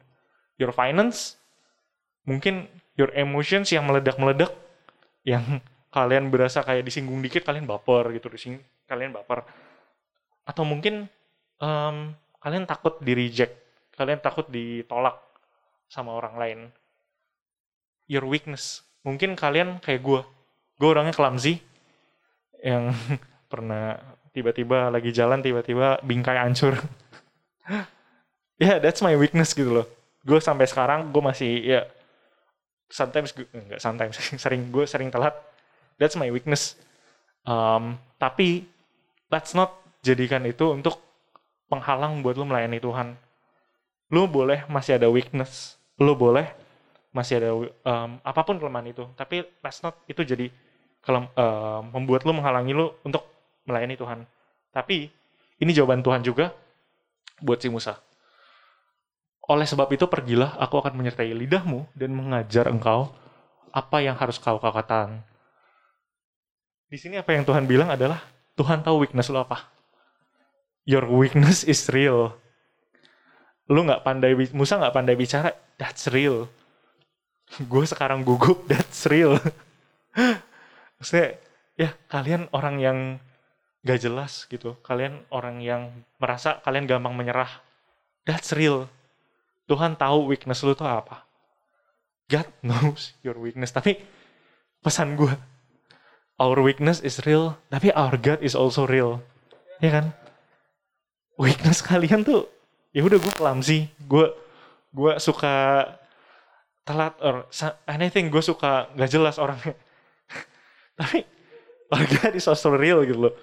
Your 0.60 0.76
finance, 0.76 1.40
mungkin 2.26 2.69
your 2.99 3.09
emotions 3.17 3.72
yang 3.74 3.88
meledak-meledak, 3.88 4.51
yang 5.26 5.61
kalian 5.91 6.32
berasa 6.32 6.63
kayak 6.63 6.88
disinggung 6.88 7.19
dikit, 7.19 7.43
kalian 7.43 7.67
baper 7.67 8.13
gitu, 8.15 8.32
dising 8.32 8.61
kalian 8.88 9.11
baper. 9.15 9.43
Atau 10.47 10.63
mungkin 10.63 11.07
em, 11.59 11.95
kalian 12.41 12.65
takut 12.65 12.97
di 12.99 13.13
reject, 13.13 13.53
kalian 13.95 14.19
takut 14.19 14.47
ditolak 14.47 15.19
sama 15.91 16.15
orang 16.15 16.36
lain. 16.39 16.59
Your 18.11 18.28
weakness, 18.28 18.84
mungkin 19.07 19.39
kalian 19.39 19.80
kayak 19.80 20.03
gue, 20.03 20.22
gue 20.80 20.88
orangnya 20.88 21.15
clumsy, 21.15 21.63
yang 22.61 22.93
pernah 23.51 23.99
tiba-tiba 24.32 24.88
lagi 24.88 25.11
jalan 25.11 25.43
tiba-tiba 25.43 25.99
bingkai 26.05 26.39
hancur. 26.39 26.80
Ya, 27.67 27.84
yeah, 28.63 28.78
that's 28.80 29.03
my 29.03 29.15
weakness 29.17 29.51
gitu 29.51 29.84
loh. 29.84 29.88
Gue 30.24 30.39
sampai 30.39 30.69
sekarang 30.69 31.11
gue 31.11 31.24
masih 31.24 31.51
ya 31.65 31.82
sometimes 32.91 33.31
gue 33.31 33.47
enggak 33.55 33.79
sometimes 33.79 34.19
sering 34.43 34.69
gue 34.69 34.83
sering 34.85 35.09
telat. 35.09 35.33
That's 35.97 36.19
my 36.19 36.29
weakness. 36.29 36.75
Um, 37.47 37.97
tapi 38.21 38.67
let's 39.31 39.55
not 39.55 39.81
jadikan 40.05 40.43
itu 40.45 40.69
untuk 40.69 40.99
penghalang 41.71 42.19
buat 42.21 42.35
lu 42.35 42.45
melayani 42.45 42.83
Tuhan. 42.83 43.15
Lu 44.11 44.27
boleh 44.27 44.67
masih 44.67 44.99
ada 44.99 45.07
weakness. 45.07 45.79
Lu 45.95 46.13
boleh 46.13 46.51
masih 47.15 47.39
ada 47.39 47.49
um, 47.55 48.19
apa 48.21 48.41
pun 48.43 48.59
kelemahan 48.59 48.91
itu. 48.91 49.07
Tapi 49.15 49.47
let's 49.63 49.79
not 49.79 49.95
itu 50.05 50.21
jadi 50.27 50.51
kelem, 50.99 51.31
um, 51.33 51.81
membuat 51.95 52.27
lu 52.27 52.35
menghalangi 52.35 52.75
lu 52.75 52.91
untuk 53.07 53.23
melayani 53.65 53.95
Tuhan. 53.95 54.19
Tapi 54.75 55.07
ini 55.63 55.71
jawaban 55.71 56.03
Tuhan 56.03 56.21
juga 56.25 56.51
buat 57.39 57.61
si 57.61 57.71
Musa. 57.71 57.97
Oleh 59.49 59.65
sebab 59.65 59.89
itu 59.89 60.05
pergilah, 60.05 60.57
aku 60.61 60.77
akan 60.77 60.93
menyertai 60.97 61.33
lidahmu 61.33 61.89
dan 61.97 62.13
mengajar 62.13 62.69
engkau 62.69 63.09
apa 63.73 63.97
yang 64.03 64.13
harus 64.19 64.37
kau 64.37 64.61
katakan. 64.61 65.23
Di 66.91 66.99
sini 66.99 67.17
apa 67.17 67.31
yang 67.31 67.47
Tuhan 67.47 67.65
bilang 67.65 67.89
adalah 67.89 68.19
Tuhan 68.59 68.83
tahu 68.83 69.07
weakness 69.07 69.31
lo 69.31 69.47
apa. 69.47 69.71
Your 70.83 71.07
weakness 71.07 71.63
is 71.63 71.87
real. 71.89 72.35
Lu 73.71 73.87
nggak 73.87 74.03
pandai 74.03 74.35
Musa 74.51 74.75
nggak 74.75 74.93
pandai 74.93 75.15
bicara, 75.15 75.55
that's 75.79 76.11
real. 76.11 76.51
Gue 77.67 77.83
sekarang 77.87 78.23
gugup, 78.27 78.65
that's 78.71 79.07
real. 79.07 79.39
Maksudnya, 80.99 81.39
ya 81.79 81.89
kalian 82.11 82.51
orang 82.51 82.75
yang 82.77 82.97
gak 83.81 83.99
jelas 84.01 84.45
gitu. 84.47 84.77
Kalian 84.85 85.25
orang 85.33 85.59
yang 85.59 85.91
merasa 86.21 86.61
kalian 86.61 86.85
gampang 86.85 87.17
menyerah. 87.17 87.49
That's 88.23 88.53
real. 88.53 88.85
Tuhan 89.70 89.95
tahu 89.95 90.32
weakness 90.32 90.64
lu 90.66 90.74
tuh 90.74 90.88
apa. 90.88 91.26
God 92.32 92.47
knows 92.64 93.12
your 93.22 93.36
weakness. 93.36 93.76
Tapi 93.76 93.99
pesan 94.80 95.20
gue, 95.20 95.36
our 96.39 96.57
weakness 96.64 97.03
is 97.03 97.20
real, 97.28 97.59
tapi 97.68 97.91
our 97.91 98.16
God 98.16 98.39
is 98.39 98.55
also 98.55 98.88
real. 98.88 99.20
Ya 99.84 99.99
kan? 99.99 100.05
Weakness 101.36 101.84
kalian 101.84 102.24
tuh, 102.24 102.47
ya 102.95 103.03
udah 103.03 103.20
gue 103.20 103.34
clumsy, 103.36 103.91
gue 104.07 104.32
gue 104.91 105.14
suka 105.20 105.88
telat 106.88 107.16
or 107.20 107.47
anything, 107.88 108.32
gue 108.32 108.43
suka 108.43 108.88
gak 108.95 109.12
jelas 109.12 109.36
orangnya. 109.36 109.76
tapi 110.99 111.28
our 111.91 112.05
God 112.07 112.34
is 112.39 112.47
also 112.47 112.72
real 112.72 113.03
gitu 113.03 113.28
loh. 113.28 113.36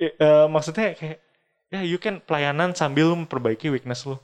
Uh, 0.00 0.50
maksudnya 0.50 0.96
kayak, 0.96 1.22
ya 1.70 1.80
you 1.84 2.00
can 2.00 2.18
pelayanan 2.24 2.74
sambil 2.74 3.14
memperbaiki 3.14 3.70
weakness 3.70 4.08
lu 4.08 4.18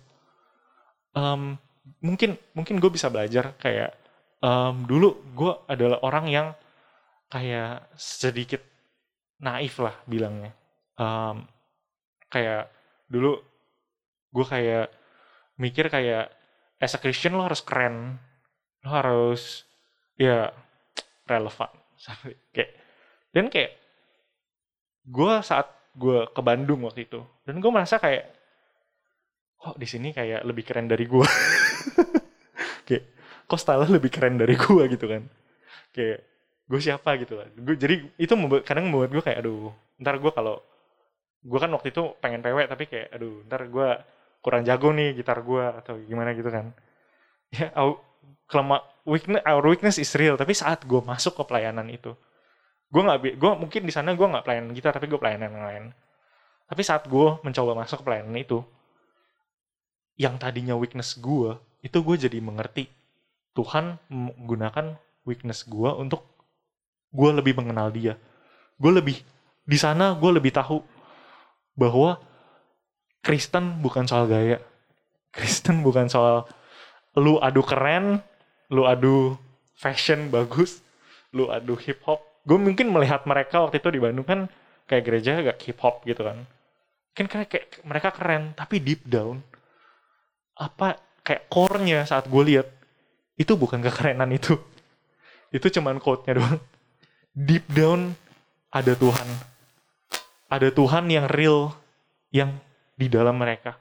um, 1.14 1.58
mungkin 2.04 2.38
mungkin 2.54 2.78
gue 2.78 2.90
bisa 2.92 3.10
belajar 3.10 3.56
kayak 3.58 3.96
um, 4.44 4.84
dulu 4.84 5.20
gue 5.34 5.52
adalah 5.68 5.98
orang 6.06 6.26
yang 6.28 6.48
kayak 7.30 7.86
sedikit 7.94 8.60
naif 9.40 9.78
lah 9.80 9.94
bilangnya. 10.04 10.52
Um, 11.00 11.48
kayak 12.28 12.68
dulu 13.08 13.40
gue 14.30 14.46
kayak 14.46 14.92
mikir 15.58 15.90
kayak 15.90 16.30
as 16.78 16.94
a 16.94 16.98
Christian 17.00 17.36
lo 17.36 17.44
harus 17.46 17.62
keren 17.64 18.18
lo 18.84 18.90
harus 18.90 19.64
ya 20.16 20.52
relevan. 21.28 21.70
Kayak 22.56 22.70
dan 23.30 23.46
kayak 23.52 23.76
gue 25.04 25.32
saat 25.44 25.68
gue 25.94 26.26
ke 26.32 26.40
Bandung 26.40 26.86
waktu 26.88 27.04
itu 27.04 27.20
dan 27.44 27.60
gue 27.60 27.70
merasa 27.70 28.00
kayak 28.00 28.39
kok 29.60 29.76
di 29.76 29.84
sini 29.84 30.16
kayak 30.16 30.40
lebih 30.48 30.64
keren 30.64 30.88
dari 30.88 31.04
gue 31.04 31.28
kayak 32.88 33.04
kok 33.44 33.60
style 33.60 33.84
lebih 33.84 34.08
keren 34.08 34.40
dari 34.40 34.56
gue 34.56 34.82
gitu 34.88 35.06
kan? 35.06 35.22
Kayak 35.92 36.24
gue 36.70 36.80
siapa 36.80 37.18
gitu 37.18 37.34
lah 37.34 37.50
gue 37.50 37.74
jadi 37.74 37.98
itu 38.14 38.30
membuat 38.38 38.62
kadang 38.62 38.86
membuat 38.86 39.10
gue 39.10 39.22
kayak 39.26 39.42
aduh 39.42 39.74
ntar 39.98 40.22
gue 40.22 40.30
kalau 40.30 40.62
gue 41.42 41.58
kan 41.58 41.66
waktu 41.74 41.90
itu 41.90 42.14
pengen 42.22 42.46
pewek 42.46 42.70
tapi 42.70 42.86
kayak 42.86 43.10
aduh 43.10 43.42
ntar 43.50 43.66
gue 43.66 43.88
kurang 44.38 44.62
jago 44.62 44.94
nih 44.94 45.18
gitar 45.18 45.42
gue 45.42 45.64
atau 45.82 45.98
gimana 46.06 46.32
gitu 46.32 46.48
kan? 46.48 46.72
Ya 47.50 47.74
au, 47.74 47.98
kelema 48.46 48.86
weakness 49.02 49.42
our 49.42 49.64
weakness 49.66 49.98
is 49.98 50.14
real 50.14 50.38
tapi 50.38 50.54
saat 50.54 50.86
gue 50.86 51.02
masuk 51.02 51.34
ke 51.34 51.42
pelayanan 51.50 51.90
itu 51.90 52.14
gue 52.90 53.02
nggak 53.02 53.38
gue 53.38 53.50
mungkin 53.58 53.82
di 53.86 53.92
sana 53.94 54.14
gue 54.14 54.26
nggak 54.26 54.46
pelayanan 54.46 54.70
gitar 54.74 54.94
tapi 54.94 55.10
gue 55.10 55.18
pelayanan 55.18 55.50
yang 55.50 55.66
lain. 55.66 55.84
Tapi 56.70 56.82
saat 56.86 57.10
gue 57.10 57.28
mencoba 57.42 57.74
masuk 57.74 58.02
ke 58.02 58.04
pelayanan 58.06 58.34
itu 58.38 58.62
yang 60.20 60.36
tadinya 60.36 60.76
weakness 60.76 61.16
gue 61.16 61.56
itu 61.80 61.96
gue 62.04 62.16
jadi 62.28 62.44
mengerti 62.44 62.92
Tuhan 63.56 63.96
menggunakan 64.12 65.00
weakness 65.24 65.64
gue 65.64 65.88
untuk 65.96 66.28
gue 67.08 67.30
lebih 67.32 67.56
mengenal 67.56 67.88
dia. 67.88 68.20
Gue 68.76 68.92
lebih 68.92 69.16
di 69.64 69.78
sana 69.80 70.12
gue 70.12 70.30
lebih 70.36 70.52
tahu 70.52 70.84
bahwa 71.72 72.20
Kristen 73.24 73.80
bukan 73.80 74.04
soal 74.04 74.28
gaya 74.28 74.60
Kristen 75.32 75.80
bukan 75.86 76.12
soal 76.12 76.44
lu 77.16 77.40
adu 77.40 77.64
keren 77.64 78.20
lu 78.68 78.84
adu 78.84 79.40
fashion 79.72 80.28
bagus 80.28 80.84
lu 81.32 81.48
adu 81.48 81.80
hip 81.80 82.04
hop. 82.04 82.20
Gue 82.44 82.60
mungkin 82.60 82.92
melihat 82.92 83.24
mereka 83.24 83.64
waktu 83.64 83.80
itu 83.80 83.88
di 83.88 84.00
Bandung 84.04 84.28
kan 84.28 84.40
kayak 84.84 85.04
gereja 85.08 85.40
agak 85.40 85.64
hip 85.64 85.80
hop 85.80 86.04
gitu 86.04 86.28
kan. 86.28 86.44
Mungkin 87.10 87.26
kayak, 87.26 87.48
kayak 87.48 87.68
mereka 87.88 88.12
keren 88.12 88.52
tapi 88.52 88.84
deep 88.84 89.08
down 89.08 89.40
apa 90.60 91.00
kayak 91.24 91.48
core-nya 91.48 92.04
saat 92.04 92.28
gue 92.28 92.42
lihat 92.44 92.68
itu 93.40 93.56
bukan 93.56 93.80
kekerenan 93.80 94.28
itu. 94.36 94.60
Itu 95.48 95.72
cuman 95.72 95.96
quote-nya 95.96 96.36
doang. 96.36 96.60
Deep 97.32 97.64
down 97.72 98.12
ada 98.68 98.92
Tuhan. 98.92 99.28
Ada 100.52 100.68
Tuhan 100.68 101.08
yang 101.08 101.24
real 101.24 101.72
yang 102.28 102.60
di 103.00 103.08
dalam 103.08 103.40
mereka. 103.40 103.80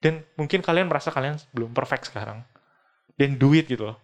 Dan 0.00 0.24
mungkin 0.40 0.64
kalian 0.64 0.88
merasa 0.88 1.12
kalian 1.12 1.36
belum 1.52 1.76
perfect 1.76 2.08
sekarang. 2.08 2.40
Dan 3.14 3.36
do 3.36 3.52
it 3.52 3.68
gitu 3.68 3.92
loh. 3.92 3.98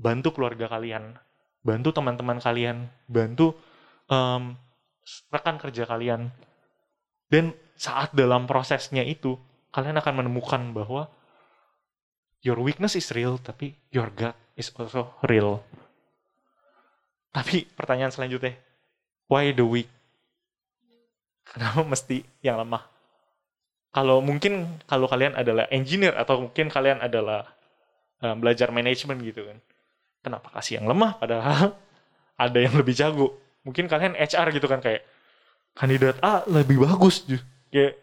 Bantu 0.00 0.32
keluarga 0.32 0.72
kalian. 0.72 1.14
Bantu 1.60 1.92
teman-teman 1.92 2.40
kalian, 2.40 2.88
bantu 3.10 3.52
um, 4.08 4.56
rekan 5.28 5.60
kerja 5.60 5.84
kalian. 5.84 6.32
Dan 7.28 7.52
saat 7.76 8.16
dalam 8.16 8.48
prosesnya 8.48 9.04
itu, 9.04 9.36
kalian 9.74 10.00
akan 10.00 10.14
menemukan 10.24 10.62
bahwa 10.72 11.12
your 12.42 12.58
weakness 12.62 12.94
is 12.98 13.08
real, 13.14 13.38
tapi 13.38 13.74
your 13.90 14.10
God 14.14 14.34
is 14.54 14.70
also 14.76 15.14
real. 15.26 15.62
Tapi 17.34 17.68
pertanyaan 17.76 18.10
selanjutnya, 18.10 18.56
why 19.30 19.52
the 19.52 19.64
weak? 19.64 19.90
Kenapa 21.48 21.84
mesti 21.84 22.24
yang 22.44 22.60
lemah? 22.60 22.84
Kalau 23.88 24.20
mungkin 24.20 24.68
kalau 24.84 25.08
kalian 25.08 25.32
adalah 25.32 25.64
engineer 25.72 26.12
atau 26.12 26.44
mungkin 26.44 26.68
kalian 26.68 27.00
adalah 27.00 27.48
um, 28.20 28.36
belajar 28.36 28.68
manajemen 28.68 29.16
gitu 29.24 29.48
kan, 29.48 29.58
kenapa 30.22 30.52
kasih 30.52 30.82
yang 30.82 30.86
lemah 30.90 31.16
padahal 31.16 31.72
ada 32.44 32.58
yang 32.58 32.74
lebih 32.76 32.94
jago 32.94 33.38
mungkin 33.62 33.88
kalian 33.90 34.14
HR 34.16 34.48
gitu 34.54 34.66
kan 34.68 34.80
kayak 34.80 35.02
kandidat 35.72 36.18
A 36.24 36.44
lebih 36.48 36.82
bagus 36.82 37.24
kayak 37.70 37.98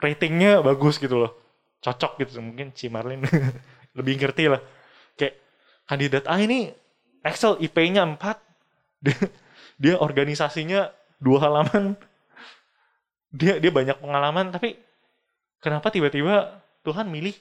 ratingnya 0.00 0.64
bagus 0.64 0.96
gitu 0.96 1.18
loh 1.20 1.32
cocok 1.80 2.20
gitu 2.24 2.40
mungkin 2.44 2.72
si 2.76 2.92
Marlin 2.92 3.24
lebih 3.98 4.20
ngerti 4.20 4.52
lah 4.52 4.60
kayak 5.16 5.40
kandidat 5.88 6.24
A 6.28 6.36
ini 6.40 6.70
Excel 7.24 7.60
IP-nya 7.60 8.04
4 8.04 9.04
dia, 9.04 9.16
dia 9.80 9.94
organisasinya 9.96 10.92
dua 11.20 11.48
halaman 11.48 11.96
dia 13.32 13.56
dia 13.56 13.72
banyak 13.72 13.96
pengalaman 14.00 14.52
tapi 14.52 14.76
kenapa 15.60 15.92
tiba-tiba 15.92 16.60
Tuhan 16.84 17.08
milih 17.12 17.36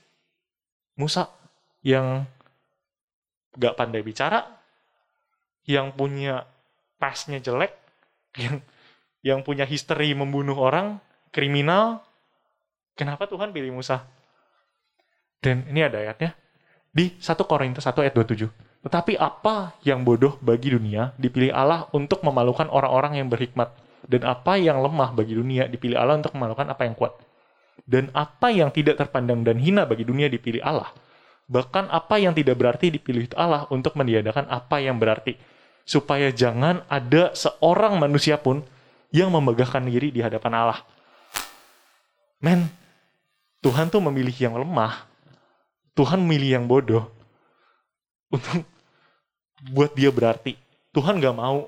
Musa 1.00 1.32
yang 1.80 2.28
gak 3.56 3.76
pandai 3.80 4.04
bicara, 4.04 4.44
yang 5.64 5.96
punya 5.96 6.44
pasnya 7.00 7.40
jelek, 7.40 7.72
yang 8.36 8.60
yang 9.24 9.40
punya 9.44 9.64
history 9.64 10.12
membunuh 10.12 10.60
orang, 10.60 11.00
kriminal. 11.32 12.04
Kenapa 13.00 13.32
Tuhan 13.32 13.56
pilih 13.56 13.72
Musa? 13.72 14.04
Dan 15.40 15.68
ini 15.72 15.84
ada 15.84 16.00
ayatnya 16.00 16.36
di 16.92 17.16
1 17.16 17.24
Korintus 17.48 17.88
1 17.88 17.96
ayat 18.04 18.14
27. 18.16 18.50
Tetapi 18.84 19.20
apa 19.20 19.76
yang 19.84 20.08
bodoh 20.08 20.40
bagi 20.40 20.72
dunia 20.72 21.12
dipilih 21.20 21.52
Allah 21.52 21.88
untuk 21.92 22.24
memalukan 22.24 22.68
orang-orang 22.72 23.20
yang 23.24 23.28
berhikmat. 23.28 23.72
Dan 24.10 24.24
apa 24.24 24.56
yang 24.56 24.80
lemah 24.80 25.12
bagi 25.12 25.36
dunia 25.36 25.68
dipilih 25.68 26.00
Allah 26.00 26.18
untuk 26.18 26.34
memalukan 26.36 26.68
apa 26.72 26.88
yang 26.88 26.96
kuat. 26.96 27.14
Dan 27.84 28.12
apa 28.16 28.52
yang 28.52 28.72
tidak 28.72 29.00
terpandang 29.00 29.44
dan 29.44 29.60
hina 29.60 29.84
bagi 29.84 30.08
dunia 30.08 30.32
dipilih 30.32 30.64
Allah 30.64 30.92
Bahkan 31.50 31.90
apa 31.90 32.22
yang 32.22 32.38
tidak 32.38 32.62
berarti 32.62 32.94
dipilih 32.94 33.34
Allah 33.34 33.66
untuk 33.74 33.98
meniadakan 33.98 34.46
apa 34.46 34.78
yang 34.78 35.02
berarti. 35.02 35.34
Supaya 35.82 36.30
jangan 36.30 36.86
ada 36.86 37.34
seorang 37.34 37.98
manusia 37.98 38.38
pun 38.38 38.62
yang 39.10 39.34
memegahkan 39.34 39.82
diri 39.90 40.14
di 40.14 40.22
hadapan 40.22 40.54
Allah. 40.54 40.80
Men, 42.38 42.70
Tuhan 43.66 43.90
tuh 43.90 43.98
memilih 43.98 44.38
yang 44.38 44.54
lemah. 44.62 45.09
Tuhan 46.00 46.24
memilih 46.24 46.64
yang 46.64 46.66
bodoh. 46.72 47.04
Untuk 48.32 48.64
buat 49.76 49.92
dia 49.92 50.08
berarti. 50.16 50.56
Tuhan 50.96 51.20
gak 51.20 51.36
mau 51.36 51.68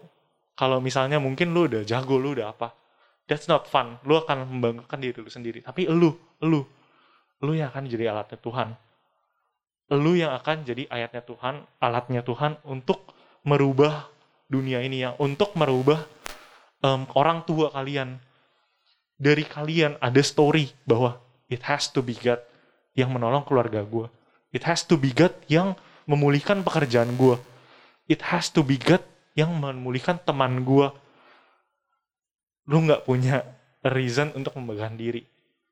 kalau 0.55 0.79
misalnya 0.79 1.19
mungkin 1.19 1.51
lu 1.51 1.67
udah 1.67 1.83
jago, 1.83 2.15
lu 2.15 2.39
udah 2.39 2.55
apa. 2.55 2.71
That's 3.27 3.51
not 3.51 3.67
fun. 3.67 3.99
Lu 4.07 4.15
akan 4.15 4.47
membanggakan 4.47 5.03
diri 5.03 5.19
lu 5.19 5.27
sendiri. 5.27 5.59
Tapi 5.59 5.91
lu, 5.91 6.15
lu, 6.47 6.63
lu 7.43 7.51
yang 7.51 7.75
akan 7.75 7.91
jadi 7.91 8.15
alatnya 8.15 8.39
Tuhan 8.39 8.71
lu 9.91 10.15
yang 10.15 10.31
akan 10.31 10.63
jadi 10.63 10.87
ayatnya 10.87 11.19
Tuhan, 11.27 11.67
alatnya 11.83 12.23
Tuhan 12.23 12.55
untuk 12.63 13.11
merubah 13.43 14.07
dunia 14.47 14.79
ini 14.79 15.03
yang 15.03 15.19
untuk 15.19 15.51
merubah 15.59 15.99
um, 16.79 17.03
orang 17.19 17.43
tua 17.43 17.67
kalian. 17.75 18.15
Dari 19.21 19.45
kalian 19.45 20.01
ada 20.01 20.17
story 20.25 20.73
bahwa 20.81 21.19
it 21.45 21.61
has 21.67 21.93
to 21.93 22.01
be 22.01 22.17
God 22.17 22.41
yang 22.97 23.13
menolong 23.13 23.45
keluarga 23.45 23.85
gue. 23.85 24.09
It 24.51 24.67
has 24.67 24.83
to 24.87 24.99
be 24.99 25.15
God 25.15 25.31
yang 25.47 25.79
memulihkan 26.07 26.63
pekerjaan 26.67 27.15
gue. 27.15 27.39
It 28.11 28.19
has 28.31 28.51
to 28.51 28.61
be 28.63 28.75
God 28.75 29.03
yang 29.35 29.55
memulihkan 29.55 30.19
teman 30.27 30.67
gue. 30.67 30.91
Lu 32.67 32.83
nggak 32.83 33.07
punya 33.07 33.47
reason 33.87 34.35
untuk 34.35 34.59
membanggakan 34.59 34.99
diri. 34.99 35.23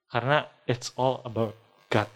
Karena 0.10 0.48
it's 0.66 0.96
all 0.96 1.22
about 1.28 1.54
God. 1.92 2.10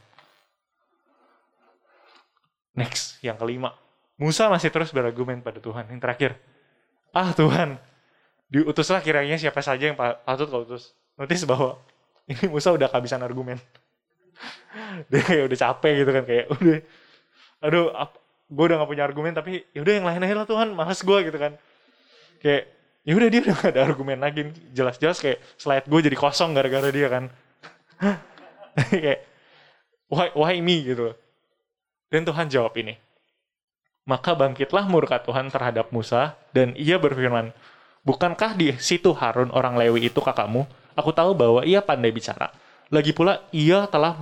Next, 2.73 3.21
yang 3.21 3.37
kelima. 3.37 3.77
Musa 4.17 4.49
masih 4.49 4.73
terus 4.73 4.89
berargumen 4.89 5.45
pada 5.45 5.61
Tuhan. 5.61 5.85
Yang 5.93 6.01
terakhir, 6.01 6.31
ah 7.13 7.29
Tuhan, 7.37 7.77
diutuslah 8.49 9.03
kiranya 9.05 9.37
siapa 9.37 9.61
saja 9.61 9.93
yang 9.93 9.97
patut 9.97 10.49
kau 10.49 10.65
utus. 10.65 10.97
Notice 11.19 11.45
bahwa 11.45 11.77
ini 12.31 12.49
Musa 12.49 12.73
udah 12.73 12.89
kehabisan 12.89 13.21
argumen. 13.21 13.61
Dia 15.11 15.45
udah 15.45 15.59
capek 15.59 15.93
gitu 16.03 16.11
kan 16.11 16.23
kayak 16.25 16.45
udah 16.49 16.77
aduh 17.63 17.87
gue 18.53 18.65
udah 18.69 18.75
gak 18.83 18.89
punya 18.91 19.03
argumen 19.07 19.31
tapi 19.31 19.63
yaudah 19.71 19.93
yang 19.95 20.05
lain 20.05 20.21
aja 20.27 20.35
lah 20.43 20.47
Tuhan 20.47 20.75
males 20.75 20.99
gue 20.99 21.19
gitu 21.31 21.37
kan 21.39 21.55
kayak 22.43 22.63
ya 23.07 23.13
udah 23.15 23.27
dia 23.31 23.39
udah 23.39 23.55
gak 23.55 23.71
ada 23.71 23.81
argumen 23.87 24.19
lagi 24.19 24.51
jelas-jelas 24.75 25.23
kayak 25.23 25.39
slide 25.55 25.87
gue 25.87 25.99
jadi 26.11 26.17
kosong 26.19 26.51
gara-gara 26.51 26.91
dia 26.91 27.07
kan 27.07 27.31
kayak 28.91 29.23
why 30.11 30.27
why 30.35 30.59
me 30.59 30.83
gitu 30.83 31.15
dan 32.13 32.29
Tuhan 32.29 32.45
jawab 32.45 32.77
ini. 32.77 32.93
Maka 34.05 34.37
bangkitlah 34.37 34.85
murka 34.85 35.17
Tuhan 35.25 35.49
terhadap 35.49 35.89
Musa, 35.89 36.37
dan 36.53 36.77
ia 36.77 37.01
berfirman, 37.01 37.49
Bukankah 38.05 38.53
di 38.53 38.77
situ 38.77 39.15
Harun 39.17 39.49
orang 39.49 39.79
Lewi 39.79 40.13
itu 40.13 40.21
kakakmu? 40.21 40.69
Aku 40.93 41.09
tahu 41.09 41.33
bahwa 41.33 41.65
ia 41.65 41.81
pandai 41.81 42.13
bicara. 42.13 42.53
Lagi 42.91 43.11
pula, 43.15 43.45
ia 43.55 43.85
telah 43.87 44.17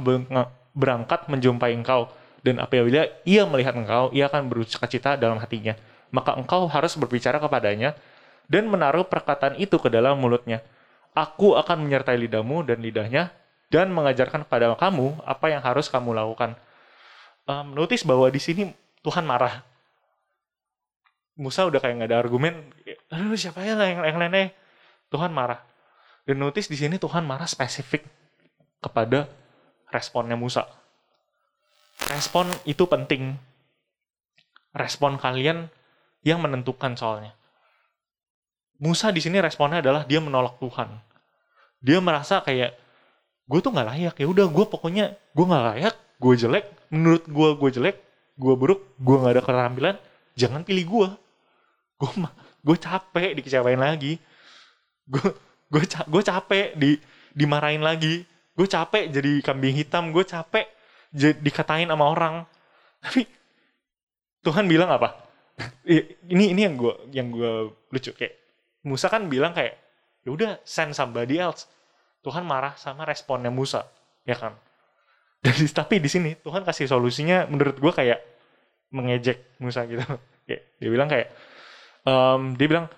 berangkat 0.75 1.29
menjumpai 1.31 1.73
engkau, 1.73 2.11
dan 2.41 2.61
apabila 2.61 3.09
ia 3.25 3.43
melihat 3.45 3.77
engkau, 3.77 4.09
ia 4.13 4.27
akan 4.27 4.49
berusaha 4.49 4.85
cita 4.85 5.17
dalam 5.17 5.37
hatinya. 5.39 5.77
Maka 6.11 6.35
engkau 6.35 6.67
harus 6.67 6.93
berbicara 6.99 7.39
kepadanya, 7.39 7.95
dan 8.51 8.67
menaruh 8.67 9.07
perkataan 9.07 9.55
itu 9.57 9.79
ke 9.79 9.87
dalam 9.87 10.19
mulutnya. 10.19 10.59
Aku 11.15 11.55
akan 11.55 11.87
menyertai 11.87 12.19
lidahmu 12.19 12.67
dan 12.67 12.83
lidahnya, 12.83 13.31
dan 13.71 13.87
mengajarkan 13.91 14.43
kepada 14.47 14.75
kamu 14.75 15.23
apa 15.23 15.45
yang 15.47 15.63
harus 15.63 15.87
kamu 15.87 16.11
lakukan 16.11 16.59
um, 17.47 17.73
notice 17.73 18.03
bahwa 18.05 18.27
di 18.29 18.41
sini 18.41 18.63
Tuhan 19.01 19.25
marah. 19.25 19.63
Musa 21.39 21.65
udah 21.65 21.79
kayak 21.79 21.95
nggak 21.97 22.09
ada 22.11 22.19
argumen 22.21 22.53
aduh 23.07 23.33
siapa 23.39 23.63
ya 23.63 23.73
yang, 23.73 24.03
yang 24.03 24.19
lainnya 24.19 24.51
Tuhan 25.09 25.31
marah 25.31 25.63
dan 26.27 26.37
notice 26.37 26.67
di 26.69 26.77
sini 26.77 27.01
Tuhan 27.01 27.23
marah 27.23 27.47
spesifik 27.47 28.03
kepada 28.81 29.29
responnya 29.93 30.35
Musa. 30.35 30.65
Respon 32.09 32.49
itu 32.65 32.89
penting. 32.89 33.37
Respon 34.73 35.21
kalian 35.21 35.69
yang 36.25 36.41
menentukan 36.41 36.97
soalnya. 36.97 37.37
Musa 38.81 39.13
di 39.13 39.21
sini 39.21 39.37
responnya 39.37 39.85
adalah 39.85 40.09
dia 40.09 40.17
menolak 40.17 40.57
Tuhan. 40.57 40.89
Dia 41.85 42.01
merasa 42.01 42.41
kayak 42.41 42.73
gue 43.45 43.59
tuh 43.61 43.69
nggak 43.69 43.87
layak. 43.93 44.15
Ya 44.17 44.27
udah 44.27 44.49
gue 44.49 44.65
pokoknya 44.65 45.13
gue 45.37 45.45
nggak 45.45 45.65
layak 45.77 45.95
gue 46.17 46.33
jelek 46.37 46.65
menurut 46.89 47.23
gue 47.25 47.49
gue 47.57 47.69
jelek 47.77 47.97
gue 48.37 48.53
buruk 48.57 48.81
gue 49.01 49.15
nggak 49.17 49.33
ada 49.37 49.41
keterampilan 49.41 49.95
jangan 50.37 50.61
pilih 50.61 50.85
gue 50.85 51.09
gue 51.97 52.09
gue 52.65 52.77
capek 52.81 53.37
dikecewain 53.37 53.77
lagi. 53.77 54.17
Gue 55.05 55.29
gue 55.69 55.83
gue 55.85 56.21
capek 56.25 56.73
di 56.73 56.97
dimarahin 57.37 57.85
lagi 57.85 58.25
gue 58.61 58.69
capek 58.69 59.09
jadi 59.09 59.41
kambing 59.41 59.73
hitam 59.73 60.13
gue 60.13 60.21
capek 60.21 60.69
dikatain 61.17 61.89
sama 61.89 62.05
orang. 62.13 62.45
Tapi 63.01 63.25
Tuhan 64.45 64.69
bilang 64.69 64.93
apa? 64.93 65.17
Ini 65.85 66.53
ini 66.53 66.61
yang 66.61 66.77
gue 66.77 66.93
yang 67.09 67.33
gue 67.33 67.73
lucu. 67.89 68.13
Kayak 68.13 68.37
Musa 68.85 69.09
kan 69.09 69.25
bilang 69.25 69.57
kayak 69.57 69.81
ya 70.21 70.29
udah 70.29 70.51
send 70.61 70.93
somebody 70.93 71.41
else. 71.41 71.65
Tuhan 72.21 72.45
marah 72.45 72.77
sama 72.77 73.01
responnya 73.01 73.49
Musa 73.49 73.81
ya 74.29 74.37
kan? 74.37 74.53
Dan 75.43 75.57
tapi 75.73 75.97
di 75.97 76.05
sini 76.05 76.37
Tuhan 76.37 76.61
kasih 76.61 76.85
solusinya 76.85 77.49
menurut 77.49 77.81
gue 77.81 77.89
kayak 77.89 78.21
mengejek 78.93 79.57
Musa 79.57 79.89
gitu. 79.89 80.05
Kayak 80.45 80.61
dia 80.81 80.89
bilang 80.89 81.07
kayak 81.07 81.27
um, 82.01 82.57
dia 82.57 82.65
bilang 82.65 82.89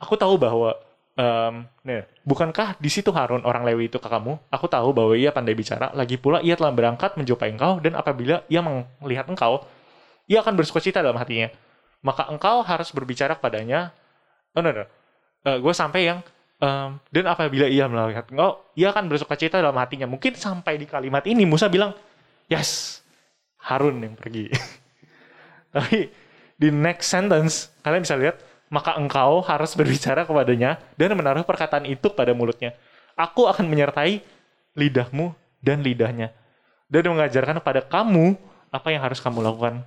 aku 0.00 0.16
tahu 0.16 0.40
bahwa 0.40 0.74
um, 1.16 1.64
nih, 1.82 2.04
bukankah 2.22 2.76
di 2.78 2.92
situ 2.92 3.10
Harun 3.10 3.42
orang 3.42 3.64
Lewi 3.64 3.88
itu 3.88 3.96
kakakmu? 3.96 4.38
Aku 4.52 4.68
tahu 4.68 4.92
bahwa 4.92 5.16
ia 5.16 5.32
pandai 5.32 5.56
bicara. 5.56 5.90
Lagi 5.96 6.20
pula 6.20 6.44
ia 6.44 6.54
telah 6.54 6.70
berangkat 6.70 7.16
menjumpai 7.16 7.56
engkau 7.56 7.80
dan 7.80 7.96
apabila 7.96 8.44
ia 8.46 8.60
melihat 9.00 9.26
engkau, 9.26 9.64
ia 10.28 10.44
akan 10.44 10.54
bersuka 10.54 10.78
cita 10.78 11.00
dalam 11.00 11.16
hatinya. 11.16 11.50
Maka 12.04 12.28
engkau 12.30 12.62
harus 12.62 12.92
berbicara 12.92 13.34
kepadanya. 13.34 13.90
Oh, 14.54 14.62
no, 14.62 14.70
no. 14.70 14.84
Uh, 15.46 15.58
gue 15.58 15.72
sampai 15.74 16.10
yang 16.12 16.18
um, 16.60 17.00
dan 17.10 17.24
apabila 17.26 17.66
ia 17.66 17.88
melihat 17.88 18.28
engkau, 18.30 18.62
ia 18.76 18.92
akan 18.92 19.08
bersuka 19.10 19.34
cita 19.34 19.58
dalam 19.58 19.76
hatinya. 19.80 20.06
Mungkin 20.06 20.36
sampai 20.36 20.78
di 20.78 20.86
kalimat 20.86 21.24
ini 21.26 21.48
Musa 21.48 21.66
bilang, 21.66 21.96
yes, 22.46 23.00
Harun 23.66 23.98
yang 23.98 24.14
pergi. 24.14 24.52
Tapi 25.74 26.08
di 26.56 26.68
next 26.72 27.12
sentence 27.12 27.68
kalian 27.84 28.02
bisa 28.02 28.16
lihat 28.16 28.36
maka 28.76 28.92
engkau 29.00 29.40
harus 29.40 29.72
berbicara 29.72 30.28
kepadanya 30.28 30.76
dan 31.00 31.16
menaruh 31.16 31.48
perkataan 31.48 31.88
itu 31.88 32.12
pada 32.12 32.36
mulutnya. 32.36 32.76
Aku 33.16 33.48
akan 33.48 33.64
menyertai 33.64 34.20
lidahmu 34.76 35.32
dan 35.64 35.80
lidahnya 35.80 36.36
dan 36.92 37.08
mengajarkan 37.08 37.56
kepada 37.64 37.80
kamu 37.80 38.36
apa 38.68 38.88
yang 38.92 39.00
harus 39.00 39.16
kamu 39.24 39.40
lakukan. 39.40 39.80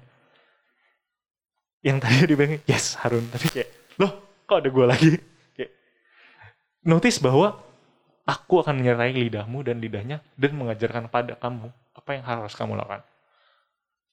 Yang 1.86 1.98
tadi 2.02 2.16
dibilang, 2.34 2.58
yes 2.66 2.98
Harun. 2.98 3.30
Tapi 3.30 3.46
kayak, 3.54 3.70
loh 4.02 4.42
kok 4.50 4.66
ada 4.66 4.70
gue 4.74 4.86
lagi? 4.90 5.12
Kayak, 5.54 5.72
notice 6.82 7.22
bahwa 7.22 7.62
aku 8.26 8.66
akan 8.66 8.82
menyertai 8.82 9.14
lidahmu 9.14 9.62
dan 9.62 9.78
lidahnya 9.78 10.18
dan 10.34 10.52
mengajarkan 10.58 11.14
pada 11.14 11.38
kamu 11.38 11.70
apa 11.94 12.10
yang 12.18 12.26
harus 12.26 12.58
kamu 12.58 12.74
lakukan. 12.74 13.06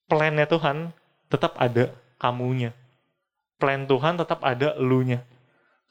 Plannya 0.06 0.44
Tuhan 0.44 0.92
tetap 1.32 1.56
ada 1.56 1.88
kamunya. 2.20 2.76
Plan 3.57 3.88
Tuhan 3.88 4.20
tetap 4.20 4.44
ada 4.44 4.76
elunya. 4.76 5.24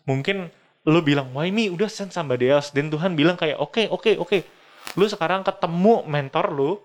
Mungkin 0.06 0.54
lu 0.86 1.00
bilang, 1.02 1.34
why 1.34 1.50
me? 1.50 1.74
Udah 1.74 1.90
send 1.90 2.14
somebody 2.14 2.50
else. 2.50 2.70
Dan 2.70 2.94
Tuhan 2.94 3.18
bilang 3.18 3.34
kayak, 3.36 3.58
oke, 3.58 3.74
okay, 3.74 3.86
oke, 3.90 4.02
okay, 4.02 4.16
oke. 4.22 4.30
Okay. 4.30 4.42
Lu 4.94 5.10
sekarang 5.10 5.42
ketemu 5.42 6.06
mentor 6.06 6.54
lu, 6.54 6.78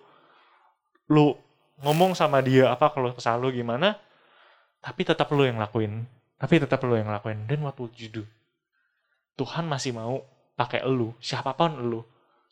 lu 1.12 1.36
ngomong 1.84 2.16
sama 2.16 2.40
dia 2.40 2.72
apa 2.72 2.88
kalau 2.92 3.12
kesal 3.12 3.36
lu 3.36 3.52
gimana, 3.52 4.00
tapi 4.80 5.04
tetap 5.04 5.28
lu 5.36 5.44
yang 5.44 5.60
lakuin. 5.60 6.08
Tapi 6.40 6.56
tetap 6.56 6.80
lu 6.88 6.96
yang 6.96 7.12
lakuin. 7.12 7.44
Dan 7.44 7.60
what 7.60 7.76
would 7.76 7.92
you 8.00 8.08
do? 8.08 8.24
Tuhan 9.36 9.68
masih 9.68 9.92
mau 9.92 10.24
pakai 10.56 10.84
lu, 10.88 11.12
siapa 11.20 11.52
pun 11.56 11.76
lu, 11.80 12.00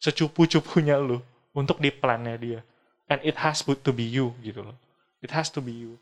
secupu-cupunya 0.00 1.00
lu, 1.00 1.20
untuk 1.56 1.80
di 1.80 1.88
plannya 1.92 2.36
dia. 2.36 2.60
And 3.08 3.24
it 3.24 3.40
has 3.40 3.64
to 3.64 3.92
be 3.92 4.04
you, 4.04 4.36
gitu 4.44 4.64
loh. 4.64 4.76
It 5.24 5.32
has 5.32 5.48
to 5.56 5.64
be 5.64 5.72
you. 5.72 5.96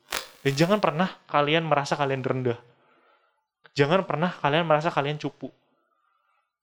Dan 0.47 0.55
jangan 0.55 0.79
pernah 0.79 1.11
kalian 1.27 1.67
merasa 1.67 1.99
kalian 1.99 2.23
rendah. 2.23 2.55
Jangan 3.75 4.07
pernah 4.07 4.31
kalian 4.31 4.63
merasa 4.63 4.95
kalian 4.95 5.19
cupu. 5.19 5.51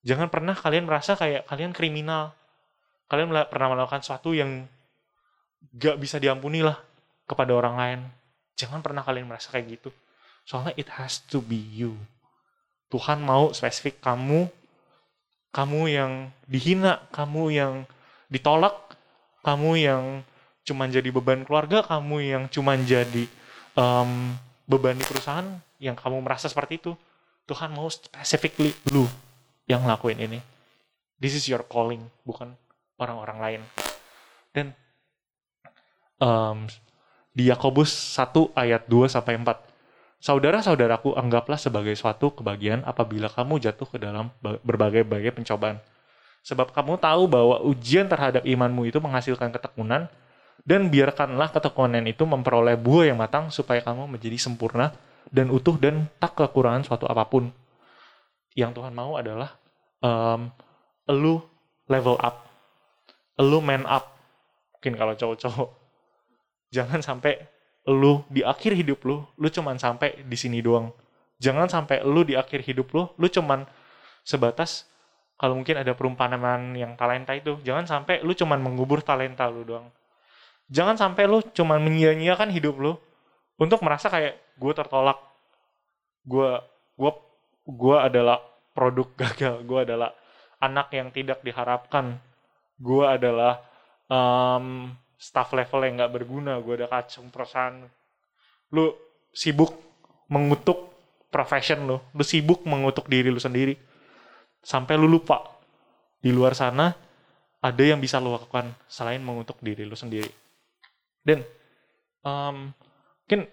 Jangan 0.07 0.31
pernah 0.31 0.55
kalian 0.55 0.87
merasa 0.87 1.19
kayak 1.19 1.43
kalian 1.51 1.75
kriminal. 1.75 2.31
Kalian 3.11 3.27
pernah 3.51 3.75
melakukan 3.75 3.99
sesuatu 3.99 4.31
yang 4.31 4.63
gak 5.75 5.99
bisa 5.99 6.15
diampuni 6.15 6.63
lah 6.63 6.79
kepada 7.27 7.51
orang 7.51 7.75
lain. 7.75 7.99
Jangan 8.55 8.79
pernah 8.79 9.03
kalian 9.03 9.27
merasa 9.27 9.51
kayak 9.51 9.75
gitu. 9.75 9.91
Soalnya 10.47 10.71
it 10.79 10.87
has 10.87 11.19
to 11.27 11.43
be 11.43 11.59
you. 11.59 11.99
Tuhan 12.87 13.19
mau 13.19 13.51
spesifik 13.51 13.99
kamu, 13.99 14.47
kamu 15.51 15.81
yang 15.91 16.31
dihina, 16.47 17.03
kamu 17.11 17.51
yang 17.51 17.73
ditolak, 18.31 18.95
kamu 19.43 19.75
yang 19.75 20.03
cuman 20.63 20.87
jadi 20.87 21.11
beban 21.11 21.43
keluarga, 21.43 21.83
kamu 21.83 22.15
yang 22.23 22.43
cuman 22.47 22.79
jadi 22.87 23.27
um, 23.77 24.33
beban 24.65 24.97
di 24.97 25.05
perusahaan 25.05 25.45
yang 25.81 25.97
kamu 25.97 26.23
merasa 26.23 26.47
seperti 26.47 26.79
itu, 26.79 26.93
Tuhan 27.49 27.75
mau 27.75 27.91
specifically 27.91 28.71
lu 28.93 29.05
yang 29.67 29.83
ngelakuin 29.83 30.19
ini. 30.23 30.39
This 31.19 31.35
is 31.35 31.47
your 31.47 31.63
calling, 31.67 32.03
bukan 32.27 32.55
orang-orang 32.99 33.37
lain. 33.39 33.61
Dan 34.51 34.65
um, 36.19 36.67
di 37.33 37.49
Yakobus 37.49 37.91
1 38.15 38.53
ayat 38.55 38.85
2 38.87 39.09
sampai 39.09 39.39
4. 39.39 39.73
Saudara-saudaraku, 40.23 41.19
anggaplah 41.19 41.59
sebagai 41.59 41.91
suatu 41.99 42.31
kebahagiaan 42.31 42.87
apabila 42.87 43.27
kamu 43.27 43.59
jatuh 43.59 43.87
ke 43.91 43.99
dalam 43.99 44.31
berbagai-bagai 44.39 45.35
pencobaan. 45.35 45.83
Sebab 46.47 46.71
kamu 46.71 46.95
tahu 46.99 47.27
bahwa 47.27 47.59
ujian 47.63 48.07
terhadap 48.07 48.47
imanmu 48.47 48.87
itu 48.87 49.03
menghasilkan 49.03 49.51
ketekunan, 49.51 50.07
dan 50.63 50.87
biarkanlah 50.87 51.51
ketekunan 51.51 52.07
itu 52.07 52.23
memperoleh 52.23 52.79
buah 52.79 53.11
yang 53.11 53.19
matang 53.19 53.51
supaya 53.51 53.83
kamu 53.83 54.15
menjadi 54.15 54.39
sempurna 54.39 54.95
dan 55.27 55.51
utuh 55.51 55.75
dan 55.75 56.07
tak 56.23 56.39
kekurangan 56.39 56.87
suatu 56.87 57.03
apa 57.03 57.27
pun. 57.27 57.51
Yang 58.55 58.79
Tuhan 58.79 58.95
mau 58.95 59.19
adalah 59.19 59.59
um, 59.99 60.47
lu 61.11 61.43
level 61.91 62.15
up, 62.23 62.47
lu 63.43 63.59
man 63.59 63.83
up. 63.83 64.15
Mungkin 64.79 64.95
kalau 64.95 65.13
cowok-cowok, 65.19 65.69
jangan 66.75 67.03
sampai 67.03 67.43
lu 67.91 68.23
di 68.31 68.39
akhir 68.39 68.71
hidup 68.71 69.03
lu, 69.03 69.27
lu 69.35 69.47
cuman 69.51 69.75
sampai 69.75 70.23
di 70.23 70.37
sini 70.39 70.63
doang. 70.63 70.95
Jangan 71.43 71.67
sampai 71.67 72.07
lu 72.07 72.23
di 72.23 72.39
akhir 72.39 72.63
hidup 72.63 72.87
lu, 72.95 73.11
lu 73.19 73.27
cuman 73.27 73.67
sebatas 74.23 74.87
kalau 75.35 75.59
mungkin 75.59 75.75
ada 75.75 75.91
perumpamaan 75.91 76.71
yang 76.71 76.95
talenta 76.95 77.35
itu, 77.35 77.59
jangan 77.67 77.83
sampai 77.83 78.23
lu 78.23 78.31
cuman 78.31 78.63
mengubur 78.63 79.03
talenta 79.03 79.51
lu 79.51 79.67
doang 79.67 79.91
jangan 80.73 80.97
sampai 80.97 81.29
lu 81.29 81.45
cuman 81.53 81.77
menyia-nyiakan 81.77 82.49
hidup 82.49 82.75
lu. 82.81 82.93
Untuk 83.61 83.85
merasa 83.85 84.09
kayak 84.09 84.57
gue 84.57 84.73
tertolak. 84.73 85.21
Gue 86.25 86.57
gue 86.97 87.11
gue 87.69 87.97
adalah 88.01 88.41
produk 88.73 89.07
gagal. 89.21 89.61
Gue 89.63 89.85
adalah 89.85 90.09
anak 90.57 90.89
yang 90.89 91.13
tidak 91.13 91.45
diharapkan. 91.45 92.17
Gue 92.81 93.05
adalah 93.05 93.61
um, 94.09 94.89
staff 95.21 95.53
level 95.53 95.85
yang 95.85 96.01
nggak 96.01 96.13
berguna. 96.17 96.57
Gue 96.65 96.81
ada 96.81 96.89
kacau 96.89 97.21
perusahaan. 97.29 97.85
Lu 98.73 98.89
sibuk 99.29 99.77
mengutuk 100.33 100.89
profession 101.29 101.85
lu. 101.85 102.01
Lu 102.17 102.23
sibuk 102.25 102.65
mengutuk 102.65 103.05
diri 103.05 103.29
lu 103.29 103.37
sendiri. 103.37 103.77
Sampai 104.65 104.97
lu 104.97 105.05
lupa. 105.05 105.53
Di 106.23 106.33
luar 106.33 106.57
sana 106.57 106.95
ada 107.61 107.83
yang 107.83 108.01
bisa 108.01 108.17
lu 108.17 108.31
lakukan 108.33 108.73
selain 108.87 109.19
mengutuk 109.19 109.59
diri 109.59 109.83
lu 109.83 109.95
sendiri 109.95 110.42
dan 111.23 111.43
um, 112.23 112.71
mungkin 113.25 113.47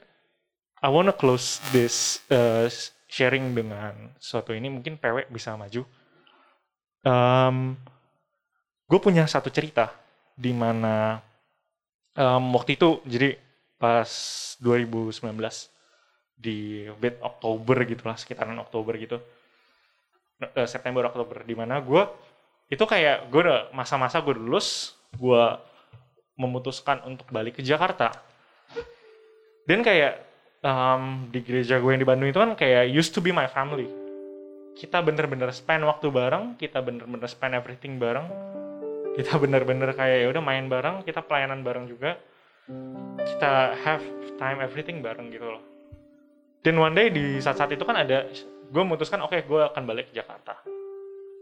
I 0.80 0.88
wanna 0.88 1.14
close 1.14 1.62
this 1.70 2.24
uh, 2.30 2.66
sharing 3.10 3.52
dengan 3.52 4.14
suatu 4.22 4.54
ini 4.54 4.70
mungkin 4.70 4.96
PW 4.96 5.26
bisa 5.30 5.58
maju. 5.58 5.82
Um, 7.00 7.74
gue 8.90 9.00
punya 9.00 9.24
satu 9.24 9.48
cerita 9.48 9.94
di 10.34 10.50
mana 10.50 11.22
um, 12.16 12.54
waktu 12.56 12.74
itu 12.76 13.00
jadi 13.06 13.36
pas 13.80 14.08
2019 14.60 15.20
di 16.40 16.88
bed 16.96 17.20
Oktober 17.20 17.76
gitu 17.84 18.02
lah 18.08 18.16
sekitaran 18.16 18.56
Oktober 18.60 18.96
gitu 18.96 19.20
uh, 20.40 20.68
September 20.68 21.08
Oktober 21.08 21.44
di 21.44 21.52
mana 21.52 21.80
gue 21.84 22.02
itu 22.72 22.80
kayak 22.84 23.28
gue 23.28 23.40
udah 23.44 23.60
masa-masa 23.76 24.24
gue 24.24 24.32
lulus 24.32 24.96
gue 25.16 25.44
memutuskan 26.40 27.04
untuk 27.04 27.28
balik 27.28 27.60
ke 27.60 27.62
Jakarta. 27.62 28.16
Dan 29.68 29.84
kayak 29.84 30.24
um, 30.64 31.28
di 31.28 31.44
gereja 31.44 31.76
gue 31.76 31.90
yang 31.92 32.00
di 32.00 32.08
Bandung 32.08 32.32
itu 32.32 32.40
kan 32.40 32.56
kayak 32.56 32.88
used 32.88 33.12
to 33.12 33.20
be 33.20 33.28
my 33.28 33.44
family. 33.44 33.88
Kita 34.72 35.04
bener-bener 35.04 35.52
spend 35.52 35.84
waktu 35.84 36.08
bareng 36.08 36.56
kita 36.56 36.80
bener-bener 36.80 37.28
spend 37.28 37.52
everything 37.52 38.00
bareng. 38.00 38.24
Kita 39.20 39.36
bener-bener 39.36 39.92
kayak 39.92 40.24
ya 40.24 40.26
udah 40.32 40.42
main 40.42 40.64
bareng 40.70 41.04
kita 41.04 41.20
pelayanan 41.20 41.60
bareng 41.60 41.84
juga. 41.90 42.16
Kita 43.20 43.76
have 43.84 44.00
time 44.40 44.64
everything 44.64 45.04
bareng 45.04 45.28
gitu 45.28 45.44
loh. 45.44 45.62
Dan 46.64 46.80
one 46.80 46.96
day 46.96 47.12
di 47.12 47.40
saat-saat 47.40 47.72
itu 47.76 47.84
kan 47.84 48.00
ada 48.00 48.28
gue 48.70 48.82
memutuskan 48.84 49.20
oke 49.20 49.34
okay, 49.34 49.44
gue 49.44 49.60
akan 49.60 49.82
balik 49.84 50.12
ke 50.12 50.16
Jakarta. 50.16 50.56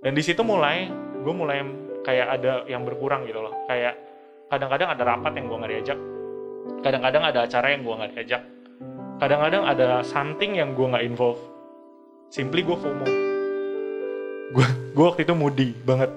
Dan 0.02 0.14
di 0.14 0.22
situ 0.22 0.42
mulai 0.42 0.90
gue 1.22 1.34
mulai 1.34 1.62
kayak 2.06 2.26
ada 2.40 2.52
yang 2.66 2.82
berkurang 2.86 3.26
gitu 3.28 3.42
loh. 3.42 3.54
Kayak 3.68 3.98
kadang-kadang 4.48 4.88
ada 4.96 5.02
rapat 5.04 5.32
yang 5.36 5.46
gue 5.46 5.58
nggak 5.60 5.72
diajak. 5.76 5.98
Kadang-kadang 6.80 7.22
ada 7.28 7.38
acara 7.44 7.66
yang 7.72 7.82
gue 7.84 7.94
nggak 7.94 8.10
diajak. 8.16 8.42
Kadang-kadang 9.18 9.62
ada 9.68 9.86
something 10.04 10.56
yang 10.56 10.72
gue 10.72 10.86
nggak 10.88 11.04
involve. 11.04 11.40
Simply 12.32 12.64
gue 12.64 12.76
FOMO. 12.76 13.06
Gue 14.56 14.66
gue 14.96 15.04
waktu 15.04 15.22
itu 15.28 15.34
moody 15.36 15.68
banget. 15.84 16.10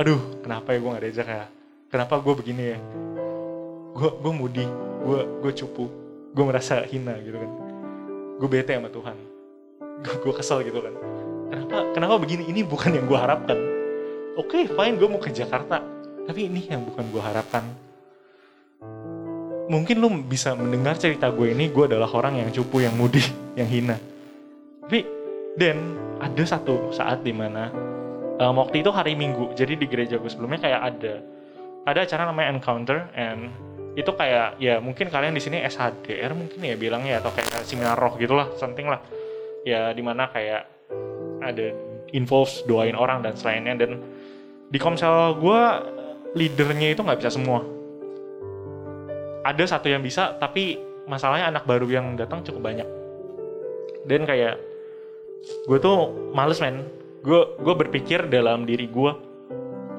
Aduh 0.00 0.22
kenapa 0.46 0.70
ya 0.70 0.78
gue 0.78 0.90
nggak 0.90 1.04
diajak 1.10 1.28
ya? 1.28 1.46
Kenapa 1.90 2.14
gue 2.22 2.34
begini 2.38 2.64
ya? 2.74 2.78
Gue 3.90 4.10
gue 4.14 4.32
moody. 4.32 4.66
Gue 5.02 5.20
gue 5.42 5.52
cupu. 5.58 5.90
Gue 6.30 6.44
merasa 6.46 6.86
hina 6.86 7.18
gitu 7.26 7.34
kan. 7.34 7.50
Gue 8.38 8.48
bete 8.48 8.70
sama 8.78 8.86
Tuhan. 8.86 9.16
Gue 10.06 10.14
gue 10.30 10.32
kesel 10.38 10.62
gitu 10.62 10.78
kan. 10.78 10.94
Kenapa 11.50 11.76
kenapa 11.90 12.14
begini? 12.22 12.46
Ini 12.46 12.62
bukan 12.62 12.94
yang 12.94 13.10
gue 13.10 13.18
harapkan. 13.18 13.58
Oke 14.38 14.62
okay, 14.62 14.70
fine. 14.70 14.94
Gue 14.94 15.10
mau 15.10 15.18
ke 15.18 15.34
Jakarta 15.34 15.99
tapi 16.26 16.48
ini 16.48 16.66
yang 16.68 16.84
bukan 16.84 17.04
gue 17.08 17.22
harapkan. 17.22 17.64
Mungkin 19.70 20.02
lu 20.02 20.10
bisa 20.26 20.58
mendengar 20.58 20.98
cerita 20.98 21.30
gue 21.30 21.54
ini 21.54 21.70
gue 21.70 21.86
adalah 21.86 22.10
orang 22.10 22.42
yang 22.42 22.50
cupu 22.50 22.82
yang 22.82 22.96
mudi 22.98 23.22
yang 23.58 23.68
hina. 23.70 23.96
Tapi 24.84 25.06
dan 25.54 25.96
ada 26.20 26.44
satu 26.44 26.90
saat 26.92 27.22
di 27.22 27.32
mana 27.32 27.70
um, 28.40 28.54
waktu 28.60 28.82
itu 28.82 28.90
hari 28.90 29.14
minggu 29.14 29.52
jadi 29.54 29.74
di 29.76 29.86
gereja 29.86 30.16
gue 30.16 30.30
sebelumnya 30.30 30.62
kayak 30.62 30.80
ada 30.80 31.14
ada 31.84 31.98
acara 32.04 32.22
namanya 32.28 32.48
encounter 32.54 33.08
and 33.16 33.50
itu 33.98 34.10
kayak 34.14 34.56
ya 34.62 34.78
mungkin 34.78 35.10
kalian 35.10 35.34
di 35.34 35.42
sini 35.42 35.58
SHDR 35.66 36.30
mungkin 36.32 36.62
ya 36.62 36.78
bilangnya 36.78 37.18
atau 37.18 37.34
kayak 37.34 37.66
seminar 37.66 37.98
roh 37.98 38.14
gitulah 38.14 38.48
something 38.54 38.86
lah. 38.86 39.02
Ya 39.66 39.90
di 39.92 40.00
mana 40.00 40.30
kayak 40.30 40.62
ada 41.42 41.74
involves 42.14 42.62
doain 42.64 42.94
orang 42.94 43.20
dan 43.26 43.34
selainnya 43.34 43.74
dan 43.86 44.00
di 44.70 44.78
komsel 44.78 45.36
gue 45.42 45.62
leadernya 46.34 46.94
itu 46.94 47.00
nggak 47.02 47.20
bisa 47.20 47.32
semua. 47.34 47.66
Ada 49.42 49.76
satu 49.76 49.88
yang 49.88 50.04
bisa 50.04 50.36
tapi 50.36 50.78
masalahnya 51.08 51.50
anak 51.50 51.64
baru 51.66 51.88
yang 51.90 52.14
datang 52.14 52.44
cukup 52.46 52.70
banyak. 52.70 52.88
Dan 54.06 54.24
kayak 54.28 54.60
gue 55.66 55.78
tuh 55.80 56.30
males 56.36 56.60
men. 56.62 56.86
Gue 57.20 57.56
gue 57.60 57.74
berpikir 57.76 58.32
dalam 58.32 58.64
diri 58.64 58.88
gue 58.88 59.12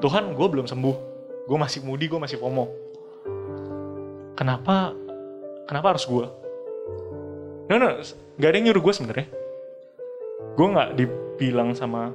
Tuhan 0.02 0.34
gue 0.34 0.46
belum 0.48 0.66
sembuh. 0.66 0.96
Gue 1.46 1.58
masih 1.58 1.84
mudi 1.84 2.10
gue 2.10 2.18
masih 2.18 2.38
FOMO. 2.38 2.66
Kenapa 4.34 4.94
kenapa 5.68 5.94
harus 5.94 6.06
gue 6.08 6.26
no 7.70 7.78
no 7.78 7.88
gak 8.36 8.48
ada 8.52 8.56
yang 8.58 8.72
nyuruh 8.72 8.82
gue 8.82 8.94
sebenarnya. 8.94 9.26
Gue 10.58 10.66
nggak 10.68 10.90
dibilang 10.98 11.72
sama 11.78 12.10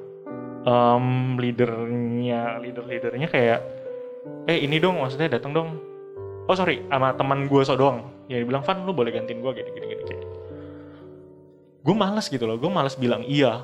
um, 0.68 1.39
leadernya 1.39 2.59
leader 2.59 2.84
leadernya 2.84 3.28
kayak 3.32 3.59
eh 4.47 4.63
ini 4.63 4.80
dong 4.80 4.99
maksudnya 5.03 5.38
datang 5.38 5.51
dong. 5.51 5.69
Oh 6.47 6.55
sorry 6.55 6.84
sama 6.88 7.11
teman 7.15 7.45
gue 7.51 7.61
so 7.63 7.75
doang. 7.75 8.07
Ya 8.32 8.39
bilang 8.43 8.63
Van 8.63 8.84
lu 8.84 8.91
boleh 8.91 9.11
gantiin 9.11 9.39
gue 9.39 9.51
gini 9.55 9.69
gini 9.71 9.88
gini 9.88 10.28
gue 11.88 11.95
males 11.95 12.28
gitu 12.28 12.43
loh 12.43 12.59
gue 12.59 12.67
males 12.67 12.99
bilang 12.99 13.23
iya. 13.23 13.63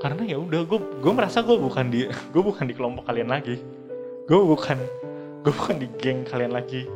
Karena 0.00 0.24
ya 0.24 0.40
udah 0.40 0.64
gue 0.64 0.80
gue 0.80 1.12
merasa 1.12 1.44
gue 1.44 1.60
bukan 1.60 1.92
di 1.92 2.08
gue 2.32 2.42
bukan 2.42 2.64
di 2.64 2.72
kelompok 2.72 3.04
kalian 3.04 3.28
lagi. 3.28 3.60
Gue 4.24 4.40
bukan 4.40 4.80
gue 5.44 5.52
bukan 5.52 5.76
di 5.76 5.92
geng 6.00 6.24
kalian 6.24 6.56
lagi. 6.56 6.88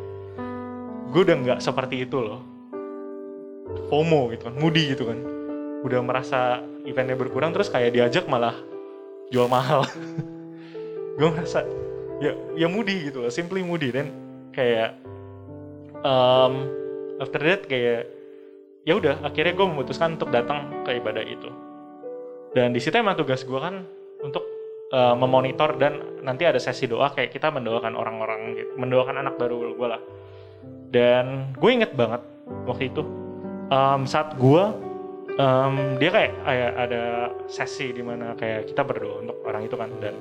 Gue 1.12 1.20
udah 1.28 1.36
nggak 1.36 1.60
seperti 1.60 2.08
itu 2.08 2.16
loh. 2.16 2.40
FOMO 3.92 4.32
gitu 4.32 4.48
kan 4.48 4.54
moody 4.56 4.96
gitu 4.96 5.04
kan. 5.04 5.20
Udah 5.84 6.00
merasa 6.00 6.64
eventnya 6.88 7.20
berkurang 7.20 7.52
terus 7.52 7.68
kayak 7.68 7.92
diajak 7.92 8.24
malah 8.24 8.56
jual 9.28 9.52
mahal. 9.52 9.84
Gue 11.20 11.28
merasa 11.28 11.60
ya 12.22 12.32
ya 12.54 12.70
moody 12.70 13.10
gitu 13.10 13.26
loh 13.26 13.32
simply 13.34 13.66
moody. 13.66 13.90
Dan 13.90 14.06
kayak 14.54 14.94
um, 16.06 16.70
after 17.18 17.42
that 17.42 17.66
kayak 17.66 18.06
ya 18.86 18.94
udah 18.94 19.18
akhirnya 19.26 19.54
gue 19.58 19.66
memutuskan 19.66 20.14
untuk 20.14 20.30
datang 20.30 20.86
ke 20.86 21.02
ibadah 21.02 21.24
itu. 21.26 21.50
Dan 22.54 22.70
di 22.70 22.78
situ 22.78 22.94
emang 22.94 23.18
tugas 23.18 23.42
gue 23.42 23.58
kan 23.58 23.82
untuk 24.22 24.44
uh, 24.94 25.16
memonitor 25.18 25.74
dan 25.80 26.22
nanti 26.22 26.46
ada 26.46 26.62
sesi 26.62 26.86
doa 26.86 27.10
kayak 27.10 27.34
kita 27.34 27.50
mendoakan 27.50 27.96
orang-orang 27.98 28.54
gitu 28.54 28.72
mendoakan 28.78 29.18
anak 29.18 29.34
baru 29.40 29.74
gue 29.74 29.88
lah. 29.88 30.02
Dan 30.92 31.56
gue 31.56 31.70
inget 31.72 31.96
banget 31.96 32.20
waktu 32.68 32.92
itu 32.92 33.02
um, 33.72 34.04
saat 34.04 34.36
gue 34.36 34.64
um, 35.40 35.74
dia 35.96 36.10
kayak, 36.12 36.32
ada 36.76 37.32
sesi 37.48 37.96
di 37.96 38.04
mana 38.04 38.36
kayak 38.36 38.68
kita 38.68 38.84
berdoa 38.84 39.24
untuk 39.24 39.36
orang 39.48 39.62
itu 39.64 39.76
kan. 39.80 39.90
Dan 39.96 40.14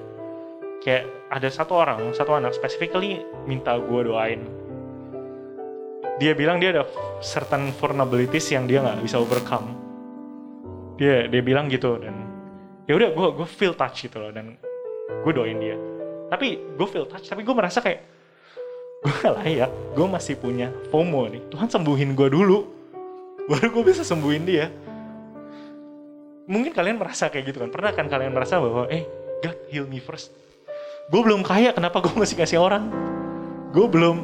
kayak 0.81 1.05
ada 1.29 1.47
satu 1.47 1.77
orang 1.77 2.11
satu 2.11 2.35
anak 2.35 2.57
specifically 2.57 3.21
minta 3.45 3.77
gue 3.77 4.01
doain. 4.01 4.41
Dia 6.17 6.33
bilang 6.37 6.61
dia 6.61 6.73
ada 6.73 6.83
certain 7.21 7.73
vulnerabilities 7.77 8.49
yang 8.53 8.65
dia 8.65 8.81
nggak 8.81 9.05
bisa 9.05 9.21
overcome. 9.21 9.77
Dia 10.97 11.29
dia 11.29 11.41
bilang 11.41 11.69
gitu 11.69 12.01
dan 12.01 12.13
ya 12.89 12.97
udah 12.97 13.09
gue 13.13 13.27
gue 13.41 13.47
feel 13.47 13.77
touch 13.77 14.09
gitu 14.09 14.17
loh 14.17 14.33
dan 14.33 14.57
gue 15.21 15.31
doain 15.31 15.57
dia. 15.61 15.77
Tapi 16.33 16.77
gue 16.77 16.87
feel 16.89 17.05
touch 17.05 17.29
tapi 17.29 17.45
gue 17.45 17.55
merasa 17.55 17.79
kayak 17.79 18.01
gue 19.01 19.13
gak 19.17 19.33
layak 19.41 19.71
gue 19.97 20.07
masih 20.09 20.35
punya 20.37 20.69
FOMO 20.89 21.29
nih. 21.29 21.41
Tuhan 21.49 21.69
sembuhin 21.69 22.13
gue 22.17 22.27
dulu 22.29 22.57
baru 23.49 23.67
gue 23.69 23.83
bisa 23.85 24.05
sembuhin 24.05 24.43
dia. 24.45 24.69
Mungkin 26.45 26.73
kalian 26.73 26.97
merasa 26.99 27.29
kayak 27.29 27.53
gitu 27.53 27.57
kan? 27.63 27.69
Pernah 27.69 27.91
kan 27.95 28.05
kalian 28.09 28.33
merasa 28.33 28.61
bahwa 28.61 28.85
eh 28.91 29.05
God 29.41 29.57
heal 29.73 29.89
me 29.89 29.97
first 29.97 30.50
gue 31.09 31.21
belum 31.23 31.41
kaya 31.41 31.73
kenapa 31.73 32.03
gue 32.03 32.13
masih 32.13 32.37
kasih 32.37 32.61
orang? 32.61 32.91
Gue 33.73 33.87
belum 33.89 34.21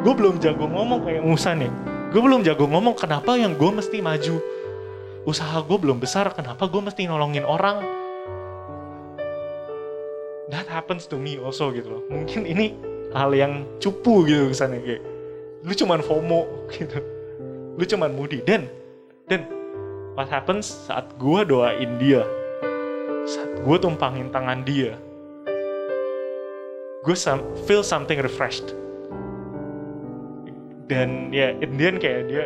gue 0.00 0.14
belum 0.14 0.40
jago 0.40 0.64
ngomong 0.64 1.04
kayak 1.04 1.22
Musa 1.26 1.52
nih. 1.52 1.68
Gue 2.14 2.22
belum 2.22 2.46
jago 2.46 2.70
ngomong 2.70 2.94
kenapa 2.96 3.34
yang 3.36 3.58
gue 3.58 3.70
mesti 3.74 4.00
maju? 4.00 4.40
Usaha 5.26 5.60
gue 5.60 5.78
belum 5.80 5.98
besar 6.00 6.30
kenapa 6.32 6.64
gue 6.70 6.80
mesti 6.80 7.04
nolongin 7.04 7.44
orang? 7.44 7.82
That 10.48 10.70
happens 10.70 11.10
to 11.10 11.18
me 11.18 11.36
also 11.40 11.74
gitu 11.74 11.90
loh. 11.90 12.02
Mungkin 12.08 12.46
ini 12.46 12.76
hal 13.12 13.34
yang 13.34 13.66
cupu 13.82 14.24
gitu 14.24 14.48
kesannya 14.48 14.80
kayak 14.80 15.02
lu 15.64 15.72
cuman 15.76 16.00
FOMO 16.00 16.40
gitu. 16.76 16.98
Lu 17.74 17.84
cuman 17.84 18.10
moody. 18.16 18.40
Dan 18.46 18.70
dan 19.26 19.44
what 20.14 20.30
happens 20.30 20.68
saat 20.68 21.10
gue 21.18 21.40
doain 21.44 21.90
dia? 22.00 22.22
Saat 23.24 23.64
gue 23.64 23.76
tumpangin 23.80 24.28
tangan 24.28 24.62
dia 24.62 25.03
gue 27.04 27.16
feel 27.68 27.84
something 27.84 28.16
refreshed. 28.24 28.72
Dan 30.88 31.32
ya 31.32 31.52
Indian 31.60 32.00
kayak 32.00 32.32
dia 32.32 32.44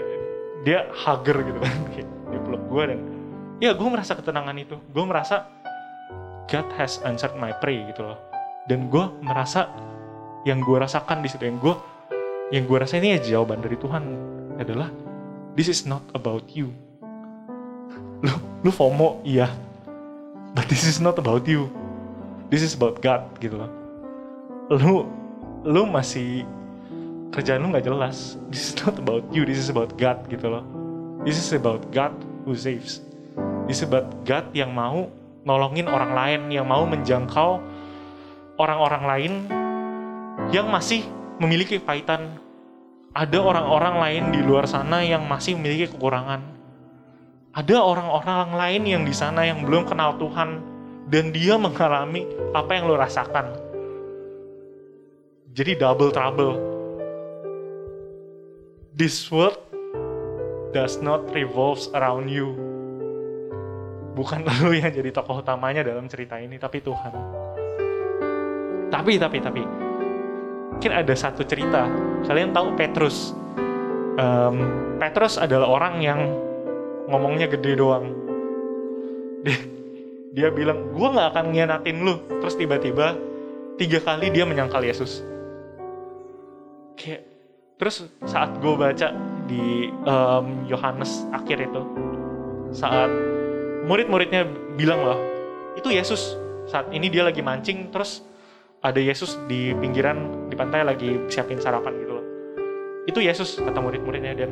dia 0.67 0.79
hugger 0.91 1.39
gitu. 1.47 1.59
Kan 1.95 2.07
dia 2.29 2.41
peluk 2.43 2.63
gue 2.67 2.83
dan 2.95 3.01
ya 3.63 3.71
gue 3.73 3.89
merasa 3.89 4.19
ketenangan 4.19 4.59
itu. 4.59 4.77
Gue 4.91 5.05
merasa 5.07 5.47
God 6.51 6.67
has 6.75 6.99
answered 7.07 7.39
my 7.39 7.55
pray 7.63 7.87
gitu 7.95 8.03
loh. 8.03 8.19
Dan 8.67 8.91
gue 8.91 9.07
merasa 9.23 9.71
yang 10.43 10.61
gue 10.61 10.77
rasakan 10.77 11.23
di 11.23 11.31
situ 11.31 11.47
yang 11.47 11.59
gue 11.63 11.75
yang 12.51 12.65
gue 12.67 12.79
rasa 12.81 12.99
ini 12.99 13.17
ya 13.17 13.39
jawaban 13.39 13.61
dari 13.63 13.77
Tuhan 13.79 14.05
adalah 14.59 14.91
this 15.55 15.71
is 15.71 15.87
not 15.87 16.03
about 16.19 16.51
you. 16.51 16.75
Lu 18.27 18.35
lu 18.67 18.71
FOMO 18.75 19.23
iya. 19.23 19.47
But 20.57 20.67
this 20.67 20.83
is 20.83 20.99
not 20.99 21.15
about 21.21 21.47
you. 21.47 21.71
This 22.51 22.65
is 22.65 22.73
about 22.75 22.99
God 23.05 23.29
gitu 23.39 23.61
loh 23.61 23.78
lu 24.69 25.09
lu 25.65 25.89
masih 25.89 26.45
kerjaan 27.33 27.65
lu 27.65 27.73
nggak 27.73 27.89
jelas. 27.89 28.37
This 28.53 28.73
is 28.73 28.75
not 28.85 29.01
about 29.01 29.25
you 29.33 29.49
this 29.49 29.57
is 29.57 29.73
about 29.73 29.97
God 29.97 30.29
gitu 30.29 30.53
loh. 30.53 30.65
This 31.25 31.41
is 31.41 31.51
about 31.57 31.89
God 31.89 32.13
who 32.45 32.53
saves. 32.53 33.01
This 33.65 33.81
is 33.81 33.89
about 33.89 34.09
God 34.29 34.53
yang 34.53 34.77
mau 34.77 35.09
nolongin 35.45 35.89
orang 35.89 36.13
lain 36.13 36.41
yang 36.53 36.69
mau 36.69 36.85
menjangkau 36.85 37.61
orang-orang 38.61 39.05
lain 39.09 39.33
yang 40.53 40.69
masih 40.69 41.05
memiliki 41.41 41.81
kepahitan 41.81 42.37
ada 43.17 43.39
orang-orang 43.41 43.95
lain 43.99 44.25
di 44.31 44.41
luar 44.45 44.69
sana 44.69 45.01
yang 45.03 45.25
masih 45.27 45.57
memiliki 45.57 45.91
kekurangan. 45.91 46.45
Ada 47.57 47.81
orang-orang 47.81 48.55
lain 48.55 48.83
yang 48.87 49.03
di 49.03 49.11
sana 49.17 49.43
yang 49.43 49.65
belum 49.65 49.89
kenal 49.89 50.21
Tuhan 50.21 50.63
dan 51.09 51.33
dia 51.35 51.57
mengalami 51.59 52.29
apa 52.55 52.71
yang 52.79 52.87
lo 52.87 52.95
rasakan. 52.95 53.68
Jadi 55.59 55.75
double 55.75 56.15
trouble. 56.15 56.55
This 58.95 59.27
world 59.27 59.59
does 60.71 61.03
not 61.03 61.27
revolves 61.35 61.91
around 61.99 62.31
you. 62.31 62.55
Bukan 64.15 64.47
lu 64.63 64.79
yang 64.79 64.95
jadi 64.95 65.11
tokoh 65.11 65.43
utamanya 65.43 65.83
dalam 65.83 66.07
cerita 66.07 66.39
ini, 66.39 66.63
tapi 66.63 66.79
Tuhan. 66.79 67.11
Tapi, 68.87 69.19
tapi, 69.19 69.39
tapi, 69.43 69.63
mungkin 70.79 70.93
ada 70.95 71.15
satu 71.19 71.43
cerita. 71.43 71.91
Kalian 72.23 72.55
tahu 72.55 72.79
Petrus. 72.79 73.35
Um, 74.15 74.63
Petrus 75.03 75.43
adalah 75.43 75.67
orang 75.75 75.99
yang 75.99 76.23
ngomongnya 77.11 77.51
gede 77.51 77.75
doang. 77.75 78.15
Dia, 79.43 79.59
dia 80.39 80.49
bilang, 80.55 80.95
gue 80.95 81.09
gak 81.19 81.35
akan 81.35 81.51
ngianatin 81.51 81.99
lu. 81.99 82.15
Terus 82.47 82.55
tiba-tiba, 82.55 83.19
tiga 83.75 83.99
kali 84.07 84.31
dia 84.31 84.47
menyangkal 84.47 84.87
Yesus. 84.87 85.38
Kayak, 86.99 87.23
terus 87.79 88.03
saat 88.27 88.59
gue 88.59 88.75
baca 88.75 89.15
di 89.47 89.87
um, 90.03 90.67
Yohanes 90.67 91.31
akhir 91.31 91.71
itu, 91.71 91.83
saat 92.75 93.09
murid-muridnya 93.87 94.45
bilang 94.75 95.07
loh, 95.07 95.19
itu 95.79 95.95
Yesus. 95.95 96.35
Saat 96.69 96.91
ini 96.93 97.09
dia 97.09 97.25
lagi 97.25 97.41
mancing, 97.41 97.89
terus 97.89 98.21
ada 98.83 98.99
Yesus 98.99 99.39
di 99.47 99.73
pinggiran 99.79 100.51
di 100.51 100.55
pantai 100.59 100.83
lagi 100.83 101.17
siapin 101.31 101.63
sarapan 101.63 101.95
gitu 102.03 102.13
loh. 102.19 102.27
Itu 103.07 103.23
Yesus 103.23 103.57
kata 103.63 103.79
murid-muridnya 103.81 104.35
dan 104.37 104.51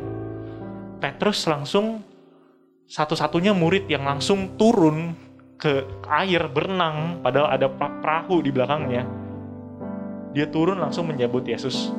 Petrus 1.02 1.44
langsung 1.44 2.00
satu-satunya 2.86 3.52
murid 3.52 3.90
yang 3.90 4.06
langsung 4.06 4.54
turun 4.56 5.12
ke 5.58 5.84
air 6.08 6.46
berenang 6.48 7.20
padahal 7.20 7.52
ada 7.52 7.66
perahu 7.68 8.40
di 8.40 8.54
belakangnya. 8.54 9.04
Dia 10.32 10.46
turun 10.48 10.80
langsung 10.80 11.10
menyebut 11.10 11.44
Yesus. 11.44 11.92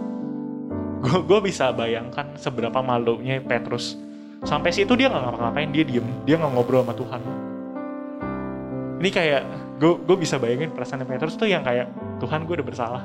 Gue 1.30 1.40
bisa 1.46 1.70
bayangkan 1.74 2.34
seberapa 2.38 2.82
malunya 2.82 3.38
Petrus. 3.44 3.98
Sampai 4.46 4.74
situ 4.74 4.94
dia 4.94 5.10
nggak 5.10 5.24
ngapa-ngapain, 5.30 5.70
dia 5.74 5.84
diem, 5.86 6.06
dia 6.26 6.38
nggak 6.38 6.52
ngobrol 6.54 6.86
sama 6.86 6.94
Tuhan. 6.94 7.22
Ini 8.98 9.10
kayak 9.14 9.42
gue 9.82 10.18
bisa 10.18 10.42
bayangin 10.42 10.74
perasaan 10.74 11.06
Petrus 11.06 11.38
tuh 11.38 11.50
yang 11.50 11.62
kayak 11.62 11.90
Tuhan 12.18 12.46
gue 12.50 12.54
udah 12.58 12.68
bersalah. 12.68 13.04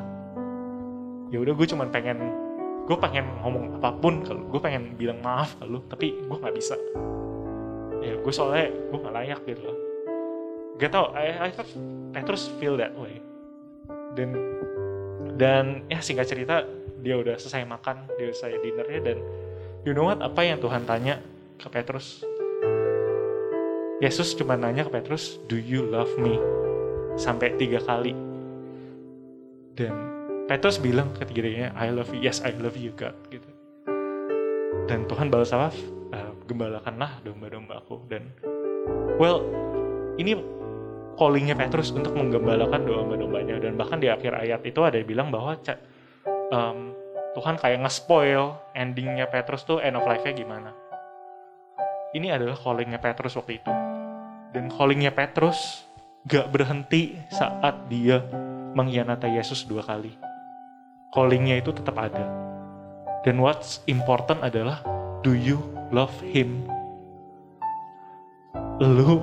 Ya 1.33 1.41
udah 1.41 1.53
gue 1.57 1.67
cuman 1.69 1.89
pengen 1.89 2.21
gue 2.83 2.97
pengen 2.99 3.25
ngomong 3.41 3.79
apa 3.79 3.95
pun 3.95 4.27
kalau 4.27 4.43
gue 4.51 4.61
pengen 4.61 4.99
bilang 4.99 5.23
maaf 5.23 5.55
ke 5.55 5.65
lu 5.65 5.81
tapi 5.87 6.19
gue 6.19 6.37
nggak 6.37 6.55
bisa 6.59 6.75
ya 8.03 8.19
gue 8.19 8.33
soalnya 8.35 8.75
gue 8.75 8.99
nggak 8.99 9.15
layak 9.15 9.41
gitu 9.47 9.63
loh 9.63 9.79
gak 10.83 10.91
tau 10.91 11.15
I, 11.15 11.47
I 11.47 11.51
Petrus 12.11 12.51
feel 12.59 12.75
that 12.75 12.91
way 12.99 13.23
dan 14.19 14.35
dan 15.39 15.65
ya 15.87 16.03
singkat 16.03 16.27
cerita 16.27 16.67
dia 17.03 17.19
udah 17.19 17.35
selesai 17.37 17.67
makan 17.67 18.07
dia 18.15 18.31
udah 18.31 18.37
selesai 18.39 18.63
dinnernya 18.63 19.01
dan 19.03 19.19
you 19.83 19.93
know 19.93 20.07
what? 20.07 20.23
Apa 20.23 20.47
yang 20.47 20.63
Tuhan 20.63 20.87
tanya 20.87 21.19
ke 21.59 21.69
Petrus? 21.69 22.23
Yesus 24.03 24.35
cuma 24.35 24.59
nanya 24.59 24.87
ke 24.87 24.91
Petrus 24.91 25.39
do 25.51 25.59
you 25.59 25.83
love 25.83 26.11
me? 26.19 26.39
Sampai 27.19 27.55
tiga 27.59 27.83
kali. 27.83 28.15
Dan 29.75 29.95
Petrus 30.47 30.79
bilang 30.79 31.11
ketiganya 31.19 31.75
I 31.75 31.91
love 31.91 32.11
you. 32.15 32.23
Yes 32.23 32.43
I 32.43 32.55
love 32.55 32.79
you 32.79 32.95
God 32.95 33.15
gitu. 33.31 33.47
Dan 34.87 35.07
Tuhan 35.07 35.31
balas 35.31 35.55
apa? 35.55 35.71
Uh, 36.13 36.33
gembalakanlah 36.47 37.23
domba-domba 37.25 37.81
aku 37.81 38.05
dan 38.11 38.29
well 39.17 39.47
ini 40.21 40.37
callingnya 41.17 41.55
Petrus 41.57 41.93
untuk 41.93 42.17
menggembalakan 42.17 42.85
domba-dombanya. 42.85 43.61
Dan 43.61 43.77
bahkan 43.77 44.01
di 44.01 44.09
akhir 44.09 44.33
ayat 44.35 44.61
itu 44.65 44.81
ada 44.83 44.97
yang 44.99 45.09
bilang 45.09 45.29
bahwa 45.31 45.57
um, 46.53 46.93
Tuhan 47.33 47.57
kayak 47.57 47.81
nge-spoil 47.83 48.61
endingnya 48.77 49.25
Petrus 49.33 49.65
tuh 49.65 49.81
end 49.81 49.97
of 49.97 50.05
life-nya 50.05 50.37
gimana 50.37 50.71
ini 52.13 52.29
adalah 52.29 52.55
callingnya 52.61 53.01
Petrus 53.01 53.35
waktu 53.41 53.59
itu 53.59 53.73
dan 54.53 54.69
callingnya 54.69 55.17
Petrus 55.17 55.89
gak 56.29 56.53
berhenti 56.53 57.17
saat 57.33 57.89
dia 57.89 58.21
mengkhianati 58.77 59.33
Yesus 59.33 59.65
dua 59.65 59.81
kali 59.81 60.13
callingnya 61.13 61.61
itu 61.61 61.71
tetap 61.77 61.95
ada. 62.01 62.25
Dan 63.23 63.39
what's 63.39 63.85
important 63.87 64.41
adalah, 64.43 64.83
do 65.21 65.37
you 65.37 65.61
love 65.95 66.13
him? 66.25 66.67
Lu, 68.83 69.23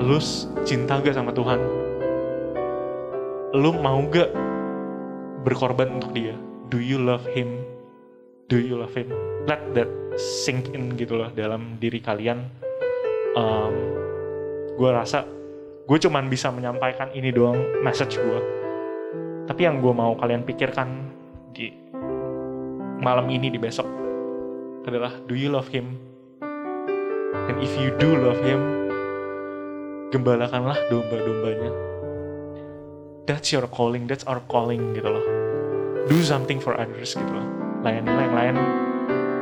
lu 0.00 0.18
cinta 0.66 0.98
gak 0.98 1.14
sama 1.14 1.30
Tuhan? 1.36 1.60
Lu 3.54 3.76
mau 3.78 4.00
gak 4.08 4.32
berkorban 5.42 6.00
untuk 6.00 6.14
dia? 6.14 6.34
Do 6.70 6.78
you 6.80 7.02
love 7.02 7.26
him? 7.34 7.62
Do 8.48 8.58
you 8.58 8.80
love 8.80 8.94
him? 8.94 9.10
Let 9.44 9.74
that 9.76 9.90
sink 10.16 10.72
in 10.72 10.94
gitu 10.96 11.18
loh 11.18 11.30
dalam 11.34 11.76
diri 11.82 11.98
kalian. 12.00 12.46
Um, 13.32 13.74
gue 14.76 14.90
rasa 14.92 15.24
gue 15.88 15.98
cuman 15.98 16.28
bisa 16.28 16.52
menyampaikan 16.52 17.12
ini 17.16 17.32
doang 17.32 17.56
message 17.80 18.20
gue 18.20 18.62
tapi 19.42 19.66
yang 19.66 19.82
gue 19.82 19.90
mau 19.90 20.14
kalian 20.14 20.46
pikirkan 20.46 21.12
di 21.50 21.74
malam 23.02 23.26
ini 23.26 23.50
di 23.50 23.58
besok 23.58 23.84
adalah 24.86 25.12
do 25.26 25.34
you 25.34 25.50
love 25.50 25.66
him? 25.66 25.98
And 27.50 27.58
if 27.58 27.74
you 27.74 27.90
do 27.98 28.14
love 28.14 28.38
him, 28.46 28.60
gembalakanlah 30.14 30.78
domba-dombanya. 30.88 31.70
That's 33.26 33.54
your 33.54 33.70
calling, 33.70 34.10
that's 34.10 34.26
our 34.26 34.42
calling 34.50 34.98
gitu 34.98 35.06
loh. 35.06 35.26
Do 36.10 36.18
something 36.26 36.58
for 36.58 36.74
others 36.74 37.14
gitu 37.14 37.32
loh. 37.32 37.46
Yang 37.86 38.34
lain. 38.34 38.54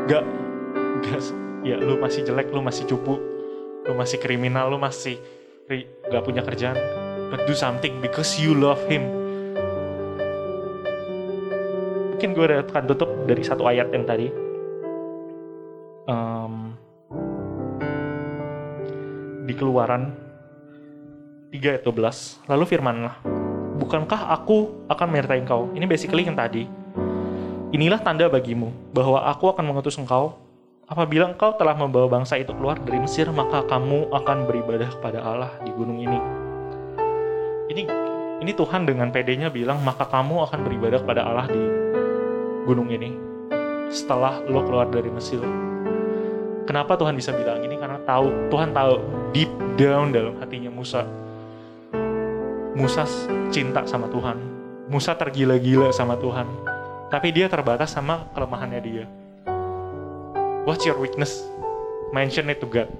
Gak, 0.08 0.24
gak, 1.06 1.20
ya 1.64 1.76
lu 1.80 1.96
masih 1.96 2.24
jelek, 2.24 2.52
lu 2.52 2.60
masih 2.60 2.84
cupu, 2.88 3.16
lu 3.88 3.92
masih 3.96 4.20
kriminal, 4.20 4.68
lu 4.68 4.76
masih 4.76 5.16
gak 6.12 6.24
punya 6.24 6.44
kerjaan. 6.44 6.76
But 7.32 7.46
do 7.48 7.54
something 7.54 8.02
because 8.02 8.36
you 8.36 8.52
love 8.52 8.82
him 8.90 9.20
mungkin 12.20 12.36
gue 12.36 12.52
akan 12.52 12.84
tutup 12.84 13.08
dari 13.24 13.40
satu 13.40 13.64
ayat 13.64 13.88
yang 13.96 14.04
tadi. 14.04 14.28
Um, 16.04 16.76
di 19.48 19.56
keluaran 19.56 20.12
3 21.48 21.80
ayat 21.80 21.80
12. 21.80 22.44
Lalu 22.44 22.64
firmanlah, 22.68 23.16
bukankah 23.80 24.36
aku 24.36 24.84
akan 24.92 25.06
menyertai 25.08 25.40
engkau? 25.40 25.72
Ini 25.72 25.88
basically 25.88 26.28
yang 26.28 26.36
tadi. 26.36 26.68
Inilah 27.72 28.04
tanda 28.04 28.28
bagimu 28.28 28.68
bahwa 28.92 29.24
aku 29.24 29.48
akan 29.48 29.64
mengutus 29.64 29.96
engkau. 29.96 30.36
Apabila 30.90 31.30
engkau 31.30 31.54
telah 31.54 31.72
membawa 31.72 32.10
bangsa 32.10 32.36
itu 32.36 32.50
keluar 32.50 32.76
dari 32.82 32.98
Mesir, 32.98 33.30
maka 33.30 33.62
kamu 33.64 34.10
akan 34.10 34.38
beribadah 34.44 34.90
kepada 34.90 35.22
Allah 35.22 35.54
di 35.62 35.70
gunung 35.70 36.02
ini. 36.02 36.18
Ini 37.70 37.82
ini 38.42 38.52
Tuhan 38.52 38.90
dengan 38.90 39.14
pedenya 39.14 39.48
bilang, 39.54 39.78
maka 39.86 40.02
kamu 40.02 40.50
akan 40.50 40.58
beribadah 40.66 40.98
kepada 40.98 41.22
Allah 41.30 41.46
di 41.46 41.62
gunung 42.66 42.90
ini 42.90 43.14
setelah 43.86 44.42
lo 44.50 44.66
keluar 44.66 44.90
dari 44.90 45.14
Mesir. 45.14 45.38
Kenapa 46.66 46.98
Tuhan 46.98 47.14
bisa 47.14 47.30
bilang 47.30 47.62
ini? 47.62 47.78
Karena 47.78 48.02
tahu 48.02 48.50
Tuhan 48.50 48.74
tahu 48.74 48.98
deep 49.30 49.50
down 49.78 50.10
dalam 50.10 50.34
hatinya 50.42 50.74
Musa. 50.74 51.06
Musa 52.74 53.06
cinta 53.54 53.86
sama 53.86 54.06
Tuhan. 54.10 54.38
Musa 54.90 55.14
tergila-gila 55.14 55.94
sama 55.94 56.18
Tuhan. 56.18 56.46
Tapi 57.10 57.34
dia 57.34 57.50
terbatas 57.50 57.94
sama 57.94 58.26
kelemahannya 58.34 58.80
dia. 58.82 59.04
What's 60.66 60.86
your 60.86 60.98
weakness? 60.98 61.42
Mention 62.14 62.50
it 62.50 62.62
to 62.62 62.68
God. 62.70 62.90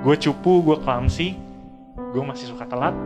Gue 0.00 0.16
cupu, 0.16 0.64
gue 0.64 0.76
clumsy, 0.80 1.36
gue 2.14 2.22
masih 2.24 2.50
suka 2.50 2.64
telat, 2.64 2.96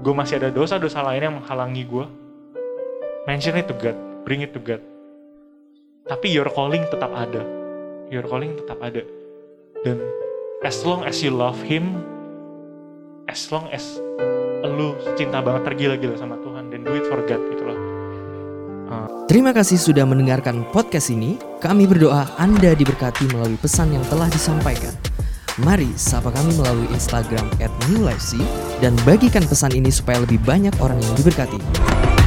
gue 0.00 0.14
masih 0.14 0.40
ada 0.40 0.48
dosa-dosa 0.48 1.04
lain 1.04 1.22
yang 1.22 1.36
menghalangi 1.38 1.84
gue. 1.84 2.06
Mention 3.28 3.60
it 3.60 3.68
to 3.68 3.76
God 3.76 4.12
bring 4.22 4.42
it 4.42 4.54
to 4.54 4.62
God. 4.62 4.80
Tapi 6.06 6.30
your 6.30 6.50
calling 6.50 6.86
tetap 6.90 7.10
ada. 7.14 7.42
Your 8.10 8.26
calling 8.26 8.58
tetap 8.58 8.78
ada. 8.82 9.02
Dan 9.82 9.98
as 10.62 10.82
long 10.86 11.02
as 11.02 11.22
you 11.22 11.30
love 11.34 11.58
Him, 11.62 12.02
as 13.26 13.50
long 13.50 13.66
as 13.70 13.98
lu 14.70 14.94
cinta 15.18 15.42
banget 15.42 15.66
tergila-gila 15.66 16.14
sama 16.14 16.38
Tuhan, 16.38 16.70
dan 16.70 16.86
do 16.86 16.92
it 16.94 17.04
for 17.10 17.18
God 17.26 17.42
gitu 17.50 17.62
loh. 17.66 17.78
Uh. 18.86 19.08
Terima 19.26 19.50
kasih 19.50 19.80
sudah 19.80 20.06
mendengarkan 20.06 20.62
podcast 20.70 21.10
ini. 21.10 21.40
Kami 21.58 21.88
berdoa 21.88 22.30
Anda 22.38 22.76
diberkati 22.78 23.30
melalui 23.34 23.58
pesan 23.58 23.94
yang 23.94 24.04
telah 24.06 24.30
disampaikan. 24.30 24.94
Mari 25.60 25.92
sapa 26.00 26.32
kami 26.32 26.56
melalui 26.56 26.88
Instagram 26.96 27.44
at 27.60 27.68
New 27.92 28.00
Life 28.08 28.24
dan 28.80 28.96
bagikan 29.04 29.44
pesan 29.44 29.76
ini 29.76 29.92
supaya 29.92 30.24
lebih 30.24 30.40
banyak 30.40 30.72
orang 30.80 30.96
yang 30.96 31.12
diberkati. 31.12 32.21